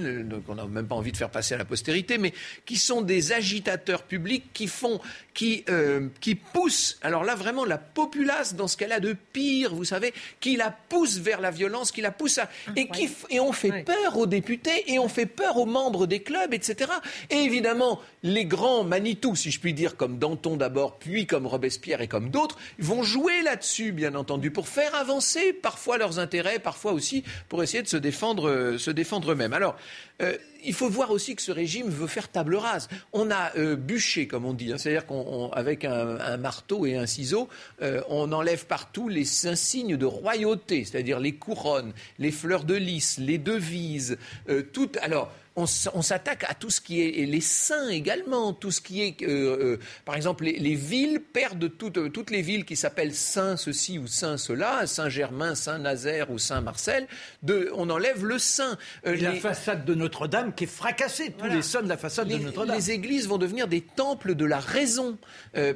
qu'on 0.45 0.55
n'a 0.55 0.65
même 0.65 0.87
pas 0.87 0.95
envie 0.95 1.11
de 1.11 1.17
faire 1.17 1.31
passer 1.31 1.55
à 1.55 1.57
la 1.57 1.65
postérité, 1.65 2.17
mais 2.17 2.33
qui 2.65 2.77
sont 2.77 3.01
des 3.01 3.33
agitateurs 3.33 4.03
publics 4.03 4.45
qui 4.53 4.67
font, 4.67 5.01
qui, 5.33 5.65
qui 6.21 6.35
poussent, 6.35 6.97
alors 7.01 7.23
là 7.23 7.35
vraiment, 7.35 7.56
la 7.65 7.77
populace 7.77 8.55
dans 8.55 8.67
ce 8.67 8.77
qu'elle 8.77 8.91
a 8.91 8.99
de 8.99 9.15
pire, 9.33 9.73
vous 9.73 9.83
savez, 9.83 10.13
qui 10.39 10.55
la 10.55 10.71
pousse 10.71 11.17
vers 11.17 11.41
la 11.41 11.51
violence, 11.51 11.91
qui 11.91 12.01
la 12.01 12.11
pousse 12.11 12.37
à... 12.37 12.49
Et, 12.75 12.87
qui, 12.87 13.09
et 13.29 13.39
on 13.39 13.51
fait 13.51 13.83
peur 13.83 14.17
aux 14.17 14.25
députés, 14.25 14.91
et 14.91 14.99
on 14.99 15.07
fait 15.07 15.25
peur 15.25 15.57
aux 15.57 15.65
membres 15.65 16.07
des 16.07 16.21
clubs, 16.21 16.53
etc. 16.53 16.91
Et 17.29 17.37
évidemment, 17.37 17.99
les 18.23 18.45
grands 18.45 18.83
Manitou, 18.83 19.35
si 19.35 19.51
je 19.51 19.59
puis 19.59 19.73
dire, 19.73 19.95
comme 19.95 20.17
Danton 20.17 20.57
d'abord, 20.57 20.97
puis 20.97 21.25
comme 21.25 21.47
Robespierre 21.47 22.01
et 22.01 22.07
comme 22.07 22.29
d'autres, 22.29 22.57
vont 22.79 23.03
jouer 23.03 23.41
là-dessus, 23.41 23.91
bien 23.91 24.15
entendu, 24.15 24.51
pour 24.51 24.67
faire 24.67 24.95
avancer 24.95 25.53
parfois 25.53 25.97
leurs 25.97 26.19
intérêts, 26.19 26.59
parfois 26.59 26.93
aussi 26.93 27.23
pour 27.49 27.63
essayer 27.63 27.83
de 27.83 27.87
se 27.87 27.97
défendre, 27.97 28.49
euh, 28.49 28.77
se 28.77 28.91
défendre 28.91 29.31
eux-mêmes. 29.31 29.53
Alors, 29.53 29.75
euh, 30.21 30.35
il 30.63 30.73
faut 30.73 30.89
voir 30.89 31.11
aussi 31.11 31.35
que 31.35 31.41
ce 31.41 31.51
régime 31.51 31.89
veut 31.89 32.07
faire 32.07 32.29
table 32.29 32.55
rase. 32.55 32.87
On 33.13 33.31
a 33.31 33.55
euh, 33.57 33.75
bûché, 33.75 34.27
comme 34.27 34.45
on 34.45 34.53
dit, 34.53 34.71
hein. 34.71 34.77
c'est-à-dire 34.77 35.05
qu'avec 35.05 35.85
un, 35.85 36.37
marteau 36.37 36.85
et 36.85 36.95
un 36.95 37.05
ciseau, 37.05 37.49
euh, 37.81 38.01
on 38.09 38.31
enlève 38.31 38.65
partout 38.65 39.09
les 39.09 39.47
insignes 39.47 39.97
de 39.97 40.05
royauté, 40.05 40.85
c'est-à-dire 40.85 41.19
les 41.19 41.33
couronnes, 41.33 41.93
les 42.19 42.31
fleurs 42.31 42.63
de 42.63 42.75
lys, 42.75 43.17
les 43.17 43.37
devises, 43.37 44.17
tout. 44.73 44.91
Alors, 45.01 45.31
on, 45.57 46.01
s'attaque 46.03 46.45
à 46.47 46.53
tout 46.53 46.69
ce 46.69 46.79
qui 46.79 47.01
est 47.01 47.25
les 47.25 47.41
saints 47.41 47.89
également, 47.89 48.53
tout 48.53 48.69
ce 48.69 48.79
qui 48.79 49.01
est, 49.01 49.23
euh, 49.23 49.27
euh, 49.27 49.79
par 50.05 50.15
exemple, 50.15 50.43
les, 50.43 50.75
villes 50.75 51.19
perdent 51.19 51.75
toutes, 51.75 51.97
euh, 51.97 52.09
toutes 52.09 52.29
les 52.29 52.43
villes 52.43 52.63
qui 52.63 52.75
s'appellent 52.75 53.15
Saint 53.15 53.57
ceci 53.57 53.97
ou 53.97 54.05
Saint 54.05 54.37
cela, 54.37 54.85
Saint-Germain, 54.85 55.55
Saint-Nazaire 55.55 56.29
ou 56.29 56.37
Saint-Marcel, 56.37 57.07
on 57.73 57.89
enlève 57.89 58.23
le 58.23 58.37
saint. 58.37 58.77
la 59.03 59.33
façade 59.33 59.83
de 59.83 59.95
Notre-Dame 59.95 60.53
qui 60.53 60.65
est 60.65 60.67
fracassée, 60.67 61.33
tous 61.35 61.47
les 61.47 61.63
saints 61.63 61.81
de 61.81 61.89
la 61.89 61.97
façade 61.97 62.27
de 62.27 62.37
Notre-Dame. 62.37 62.75
Les 62.75 62.91
églises 62.91 63.27
vont 63.27 63.39
devenir 63.39 63.67
des 63.67 63.81
temples 63.81 64.35
de 64.35 64.45
la 64.45 64.59
raison, 64.59 65.17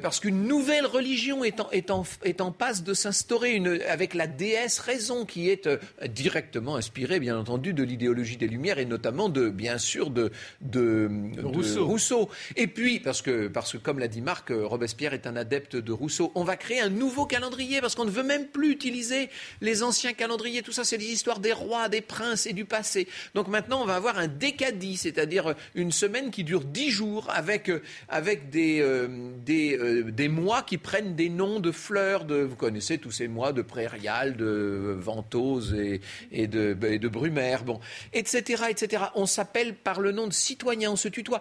parce 0.00 0.20
qu'une 0.20 0.44
nouvelle 0.44 0.86
religion 0.86 1.42
est 1.42 1.60
en, 1.60 1.68
est 1.72 1.90
en, 1.90 2.04
est 2.22 2.40
en 2.40 2.52
passe 2.52 2.84
de 2.84 2.94
s'instaurer, 2.94 3.60
avec 3.88 4.14
la 4.14 4.28
déesse 4.28 4.78
raison 4.78 5.26
qui 5.26 5.50
est 5.50 5.68
directement 6.08 6.76
inspirée, 6.76 7.18
bien 7.18 7.36
entendu, 7.36 7.74
de 7.74 7.82
l'idéologie 7.82 8.36
des 8.36 8.46
Lumières 8.46 8.78
et 8.78 8.84
notamment 8.84 9.28
de 9.28 9.48
bien 9.48 9.71
bien 9.72 9.78
sûr 9.78 10.10
de, 10.10 10.30
de, 10.60 11.08
Rousseau. 11.42 12.28
Et 12.56 12.66
puis, 12.66 13.00
parce 13.00 13.22
que, 13.22 13.48
parce 13.48 13.72
que 13.72 13.78
comme 13.78 13.98
l'a 13.98 14.08
dit 14.08 14.20
Marc, 14.20 14.50
euh, 14.50 14.66
Robespierre 14.66 15.14
est 15.14 15.26
un 15.26 15.34
adepte 15.34 15.76
de 15.76 15.92
Rousseau, 15.92 16.30
on 16.34 16.44
va 16.44 16.58
créer 16.58 16.80
un 16.80 16.90
nouveau 16.90 17.24
calendrier 17.24 17.80
parce 17.80 17.94
qu'on 17.94 18.04
ne 18.04 18.10
veut 18.10 18.22
même 18.22 18.48
plus 18.48 18.70
utiliser 18.70 19.30
les 19.62 19.82
anciens 19.82 20.12
calendriers. 20.12 20.60
Tout 20.60 20.72
ça, 20.72 20.84
c'est 20.84 20.98
des 20.98 21.10
histoires 21.10 21.38
des 21.38 21.54
rois, 21.54 21.88
des 21.88 22.02
princes 22.02 22.46
et 22.46 22.52
du 22.52 22.66
passé. 22.66 23.08
Donc 23.34 23.48
maintenant, 23.48 23.80
on 23.80 23.86
va 23.86 23.96
avoir 23.96 24.18
un 24.18 24.28
décadi, 24.28 24.98
c'est-à-dire 24.98 25.54
une 25.74 25.90
semaine 25.90 26.30
qui 26.30 26.44
dure 26.44 26.64
dix 26.64 26.90
jours 26.90 27.28
avec, 27.30 27.70
euh, 27.70 27.80
avec 28.10 28.50
des, 28.50 28.80
euh, 28.82 29.08
des, 29.42 30.02
des 30.12 30.28
mois 30.28 30.62
qui 30.62 30.76
prennent 30.76 31.16
des 31.16 31.30
noms 31.30 31.60
de 31.60 31.72
fleurs. 31.72 32.26
De, 32.26 32.42
vous 32.42 32.56
connaissez 32.56 32.98
tous 32.98 33.10
ces 33.10 33.26
mois 33.26 33.54
de 33.54 33.62
prairial, 33.62 34.36
de 34.36 34.98
ventose 34.98 35.72
et, 35.72 36.02
et, 36.30 36.46
de, 36.46 36.76
et 36.86 36.98
de 36.98 37.08
brumaire, 37.08 37.64
bon, 37.64 37.80
etc., 38.12 38.64
etc. 38.68 39.04
On 39.14 39.24
s'appelle 39.26 39.61
par 39.70 40.00
le 40.00 40.12
nom 40.12 40.26
de 40.26 40.32
citoyen, 40.32 40.90
on 40.90 40.96
se 40.96 41.08
tutoie. 41.08 41.40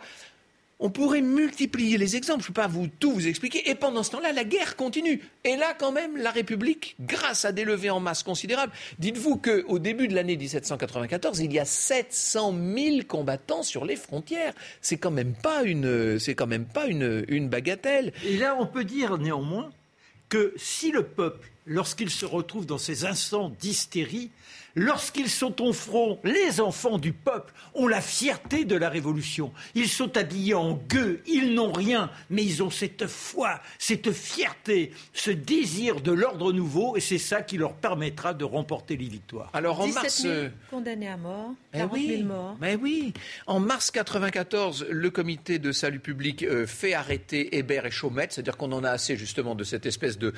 On 0.83 0.89
pourrait 0.89 1.21
multiplier 1.21 1.99
les 1.99 2.15
exemples, 2.15 2.41
je 2.41 2.45
ne 2.45 2.53
peux 2.53 2.61
pas 2.61 2.67
vous 2.67 2.87
tout 2.87 3.11
vous 3.11 3.27
expliquer. 3.27 3.69
Et 3.69 3.75
pendant 3.75 4.01
ce 4.01 4.09
temps-là, 4.11 4.31
la 4.31 4.43
guerre 4.43 4.75
continue. 4.75 5.21
Et 5.43 5.55
là, 5.55 5.75
quand 5.77 5.91
même, 5.91 6.17
la 6.17 6.31
République, 6.31 6.95
grâce 6.99 7.45
à 7.45 7.51
des 7.51 7.65
levées 7.65 7.91
en 7.91 7.99
masse 7.99 8.23
considérables, 8.23 8.73
dites-vous 8.97 9.37
qu'au 9.37 9.77
début 9.77 10.07
de 10.07 10.15
l'année 10.15 10.37
1794, 10.37 11.39
il 11.39 11.53
y 11.53 11.59
a 11.59 11.65
700 11.65 12.55
000 12.75 12.97
combattants 13.07 13.61
sur 13.61 13.85
les 13.85 13.95
frontières. 13.95 14.55
C'est 14.81 14.97
quand 14.97 15.11
même 15.11 15.35
pas 15.35 15.61
une, 15.61 16.17
c'est 16.17 16.33
quand 16.33 16.47
même 16.47 16.65
pas 16.65 16.87
une, 16.87 17.25
une 17.27 17.47
bagatelle. 17.47 18.11
Et 18.25 18.37
là, 18.37 18.57
on 18.59 18.65
peut 18.65 18.83
dire 18.83 19.19
néanmoins 19.19 19.69
que 20.29 20.51
si 20.57 20.91
le 20.91 21.03
peuple, 21.03 21.51
lorsqu'il 21.65 22.09
se 22.09 22.25
retrouve 22.25 22.65
dans 22.65 22.77
ces 22.77 23.05
instants 23.05 23.49
d'hystérie, 23.59 24.31
Lorsqu'ils 24.75 25.29
sont 25.29 25.61
au 25.61 25.73
front, 25.73 26.19
les 26.23 26.61
enfants 26.61 26.97
du 26.97 27.11
peuple 27.11 27.53
ont 27.73 27.87
la 27.87 27.99
fierté 27.99 28.63
de 28.63 28.75
la 28.75 28.89
révolution. 28.89 29.51
Ils 29.75 29.89
sont 29.89 30.15
habillés 30.17 30.53
en 30.53 30.75
gueux, 30.87 31.21
ils 31.27 31.53
n'ont 31.53 31.73
rien, 31.73 32.09
mais 32.29 32.43
ils 32.43 32.63
ont 32.63 32.69
cette 32.69 33.07
foi, 33.07 33.59
cette 33.79 34.11
fierté, 34.11 34.91
ce 35.13 35.31
désir 35.31 35.99
de 35.99 36.11
l'ordre 36.11 36.53
nouveau, 36.53 36.95
et 36.95 37.01
c'est 37.01 37.17
ça 37.17 37.41
qui 37.41 37.57
leur 37.57 37.73
permettra 37.73 38.33
de 38.33 38.45
remporter 38.45 38.95
les 38.95 39.07
victoires. 39.07 39.49
Alors 39.53 39.81
en 39.81 39.87
mars, 39.87 40.23
euh, 40.25 40.49
condamnés 40.69 41.09
à 41.09 41.17
mort, 41.17 41.51
40 41.73 41.91
eh 41.97 42.17
000 42.17 42.23
morts. 42.23 42.57
Mais 42.61 42.75
oui, 42.75 43.13
en 43.47 43.59
mars 43.59 43.91
94, 43.91 44.85
le 44.89 45.09
comité 45.09 45.59
de 45.59 45.73
salut 45.73 45.99
public 45.99 46.43
euh, 46.43 46.65
fait 46.65 46.93
arrêter 46.93 47.57
Hébert 47.57 47.85
et 47.85 47.91
Chaumette, 47.91 48.31
c'est-à-dire 48.31 48.55
qu'on 48.55 48.71
en 48.71 48.85
a 48.85 48.91
assez 48.91 49.17
justement 49.17 49.55
de 49.55 49.65
cette 49.65 49.85
espèce 49.85 50.17
de, 50.17 50.33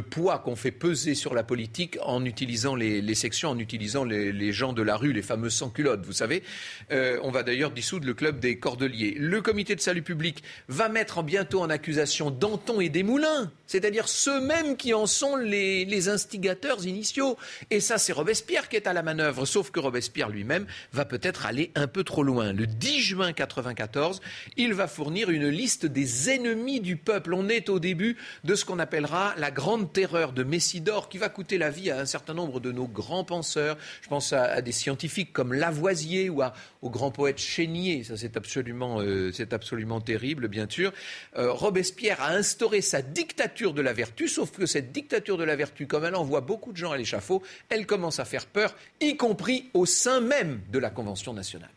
poids 0.00 0.31
qu'on 0.38 0.56
fait 0.56 0.70
peser 0.70 1.14
sur 1.14 1.34
la 1.34 1.42
politique 1.42 1.98
en 2.02 2.24
utilisant 2.24 2.74
les 2.74 3.14
sections 3.14 3.50
en 3.50 3.58
utilisant 3.58 4.04
les, 4.04 4.52
gens 4.52 4.72
de 4.72 4.82
la 4.82 4.96
rue, 4.96 5.12
les 5.12 5.22
fameux 5.22 5.50
sans-culottes, 5.50 6.04
vous 6.04 6.12
savez. 6.12 6.42
Euh, 6.90 7.18
on 7.22 7.30
va 7.30 7.42
d'ailleurs 7.42 7.70
dissoudre 7.70 8.06
le 8.06 8.14
club 8.14 8.38
des 8.38 8.58
Cordeliers. 8.58 9.14
Le 9.18 9.40
comité 9.40 9.74
de 9.74 9.80
salut 9.80 10.02
public 10.02 10.42
va 10.68 10.88
mettre 10.88 11.22
bientôt 11.22 11.60
en 11.60 11.70
accusation 11.70 12.30
Danton 12.30 12.80
et 12.80 12.88
Desmoulins, 12.88 13.50
c'est-à-dire 13.66 14.08
ceux 14.08 14.40
mêmes 14.40 14.76
qui 14.76 14.94
en 14.94 15.06
sont 15.06 15.36
les, 15.36 15.84
les 15.84 16.08
instigateurs 16.08 16.86
initiaux. 16.86 17.36
Et 17.70 17.80
ça, 17.80 17.98
c'est 17.98 18.12
Robespierre 18.12 18.68
qui 18.68 18.76
est 18.76 18.86
à 18.86 18.92
la 18.92 19.02
manœuvre, 19.02 19.46
sauf 19.46 19.70
que 19.70 19.80
Robespierre 19.80 20.28
lui-même 20.28 20.66
va 20.92 21.04
peut-être 21.04 21.46
aller 21.46 21.70
un 21.74 21.86
peu 21.86 22.04
trop 22.04 22.22
loin. 22.22 22.52
Le 22.52 22.66
10 22.66 23.00
juin 23.00 23.26
1994, 23.28 24.20
il 24.56 24.74
va 24.74 24.86
fournir 24.86 25.30
une 25.30 25.48
liste 25.48 25.86
des 25.86 26.30
ennemis 26.30 26.80
du 26.80 26.96
peuple. 26.96 27.34
On 27.34 27.48
est 27.48 27.68
au 27.68 27.78
début 27.78 28.16
de 28.44 28.54
ce 28.54 28.64
qu'on 28.64 28.78
appellera 28.78 29.34
la 29.36 29.50
grande 29.50 29.92
terreur 29.92 30.21
de 30.30 30.44
Messidor, 30.44 31.08
qui 31.08 31.18
va 31.18 31.28
coûter 31.28 31.58
la 31.58 31.70
vie 31.70 31.90
à 31.90 31.98
un 31.98 32.06
certain 32.06 32.34
nombre 32.34 32.60
de 32.60 32.70
nos 32.70 32.86
grands 32.86 33.24
je 33.42 34.08
pense 34.08 34.32
à, 34.32 34.60
des 34.62 34.72
scientifiques 34.72 35.32
comme 35.32 35.52
Lavoisier 35.52 36.28
ou 36.28 36.42
au 36.82 36.90
grand 36.90 37.10
poète 37.10 37.38
Chénier. 37.38 38.04
Ça, 38.04 38.16
c'est 38.16 38.36
absolument, 38.36 39.00
euh, 39.00 39.32
absolument 39.50 40.00
terrible, 40.00 40.48
bien 40.48 40.66
sûr. 40.68 40.92
Euh, 41.36 41.52
Robespierre 41.52 42.20
a 42.20 42.32
instauré 42.32 42.80
sa 42.80 43.02
dictature 43.02 43.74
de 43.74 43.82
la 43.82 43.92
vertu, 43.92 44.28
sauf 44.28 44.50
que 44.50 44.66
cette 44.66 44.92
dictature 44.92 45.38
de 45.38 45.44
la 45.44 45.56
vertu, 45.56 45.86
comme 45.86 46.04
elle 46.04 46.14
envoie 46.14 46.40
beaucoup 46.40 46.72
de 46.72 46.76
gens 46.76 46.92
à 46.92 46.96
l'échafaud, 46.96 47.42
elle 47.68 47.86
commence 47.86 48.20
à 48.20 48.24
faire 48.24 48.46
peur, 48.46 48.74
y 49.00 49.16
compris 49.16 49.70
au 49.74 49.86
sein 49.86 50.20
même 50.20 50.60
de 50.70 50.78
la 50.78 50.90
Convention 50.90 51.32
nationale. 51.32 51.70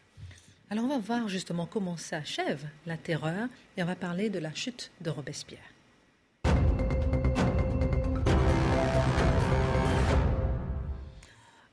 Alors 0.69 0.85
on 0.85 0.89
va 0.89 0.97
voir 0.97 1.27
justement 1.29 1.67
comment 1.67 1.95
s'achève 1.95 2.65
la 2.85 2.97
terreur 2.97 3.47
et 3.77 3.83
on 3.83 3.85
va 3.85 3.95
parler 3.95 4.29
de 4.29 4.39
la 4.39 4.53
chute 4.53 4.91
de 5.01 5.09
Robespierre. 5.11 5.74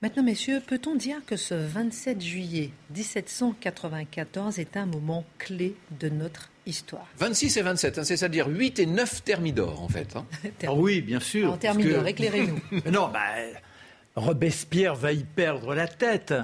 Maintenant, 0.03 0.25
messieurs, 0.25 0.61
peut-on 0.67 0.97
dire 0.97 1.19
que 1.25 1.37
ce 1.37 1.55
27 1.55 2.21
juillet 2.21 2.71
1794 2.91 4.59
est 4.59 4.77
un 4.77 4.85
moment 4.85 5.25
clé 5.39 5.77
de 6.01 6.09
notre 6.09 6.51
histoire? 6.67 7.07
26 7.19 7.59
et 7.59 7.63
27, 7.63 7.99
hein, 7.99 8.05
c'est-à-dire 8.05 8.49
8 8.49 8.81
et 8.81 8.87
9 8.87 9.23
Thermidor, 9.23 9.81
en 9.81 9.89
fait. 9.89 10.17
Hein. 10.17 10.27
ah 10.67 10.75
oui, 10.75 11.03
bien 11.03 11.21
sûr. 11.21 11.53
En 11.53 11.57
Thermidor, 11.57 12.05
éclairez-nous. 12.05 12.61
non, 12.91 13.11
bah, 13.13 13.27
Robespierre 14.17 14.97
va 14.97 15.13
y 15.13 15.23
perdre 15.23 15.73
la 15.73 15.87
tête. 15.87 16.35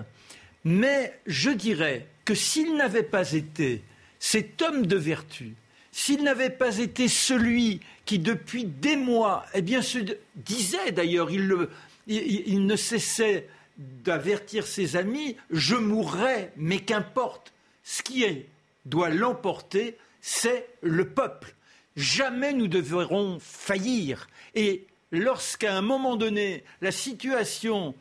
Mais 0.63 1.19
je 1.27 1.51
dirais 1.51 2.07
que 2.25 2.37
s'il 2.37 2.77
n'avait 2.77 3.03
pas 3.03 3.33
été 3.33 3.83
cet 4.21 4.63
homme 4.63 4.87
de 4.87 4.97
vertu, 4.97 5.57
s'il 5.91 6.23
n'avait 6.23 6.51
pas 6.51 6.79
été 6.79 7.09
celui 7.09 7.81
qui, 8.05 8.21
depuis 8.21 8.67
des 8.67 8.95
mois, 8.95 9.45
eh 9.53 9.63
bien, 9.63 9.83
se 9.83 9.99
disait 10.37 10.93
d'ailleurs, 10.93 11.33
il, 11.33 11.69
il, 12.09 12.67
ne 12.67 12.77
cessait 12.77 13.49
d'avertir 13.77 14.67
ses 14.67 14.97
amis, 14.97 15.37
je 15.51 15.77
mourrai, 15.77 16.51
mais 16.57 16.81
qu'importe, 16.81 17.53
ce 17.85 18.03
qui 18.03 18.25
est, 18.25 18.47
doit 18.87 19.11
l'emporter, 19.11 19.97
c'est 20.21 20.67
le 20.81 21.09
peuple. 21.09 21.55
Jamais 21.97 22.53
nous 22.53 22.69
devrons 22.69 23.39
faillir. 23.41 24.29
Et 24.55 24.87
lorsqu'à 25.13 25.77
un 25.77 25.83
moment 25.83 26.17
donné, 26.17 26.65
la 26.81 26.93
situation 26.93 27.95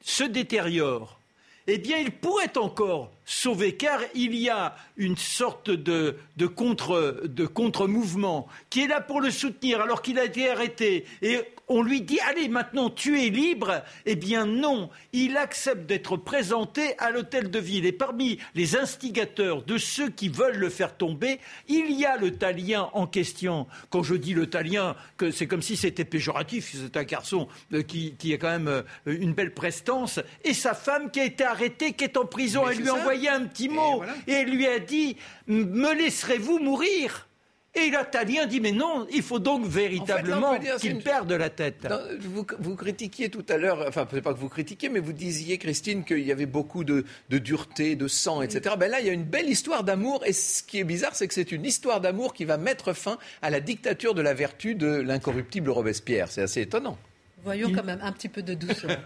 se 0.00 0.24
détériore, 0.24 1.20
eh 1.66 1.78
bien, 1.78 1.98
il 1.98 2.10
pourrait 2.10 2.58
encore 2.58 3.12
sauver, 3.24 3.76
car 3.76 4.00
il 4.14 4.34
y 4.34 4.50
a 4.50 4.74
une 4.96 5.16
sorte 5.16 5.70
de, 5.70 6.16
contre-mouvement 6.46 8.48
qui 8.68 8.82
est 8.82 8.88
là 8.88 9.00
pour 9.00 9.20
le 9.20 9.30
soutenir 9.30 9.80
alors 9.80 10.02
qu'il 10.02 10.18
a 10.18 10.24
été 10.24 10.50
arrêté. 10.50 11.04
Et 11.22 11.40
on 11.68 11.82
lui 11.82 12.02
dit 12.02 12.18
Allez, 12.28 12.48
maintenant 12.48 12.90
tu 12.90 13.20
es 13.20 13.30
libre. 13.30 13.82
Eh 14.06 14.16
bien, 14.16 14.44
non. 14.44 14.90
Il 15.12 15.36
accepte 15.36 15.86
d'être 15.86 16.16
présenté 16.16 16.98
à 16.98 17.10
l'hôtel 17.10 17.50
de 17.50 17.58
ville. 17.58 17.86
Et 17.86 17.92
parmi 17.92 18.38
les 18.54 18.76
instigateurs 18.76 19.62
de 19.62 19.78
ceux 19.78 20.10
qui 20.10 20.28
veulent 20.28 20.58
le 20.58 20.68
faire 20.68 20.96
tomber, 20.96 21.38
il 21.68 21.92
y 21.92 22.04
a 22.04 22.16
le 22.16 22.32
talien 22.32 22.90
en 22.92 23.06
question. 23.06 23.66
Quand 23.90 24.02
je 24.02 24.14
dis 24.14 24.34
le 24.34 24.48
talien, 24.48 24.96
c'est 25.32 25.46
comme 25.46 25.62
si 25.62 25.76
c'était 25.76 26.04
péjoratif. 26.04 26.74
C'est 26.74 26.96
un 26.96 27.04
garçon 27.04 27.48
euh, 27.72 27.82
qui, 27.82 28.32
a 28.32 28.36
quand 28.36 28.50
même 28.50 28.68
euh, 28.68 28.82
une 29.06 29.32
belle 29.32 29.54
prestance. 29.54 30.20
Et 30.44 30.54
sa 30.54 30.74
femme 30.74 31.10
qui 31.10 31.20
a 31.20 31.24
été 31.24 31.44
arrêtée, 31.52 31.92
qui 31.92 32.04
est 32.04 32.16
en 32.16 32.26
prison. 32.26 32.68
Elle 32.68 32.78
lui 32.78 32.88
a 32.88 32.94
envoyé 32.94 33.28
un 33.28 33.44
petit 33.44 33.68
mot. 33.68 34.02
Et, 34.26 34.32
elle 34.32 34.50
lui 34.50 34.66
a 34.66 34.78
dit 34.78 35.16
Me 35.46 35.94
laisserez-vous 35.94 36.58
mourir? 36.58 37.28
Et 37.74 37.90
l'Italien 37.90 38.44
dit 38.44 38.60
mais 38.60 38.72
non, 38.72 39.06
il 39.10 39.22
faut 39.22 39.38
donc 39.38 39.64
véritablement 39.64 40.58
qu'il 40.78 40.98
perde 40.98 41.32
la 41.32 41.48
tête. 41.48 41.88
vous, 42.20 42.76
critiquiez 42.76 43.30
tout 43.30 43.46
à 43.48 43.56
l'heure, 43.56 43.82
enfin 43.88 44.04
peut 44.04 44.20
pas 44.20 44.34
que 44.34 44.38
vous 44.38 44.50
critiquiez, 44.50 44.90
mais 44.90 45.00
vous 45.00 45.14
disiez 45.14 45.56
Christine 45.56 46.04
qu'il 46.04 46.20
y 46.20 46.32
avait 46.32 46.44
beaucoup 46.44 46.84
de, 46.84 47.06
dureté, 47.30 47.96
de 47.96 48.08
sang, 48.08 48.42
etc. 48.42 48.74
Ben 48.78 48.90
là, 48.90 49.00
il 49.00 49.06
y 49.06 49.10
a 49.10 49.14
une 49.14 49.24
belle 49.24 49.48
histoire 49.48 49.84
d'amour 49.84 50.22
et 50.26 50.34
ce 50.34 50.62
qui 50.62 50.80
est 50.80 50.84
bizarre, 50.84 51.14
c'est 51.14 51.26
que 51.26 51.32
c'est 51.32 51.50
une 51.50 51.64
histoire 51.64 52.02
d'amour 52.02 52.34
qui 52.34 52.44
va 52.44 52.58
mettre 52.58 52.92
fin 52.92 53.16
à 53.40 53.48
la 53.48 53.60
dictature 53.60 54.12
de 54.12 54.20
la 54.20 54.34
vertu 54.34 54.74
de 54.74 54.88
l'incorruptible 54.88 55.70
Robespierre. 55.70 56.30
C'est 56.30 56.42
assez 56.42 56.60
étonnant. 56.60 56.98
Voyons 57.44 57.72
quand 57.72 57.84
même 57.84 58.00
un 58.02 58.12
petit 58.12 58.28
peu 58.28 58.42
de 58.42 58.54
douceur. 58.54 58.96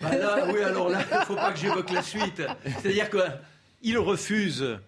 Bah 0.00 0.10
oui, 0.50 0.62
alors 0.62 0.88
là, 0.88 1.00
il 1.10 1.18
ne 1.18 1.24
faut 1.24 1.34
pas 1.34 1.52
que 1.52 1.58
j'évoque 1.58 1.90
la 1.90 2.02
suite. 2.02 2.42
C'est-à-dire 2.80 3.10
qu'il 3.10 3.98
refuse 3.98 4.78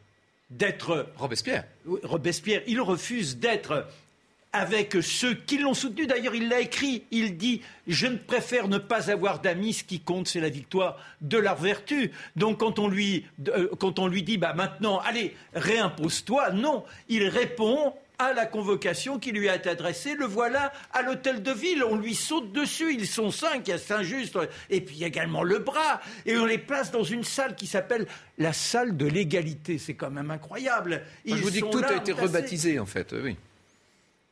d'être. 0.48 1.09
Robespierre. 1.16 1.64
Robespierre, 2.03 2.62
il 2.66 2.80
refuse 2.80 3.36
d'être 3.36 3.86
avec 4.53 4.96
ceux 5.03 5.34
qui 5.34 5.59
l'ont 5.59 5.74
soutenu. 5.74 6.07
D'ailleurs, 6.07 6.34
il 6.34 6.48
l'a 6.48 6.61
écrit. 6.61 7.05
Il 7.11 7.36
dit 7.36 7.62
Je 7.86 8.07
ne 8.07 8.16
préfère 8.16 8.68
ne 8.68 8.78
pas 8.78 9.11
avoir 9.11 9.40
d'amis. 9.40 9.74
Ce 9.74 9.84
qui 9.84 10.00
compte, 10.00 10.28
c'est 10.28 10.40
la 10.40 10.50
victoire 10.50 10.98
de 11.20 11.38
leur 11.38 11.57
vertu. 11.57 12.11
Donc, 12.36 12.61
quand 12.61 12.78
on 12.78 12.88
lui, 12.88 13.26
euh, 13.48 13.68
quand 13.78 13.98
on 13.98 14.07
lui 14.07 14.22
dit 14.22 14.38
bah, 14.38 14.55
Maintenant, 14.55 14.98
allez, 15.00 15.34
réimpose-toi, 15.55 16.53
non. 16.53 16.84
Il 17.09 17.28
répond 17.28 17.94
à 18.27 18.33
la 18.33 18.47
convocation 18.47 19.18
qui 19.18 19.33
lui 19.33 19.49
a 19.49 19.57
été 19.57 19.70
adressée. 19.70 20.14
Le 20.14 20.27
voilà 20.27 20.73
à 20.93 21.03
l'hôtel 21.03 21.43
de 21.43 21.53
ville. 21.53 21.85
On 21.85 21.97
lui 21.97 22.14
saute 22.14 22.53
dessus. 22.53 22.95
Ils 22.95 23.07
sont 23.07 23.31
cinq. 23.31 23.66
Il 23.66 23.70
y 23.70 23.73
a 23.75 23.79
Saint-Just. 23.79 24.39
Et 24.70 24.81
puis 24.81 24.97
il 24.97 25.01
y 25.01 25.05
a 25.05 25.09
également 25.09 25.43
le 25.43 25.59
bras. 25.59 26.01
Et 26.27 26.37
on 26.37 26.45
les 26.45 26.59
place 26.59 26.91
dans 26.91 27.05
une 27.05 27.25
salle 27.25 27.55
qui 27.55 27.66
s'appelle 27.66 28.07
la 28.39 28.53
salle 28.53 28.97
de 28.97 29.07
l'égalité. 29.07 29.79
C'est 29.79 29.95
quand 29.95 30.11
même 30.11 30.31
incroyable. 30.31 31.03
je 31.25 31.35
vous 31.35 31.51
dis 31.51 31.61
que 31.61 31.70
tout 31.70 31.85
a 31.85 31.97
été 31.97 32.12
rebaptisé, 32.12 32.79
en 32.79 32.87
fait. 32.87 33.12
Oui. 33.12 33.37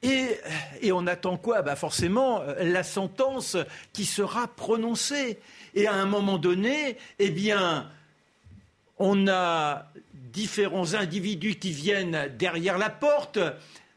Et, 0.02 0.38
et, 0.80 0.92
on 0.92 1.06
attend 1.06 1.36
quoi? 1.36 1.60
Bah 1.60 1.76
Forcément, 1.76 2.42
la 2.58 2.82
sentence 2.82 3.58
qui 3.92 4.06
sera 4.06 4.48
prononcée. 4.48 5.38
Et 5.74 5.86
à 5.86 5.92
un 5.92 6.06
moment 6.06 6.38
donné, 6.38 6.96
eh 7.18 7.30
bien, 7.30 7.90
on 8.98 9.28
a 9.28 9.90
différents 10.32 10.94
individus 10.94 11.56
qui 11.56 11.70
viennent 11.70 12.30
derrière 12.38 12.78
la 12.78 12.90
porte. 12.90 13.38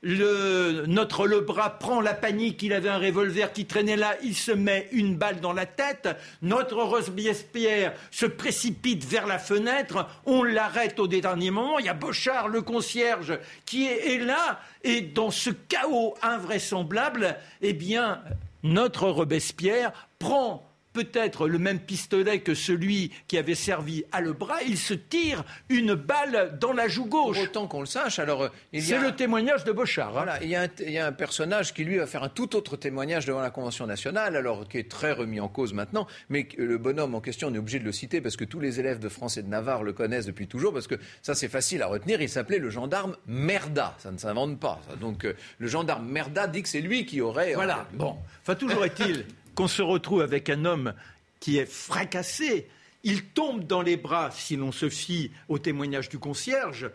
Le, 0.05 0.83
notre 0.85 1.25
Lebras 1.27 1.69
prend 1.69 2.01
la 2.01 2.13
panique, 2.13 2.61
il 2.61 2.73
avait 2.73 2.89
un 2.89 2.97
revolver 2.97 3.53
qui 3.53 3.65
traînait 3.65 3.95
là, 3.95 4.17
il 4.21 4.35
se 4.35 4.51
met 4.51 4.89
une 4.91 5.15
balle 5.15 5.39
dans 5.39 5.53
la 5.53 5.65
tête. 5.65 6.09
Notre 6.41 6.75
Robespierre 6.83 7.93
se 8.11 8.25
précipite 8.25 9.05
vers 9.05 9.27
la 9.27 9.39
fenêtre, 9.39 10.05
on 10.25 10.43
l'arrête 10.43 10.99
au 10.99 11.07
dernier 11.07 11.51
moment. 11.51 11.79
Il 11.79 11.85
y 11.85 11.89
a 11.89 11.93
Bochard, 11.93 12.49
le 12.49 12.61
concierge, 12.61 13.39
qui 13.65 13.85
est, 13.85 14.15
est 14.15 14.19
là. 14.19 14.59
Et 14.83 14.99
dans 14.99 15.31
ce 15.31 15.51
chaos 15.51 16.15
invraisemblable, 16.21 17.37
eh 17.61 17.71
bien, 17.71 18.21
notre 18.63 19.07
Robespierre 19.07 19.93
prend 20.19 20.69
peut-être 20.93 21.47
le 21.47 21.59
même 21.59 21.79
pistolet 21.79 22.39
que 22.39 22.53
celui 22.53 23.11
qui 23.27 23.37
avait 23.37 23.55
servi 23.55 24.05
à 24.11 24.21
le 24.21 24.33
bras, 24.33 24.61
il 24.65 24.77
se 24.77 24.93
tire 24.93 25.43
une 25.69 25.95
balle 25.95 26.57
dans 26.59 26.71
la 26.71 26.87
joue 26.87 27.05
gauche. 27.05 27.37
Pour 27.37 27.45
autant 27.45 27.67
qu'on 27.67 27.81
le 27.81 27.85
sache, 27.85 28.19
alors... 28.19 28.43
Euh, 28.43 28.49
C'est 28.79 28.99
le 28.99 29.15
témoignage 29.15 29.63
de 29.63 29.71
Bochard. 29.71 30.09
Hein. 30.09 30.23
Voilà, 30.23 30.43
il 30.43 30.49
y, 30.49 30.55
a 30.55 30.63
un, 30.63 30.67
il 30.79 30.91
y, 30.91 30.99
a 30.99 31.07
un, 31.07 31.11
personnage 31.11 31.73
qui, 31.73 31.83
lui, 31.83 31.97
va 31.97 32.05
faire 32.05 32.23
un 32.23 32.29
tout 32.29 32.55
autre 32.55 32.77
témoignage 32.77 33.25
devant 33.25 33.41
la 33.41 33.49
Convention 33.49 33.87
nationale, 33.87 34.35
alors 34.35 34.67
qui 34.67 34.77
est 34.77 34.89
très 34.89 35.11
remis 35.11 35.39
en 35.39 35.47
cause 35.47 35.73
maintenant, 35.73 36.07
mais 36.29 36.47
le 36.57 36.77
bonhomme 36.77 37.15
en 37.15 37.21
question, 37.21 37.47
on 37.47 37.53
est 37.53 37.57
obligé 37.57 37.79
de 37.79 37.85
le 37.85 37.91
citer 37.91 38.21
parce 38.21 38.37
que 38.37 38.45
tous 38.45 38.59
les 38.59 38.79
élèves 38.79 38.99
de 38.99 39.09
France 39.09 39.37
et 39.37 39.43
de 39.43 39.49
Navarre 39.49 39.83
le 39.83 39.93
connaissent 39.93 40.27
depuis 40.27 40.47
toujours, 40.47 40.73
parce 40.73 40.87
que 40.87 40.95
ça, 41.21 41.35
c'est 41.35 41.49
facile 41.49 41.81
à 41.81 41.87
retenir. 41.87 42.21
Il 42.21 42.29
s'appelait 42.29 42.59
le 42.59 42.69
gendarme 42.69 43.15
Merda. 43.27 43.95
Ça 43.97 44.11
ne 44.11 44.17
s'invente 44.17 44.59
pas. 44.59 44.79
Donc, 44.99 45.25
euh, 45.25 45.33
le 45.57 45.67
gendarme 45.67 46.07
Merda 46.07 46.47
dit 46.47 46.61
que 46.61 46.69
c'est 46.69 46.81
lui 46.81 47.05
qui 47.05 47.21
aurait... 47.21 47.53
Voilà, 47.53 47.87
bon. 47.93 48.17
Enfin, 48.41 48.55
toujours 48.55 48.85
est-il 48.85 49.25
qu'on 49.55 49.67
se 49.67 49.81
retrouve 49.81 50.21
avec 50.21 50.49
un 50.49 50.65
homme 50.65 50.93
qui 51.39 51.57
est 51.57 51.65
fracassé. 51.65 52.67
Il 53.03 53.25
tombe 53.25 53.65
dans 53.65 53.81
les 53.81 53.97
bras, 53.97 54.31
si 54.31 54.55
l'on 54.55 54.71
se 54.71 54.89
fie 54.89 55.31
au 55.49 55.59
témoignage 55.59 56.09
du 56.09 56.19
concierge, 56.19 56.89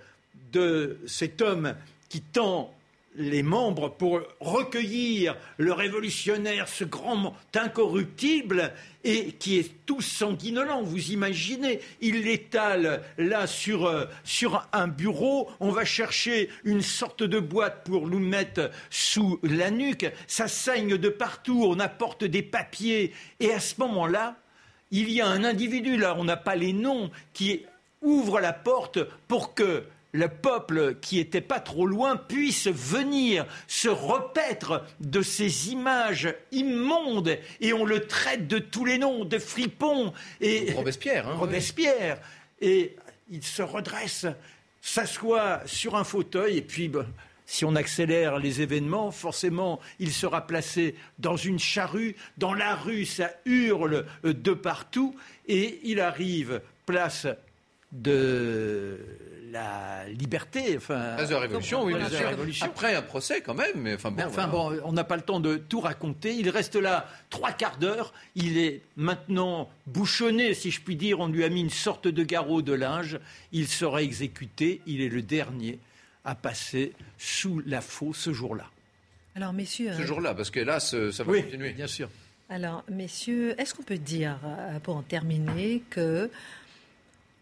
de 0.52 0.98
cet 1.06 1.42
homme 1.42 1.74
qui 2.08 2.22
tend 2.22 2.74
les 3.18 3.42
membres 3.42 3.90
pour 3.90 4.22
recueillir 4.40 5.36
le 5.58 5.72
révolutionnaire, 5.72 6.68
ce 6.68 6.84
grand 6.84 7.34
incorruptible, 7.54 8.72
et 9.04 9.32
qui 9.32 9.58
est 9.58 9.70
tout 9.84 10.00
sanguinolent. 10.00 10.82
Vous 10.82 11.10
imaginez, 11.10 11.80
il 12.00 12.22
l'étale 12.22 13.02
là 13.18 13.46
sur, 13.46 13.86
euh, 13.86 14.04
sur 14.24 14.66
un 14.72 14.86
bureau, 14.86 15.50
on 15.60 15.70
va 15.70 15.84
chercher 15.84 16.48
une 16.64 16.82
sorte 16.82 17.22
de 17.22 17.40
boîte 17.40 17.84
pour 17.84 18.08
nous 18.08 18.20
mettre 18.20 18.70
sous 18.90 19.40
la 19.42 19.70
nuque, 19.70 20.10
ça 20.26 20.46
saigne 20.48 20.96
de 20.96 21.08
partout, 21.08 21.64
on 21.66 21.80
apporte 21.80 22.24
des 22.24 22.42
papiers, 22.42 23.12
et 23.40 23.52
à 23.52 23.60
ce 23.60 23.74
moment-là, 23.80 24.36
il 24.90 25.10
y 25.10 25.20
a 25.20 25.26
un 25.26 25.44
individu, 25.44 25.96
là 25.96 26.14
on 26.16 26.24
n'a 26.24 26.36
pas 26.36 26.54
les 26.54 26.72
noms, 26.72 27.10
qui 27.32 27.62
ouvre 28.00 28.40
la 28.40 28.52
porte 28.52 29.00
pour 29.26 29.54
que 29.54 29.84
le 30.12 30.28
peuple 30.28 30.96
qui 31.00 31.16
n'était 31.16 31.40
pas 31.40 31.60
trop 31.60 31.86
loin 31.86 32.16
puisse 32.16 32.68
venir 32.68 33.46
se 33.66 33.88
repaître 33.88 34.84
de 35.00 35.22
ces 35.22 35.70
images 35.70 36.34
immondes 36.52 37.38
et 37.60 37.72
on 37.72 37.84
le 37.84 38.06
traite 38.06 38.46
de 38.46 38.58
tous 38.58 38.84
les 38.84 38.98
noms, 38.98 39.24
de 39.24 39.38
fripon 39.38 40.12
et 40.40 40.72
Robespierre. 40.72 41.28
Hein, 41.28 41.34
Robespierre. 41.34 42.18
Et 42.60 42.96
il 43.30 43.42
se 43.42 43.62
redresse, 43.62 44.26
s'assoit 44.80 45.60
sur 45.66 45.96
un 45.96 46.04
fauteuil 46.04 46.58
et 46.58 46.62
puis 46.62 46.88
ben, 46.88 47.06
si 47.44 47.64
on 47.64 47.76
accélère 47.76 48.38
les 48.38 48.60
événements, 48.60 49.10
forcément, 49.10 49.80
il 49.98 50.12
sera 50.12 50.46
placé 50.46 50.94
dans 51.18 51.36
une 51.36 51.58
charrue, 51.58 52.14
dans 52.36 52.52
la 52.52 52.74
rue, 52.74 53.06
ça 53.06 53.30
hurle 53.46 54.04
de 54.22 54.52
partout, 54.52 55.16
et 55.46 55.80
il 55.82 55.98
arrive 55.98 56.60
place 56.84 57.26
de 57.92 58.98
la 59.50 60.06
liberté. 60.08 60.76
Enfin, 60.76 61.16
de 61.16 61.30
la 61.30 61.38
Révolution, 61.38 61.84
oui, 61.84 61.94
bien 61.94 62.08
sûr. 62.08 62.28
Après 62.62 62.94
un 62.94 63.02
procès, 63.02 63.40
quand 63.40 63.54
même. 63.54 63.72
Mais 63.76 63.94
enfin, 63.94 64.10
bon, 64.10 64.22
enfin 64.24 64.46
bon, 64.46 64.78
on 64.84 64.92
n'a 64.92 65.04
pas 65.04 65.16
le 65.16 65.22
temps 65.22 65.40
de 65.40 65.56
tout 65.56 65.80
raconter. 65.80 66.34
Il 66.34 66.50
reste 66.50 66.76
là 66.76 67.08
trois 67.30 67.52
quarts 67.52 67.78
d'heure. 67.78 68.12
Il 68.34 68.58
est 68.58 68.82
maintenant 68.96 69.70
bouchonné, 69.86 70.54
si 70.54 70.70
je 70.70 70.80
puis 70.80 70.96
dire. 70.96 71.20
On 71.20 71.28
lui 71.28 71.44
a 71.44 71.48
mis 71.48 71.60
une 71.60 71.70
sorte 71.70 72.08
de 72.08 72.22
garrot 72.22 72.62
de 72.62 72.72
linge. 72.72 73.18
Il 73.52 73.68
sera 73.68 74.02
exécuté. 74.02 74.80
Il 74.86 75.00
est 75.00 75.08
le 75.08 75.22
dernier 75.22 75.78
à 76.24 76.34
passer 76.34 76.92
sous 77.16 77.62
la 77.64 77.80
faux 77.80 78.12
ce 78.12 78.32
jour-là. 78.32 78.66
Alors, 79.34 79.52
messieurs. 79.52 79.92
Ce 79.96 80.02
jour-là, 80.02 80.34
parce 80.34 80.50
que 80.50 80.60
là, 80.60 80.80
ça 80.80 80.96
va 80.98 81.24
oui, 81.32 81.42
continuer. 81.42 81.70
Bien 81.70 81.86
sûr. 81.86 82.08
Alors, 82.50 82.82
messieurs, 82.90 83.54
est-ce 83.60 83.74
qu'on 83.74 83.82
peut 83.82 83.98
dire, 83.98 84.38
euh, 84.44 84.80
pour 84.80 84.96
en 84.96 85.02
terminer, 85.02 85.82
que 85.90 86.30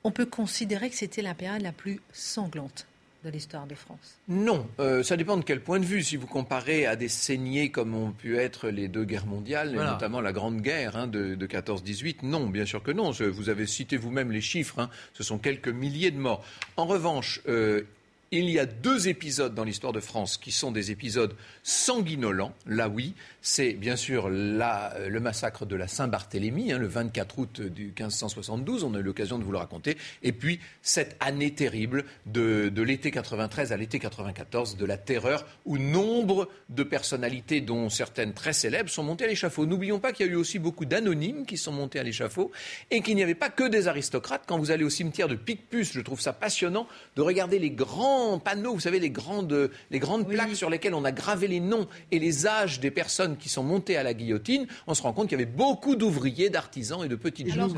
on 0.06 0.12
peut 0.12 0.24
considérer 0.24 0.88
que 0.88 0.94
c'était 0.94 1.20
la 1.20 1.34
période 1.34 1.62
la 1.62 1.72
plus 1.72 2.00
sanglante 2.12 2.86
de 3.24 3.30
l'histoire 3.30 3.66
de 3.66 3.74
France 3.74 4.18
Non, 4.28 4.68
euh, 4.78 5.02
ça 5.02 5.16
dépend 5.16 5.36
de 5.36 5.42
quel 5.42 5.60
point 5.60 5.80
de 5.80 5.84
vue. 5.84 6.04
Si 6.04 6.14
vous 6.14 6.28
comparez 6.28 6.86
à 6.86 6.94
des 6.94 7.08
saignées 7.08 7.72
comme 7.72 7.92
ont 7.92 8.12
pu 8.12 8.38
être 8.38 8.68
les 8.68 8.86
deux 8.86 9.02
guerres 9.02 9.26
mondiales, 9.26 9.72
notamment 9.72 10.20
la 10.20 10.32
Grande 10.32 10.60
Guerre 10.60 10.94
hein, 10.94 11.08
de, 11.08 11.34
14-18, 11.34 12.18
non, 12.22 12.46
bien 12.46 12.64
sûr 12.64 12.84
que 12.84 12.92
non. 12.92 13.10
Vous 13.10 13.48
avez 13.48 13.66
cité 13.66 13.96
vous-même 13.96 14.30
les 14.30 14.40
chiffres, 14.40 14.78
hein. 14.78 14.90
ce 15.12 15.24
sont 15.24 15.38
quelques 15.38 15.66
milliers 15.66 16.12
de 16.12 16.18
morts. 16.18 16.44
En 16.76 16.86
revanche, 16.86 17.40
euh, 17.48 17.82
il 18.30 18.48
y 18.48 18.60
a 18.60 18.66
deux 18.66 19.08
épisodes 19.08 19.54
dans 19.54 19.64
l'histoire 19.64 19.92
de 19.92 20.00
France 20.00 20.36
qui 20.36 20.52
sont 20.52 20.70
des 20.70 20.92
épisodes 20.92 21.34
sanguinolents. 21.64 22.54
Là, 22.66 22.88
oui, 22.88 23.14
c'est 23.46 23.74
bien 23.74 23.94
sûr 23.94 24.28
le 24.28 25.18
massacre 25.20 25.66
de 25.66 25.76
la 25.76 25.86
Saint-Barthélemy, 25.86 26.72
hein, 26.72 26.78
le 26.78 26.88
24 26.88 27.38
août 27.38 27.60
du 27.60 27.86
1572. 27.96 28.82
On 28.82 28.92
a 28.94 28.98
eu 28.98 29.04
l'occasion 29.04 29.38
de 29.38 29.44
vous 29.44 29.52
le 29.52 29.58
raconter. 29.58 29.96
Et 30.24 30.32
puis, 30.32 30.58
cette 30.82 31.16
année 31.20 31.52
terrible 31.52 32.04
de, 32.26 32.70
de 32.70 32.82
l'été 32.82 33.12
93 33.12 33.72
à 33.72 33.76
l'été 33.76 34.00
94, 34.00 34.76
de 34.76 34.84
la 34.84 34.96
terreur, 34.96 35.46
où 35.64 35.78
nombre 35.78 36.48
de 36.70 36.82
personnalités, 36.82 37.60
dont 37.60 37.88
certaines 37.88 38.34
très 38.34 38.52
célèbres, 38.52 38.90
sont 38.90 39.04
montées 39.04 39.26
à 39.26 39.28
l'échafaud. 39.28 39.64
N'oublions 39.64 40.00
pas 40.00 40.10
qu'il 40.12 40.26
y 40.26 40.28
a 40.28 40.32
eu 40.32 40.36
aussi 40.36 40.58
beaucoup 40.58 40.84
d'anonymes 40.84 41.46
qui 41.46 41.56
sont 41.56 41.72
montés 41.72 42.00
à 42.00 42.02
l'échafaud 42.02 42.50
et 42.90 43.00
qu'il 43.00 43.14
n'y 43.14 43.22
avait 43.22 43.36
pas 43.36 43.48
que 43.48 43.68
des 43.68 43.86
aristocrates. 43.86 44.42
Quand 44.48 44.58
vous 44.58 44.72
allez 44.72 44.82
au 44.82 44.90
cimetière 44.90 45.28
de 45.28 45.36
Picpus, 45.36 45.92
je 45.92 46.00
trouve 46.00 46.20
ça 46.20 46.32
passionnant 46.32 46.88
de 47.14 47.22
regarder 47.22 47.60
les 47.60 47.70
grands 47.70 48.40
panneaux, 48.40 48.74
vous 48.74 48.80
savez, 48.80 48.98
les 48.98 49.10
grandes, 49.10 49.70
les 49.92 50.00
grandes 50.00 50.26
plaques 50.26 50.56
sur 50.56 50.68
lesquelles 50.68 50.94
on 50.94 51.04
a 51.04 51.12
gravé 51.12 51.46
les 51.46 51.60
noms 51.60 51.86
et 52.10 52.18
les 52.18 52.48
âges 52.48 52.80
des 52.80 52.90
personnes 52.90 53.35
qui 53.38 53.48
sont 53.48 53.62
montées 53.62 53.96
à 53.96 54.02
la 54.02 54.14
guillotine, 54.14 54.66
on 54.86 54.94
se 54.94 55.02
rend 55.02 55.12
compte 55.12 55.28
qu'il 55.28 55.38
y 55.38 55.42
avait 55.42 55.50
beaucoup 55.50 55.96
d'ouvriers, 55.96 56.50
d'artisans 56.50 57.04
et 57.04 57.08
de 57.08 57.16
petites 57.16 57.52
gens. 57.52 57.68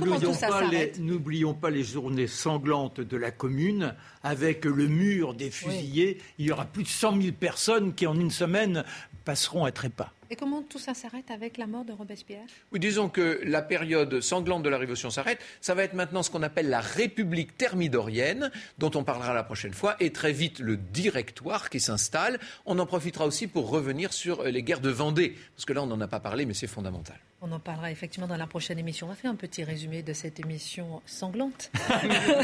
N'oublions 0.99 1.55
pas, 1.55 1.71
les 1.71 1.85
journées 1.85 2.27
sanglantes 2.27 3.01
de 3.01 3.17
la 3.17 3.31
commune 3.31 3.95
avec 4.23 4.65
le 4.65 4.87
mur 4.87 5.35
des 5.35 5.51
fusillés. 5.51 6.19
Il 6.39 6.47
y 6.47 6.53
aura 6.53 6.65
plus 6.65 6.83
de 6.83 6.89
100 6.89 7.21
000 7.21 7.33
personnes 7.39 7.95
qui, 7.95 8.07
en 8.07 8.19
une 8.19 8.31
semaine, 8.31 8.85
passeront 9.25 9.65
à 9.65 9.73
trépas. 9.73 10.13
Et 10.31 10.37
comment 10.37 10.63
tout 10.63 10.79
ça 10.79 10.93
s'arrête 10.93 11.31
avec 11.31 11.57
la 11.57 11.67
mort 11.67 11.85
de 11.85 11.93
Robespierre? 11.93 12.45
Oui, 12.71 12.79
disons 12.79 13.09
que 13.09 13.41
la 13.45 13.63
période 13.63 14.21
sanglante 14.21 14.63
de 14.63 14.69
la 14.69 14.77
Révolution 14.77 15.09
s'arrête. 15.09 15.39
Ça 15.63 15.75
va 15.75 15.85
être 15.85 15.95
maintenant 15.95 16.23
ce 16.23 16.31
qu'on 16.31 16.43
appelle 16.43 16.69
la 16.69 16.81
République 16.81 17.57
thermidorienne, 17.57 18.51
dont 18.77 18.91
on 18.95 19.05
parlera 19.05 19.33
la 19.33 19.43
prochaine 19.43 19.73
fois, 19.73 19.97
et 20.01 20.13
très 20.13 20.33
vite 20.33 20.59
le 20.59 20.77
directoire 20.77 21.71
qui 21.71 21.81
s'installe. 21.81 22.39
On 22.67 22.79
en 22.79 22.87
profitera 22.87 23.27
aussi 23.27 23.47
pour 23.47 23.71
revenir 23.71 24.13
sur 24.13 24.43
les 24.43 24.63
guerres 24.63 24.81
de 24.81 24.91
Vendée, 24.91 25.35
parce 25.55 25.65
que 25.65 25.73
là, 25.73 25.83
on 25.83 25.87
n'en 25.87 26.01
a 26.01 26.09
pas 26.09 26.21
parlé, 26.21 26.45
mais 26.45 26.55
c'est 26.55 26.67
fondamental. 26.67 27.19
On 27.41 27.53
en 27.53 27.61
parlera 27.61 27.93
effectivement 27.93 28.27
dans 28.27 28.37
la 28.37 28.49
prochaine 28.49 28.81
émission. 28.81 29.07
On 29.07 29.11
va 29.11 29.15
faire 29.15 29.31
un 29.31 29.37
petit 29.37 29.63
résumé 29.63 30.03
de 30.03 30.13
cette 30.13 30.41
émission 30.41 31.01
sanglante. 31.07 31.71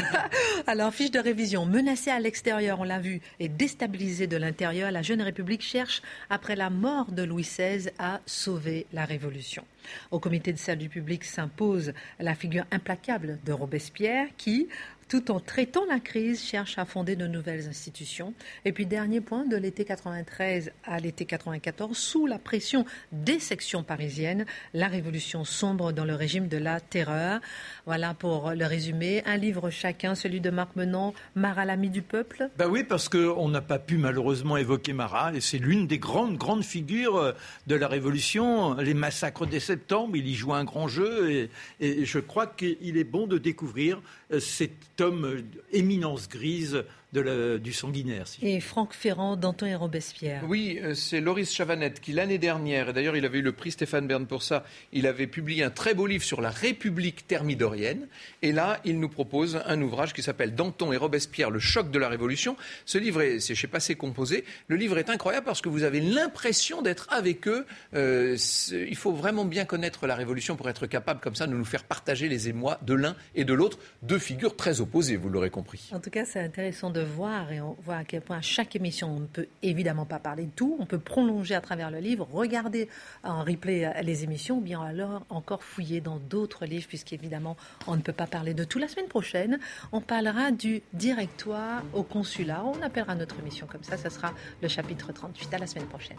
Alors, 0.67 0.93
fiche 0.93 1.11
de 1.11 1.19
révision. 1.19 1.65
Menacée 1.65 2.11
à 2.11 2.19
l'extérieur, 2.21 2.79
on 2.79 2.85
l'a 2.85 2.99
vu, 2.99 3.19
et 3.41 3.49
déstabilisée 3.49 4.27
de 4.27 4.37
l'intérieur, 4.37 4.89
la 4.91 5.01
jeune 5.01 5.21
République 5.21 5.63
cherche, 5.63 6.01
après 6.29 6.55
la 6.55 6.69
mort 6.69 7.11
de 7.11 7.23
Louis 7.23 7.43
XVI, 7.43 7.89
à 7.99 8.21
sauver 8.25 8.85
la 8.93 9.03
Révolution. 9.03 9.65
Au 10.11 10.19
comité 10.19 10.53
de 10.53 10.75
du 10.75 10.87
public 10.87 11.25
s'impose 11.25 11.93
la 12.19 12.33
figure 12.33 12.65
implacable 12.71 13.39
de 13.45 13.51
Robespierre 13.51 14.27
qui, 14.37 14.69
tout 15.07 15.31
en 15.31 15.39
traitant 15.39 15.85
la 15.87 15.99
crise, 15.99 16.43
cherche 16.43 16.77
à 16.77 16.85
fonder 16.85 17.15
de 17.15 17.27
nouvelles 17.27 17.67
institutions. 17.67 18.33
Et 18.65 18.71
puis, 18.71 18.85
dernier 18.85 19.21
point, 19.21 19.45
de 19.45 19.55
l'été 19.55 19.85
93 19.85 20.71
à 20.83 20.99
l'été 20.99 21.25
94, 21.25 21.95
sous 21.95 22.25
la 22.25 22.39
pression 22.39 22.85
des 23.11 23.39
sections 23.39 23.83
parisiennes, 23.83 24.45
la 24.73 24.87
révolution 24.87 25.45
sombre 25.45 25.91
dans 25.91 26.05
le 26.05 26.15
régime 26.15 26.47
de 26.47 26.57
la 26.57 26.79
terreur. 26.79 27.39
Voilà 27.85 28.13
pour 28.13 28.51
le 28.51 28.65
résumé. 28.65 29.21
Un 29.25 29.37
livre 29.37 29.69
chacun, 29.69 30.15
celui 30.15 30.41
de 30.41 30.49
Marc 30.49 30.75
Menon, 30.75 31.13
Marat, 31.35 31.65
l'ami 31.65 31.89
du 31.89 32.01
peuple. 32.01 32.49
Ben 32.57 32.67
oui, 32.67 32.83
parce 32.83 33.09
qu'on 33.09 33.49
n'a 33.49 33.61
pas 33.61 33.79
pu 33.79 33.97
malheureusement 33.97 34.57
évoquer 34.57 34.93
Marat, 34.93 35.33
et 35.35 35.41
c'est 35.41 35.59
l'une 35.59 35.87
des 35.87 35.99
grandes, 35.99 36.37
grandes 36.37 36.63
figures 36.63 37.35
de 37.67 37.75
la 37.75 37.87
révolution. 37.87 38.73
Les 38.75 38.93
massacres 38.93 39.45
des 39.45 39.59
septembre, 39.59 40.15
il 40.15 40.27
y 40.27 40.33
joue 40.33 40.53
un 40.53 40.63
grand 40.63 40.87
jeu, 40.87 41.31
et, 41.31 41.49
et 41.79 42.05
je 42.05 42.19
crois 42.19 42.47
qu'il 42.47 42.97
est 42.97 43.03
bon 43.03 43.27
de 43.27 43.37
découvrir 43.37 44.01
cet 44.39 44.94
homme 45.01 45.43
éminence 45.71 46.27
grise 46.29 46.83
du 47.23 47.73
sanguinaire. 47.73 48.25
et 48.41 48.59
Franck 48.59 48.93
Ferrand, 48.93 49.35
Danton 49.35 49.65
et 49.65 49.75
Robespierre. 49.75 50.43
Oui, 50.47 50.79
euh, 50.83 50.93
c'est 50.93 51.21
Loris 51.21 51.51
Chavanette 51.51 51.99
qui, 51.99 52.11
l'année 52.11 52.37
dernière, 52.37 52.89
et 52.89 52.93
d'ailleurs 52.93 53.15
il 53.15 53.25
avait 53.25 53.39
eu 53.39 53.41
le 53.41 53.51
prix 53.51 53.71
Stéphane 53.71 54.07
Bern 54.07 54.25
pour 54.25 54.43
ça, 54.43 54.65
il 54.91 55.07
avait 55.07 55.27
publié 55.27 55.63
un 55.63 55.69
très 55.69 55.93
beau 55.93 56.07
livre 56.07 56.23
sur 56.23 56.41
la 56.41 56.49
République 56.49 57.27
thermidorienne. 57.27 58.07
Et 58.41 58.51
là, 58.51 58.79
il 58.85 58.99
nous 58.99 59.09
propose 59.09 59.61
un 59.65 59.81
ouvrage 59.81 60.13
qui 60.13 60.21
s'appelle 60.21 60.55
Danton 60.55 60.91
et 60.91 60.97
Robespierre, 60.97 61.49
le 61.49 61.59
choc 61.59 61.91
de 61.91 61.99
la 61.99 62.09
Révolution. 62.09 62.57
Ce 62.85 62.97
livre, 62.97 63.39
c'est 63.39 63.55
chez 63.55 63.67
Passé 63.67 63.95
Composé. 63.95 64.43
Le 64.67 64.75
livre 64.75 64.97
est 64.97 65.09
incroyable 65.09 65.45
parce 65.45 65.61
que 65.61 65.69
vous 65.69 65.83
avez 65.83 66.01
l'impression 66.01 66.81
d'être 66.81 67.07
avec 67.11 67.47
eux. 67.47 67.65
Euh, 67.93 68.37
il 68.71 68.95
faut 68.95 69.13
vraiment 69.13 69.45
bien 69.45 69.65
connaître 69.65 70.07
la 70.07 70.15
Révolution 70.15 70.55
pour 70.55 70.69
être 70.69 70.87
capable, 70.87 71.19
comme 71.19 71.35
ça, 71.35 71.47
de 71.47 71.53
nous 71.53 71.65
faire 71.65 71.83
partager 71.83 72.27
les 72.27 72.49
émois 72.49 72.79
de 72.81 72.93
l'un 72.93 73.15
et 73.35 73.45
de 73.45 73.53
l'autre, 73.53 73.79
deux 74.01 74.19
figures 74.19 74.55
très 74.55 74.81
opposées, 74.81 75.17
vous 75.17 75.29
l'aurez 75.29 75.49
compris. 75.49 75.89
En 75.93 75.99
tout 75.99 76.09
cas, 76.09 76.25
c'est 76.25 76.39
intéressant 76.39 76.89
de 76.89 77.01
voir 77.05 77.51
et 77.51 77.61
on 77.61 77.75
voit 77.83 77.97
à 77.97 78.03
quel 78.03 78.21
point 78.21 78.37
à 78.37 78.41
chaque 78.41 78.75
émission, 78.75 79.15
on 79.15 79.19
ne 79.21 79.25
peut 79.25 79.47
évidemment 79.63 80.05
pas 80.05 80.19
parler 80.19 80.45
de 80.45 80.51
tout. 80.51 80.75
On 80.79 80.85
peut 80.85 80.99
prolonger 80.99 81.55
à 81.55 81.61
travers 81.61 81.91
le 81.91 81.99
livre, 81.99 82.27
regarder 82.31 82.89
en 83.23 83.43
replay 83.43 83.85
euh, 83.85 84.01
les 84.01 84.23
émissions, 84.23 84.57
ou 84.57 84.61
bien 84.61 84.81
alors 84.81 85.25
encore 85.29 85.63
fouiller 85.63 86.01
dans 86.01 86.17
d'autres 86.17 86.65
livres, 86.65 86.87
puisqu'évidemment, 86.87 87.57
on 87.87 87.95
ne 87.95 88.01
peut 88.01 88.13
pas 88.13 88.27
parler 88.27 88.53
de 88.53 88.63
tout. 88.63 88.79
La 88.79 88.87
semaine 88.87 89.07
prochaine, 89.07 89.59
on 89.91 90.01
parlera 90.01 90.51
du 90.51 90.81
directoire 90.93 91.83
au 91.93 92.03
consulat. 92.03 92.63
On 92.65 92.81
appellera 92.81 93.15
notre 93.15 93.39
émission 93.39 93.67
comme 93.67 93.83
ça. 93.83 93.97
Ce 93.97 94.09
sera 94.09 94.33
le 94.61 94.67
chapitre 94.67 95.11
38. 95.11 95.53
À 95.53 95.57
la 95.57 95.67
semaine 95.67 95.87
prochaine. 95.87 96.17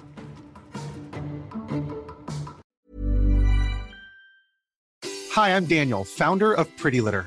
Hi, 5.36 5.50
I'm 5.50 5.66
Daniel, 5.66 6.04
founder 6.04 6.54
of 6.54 6.66
Pretty 6.78 7.02
Litter. 7.02 7.26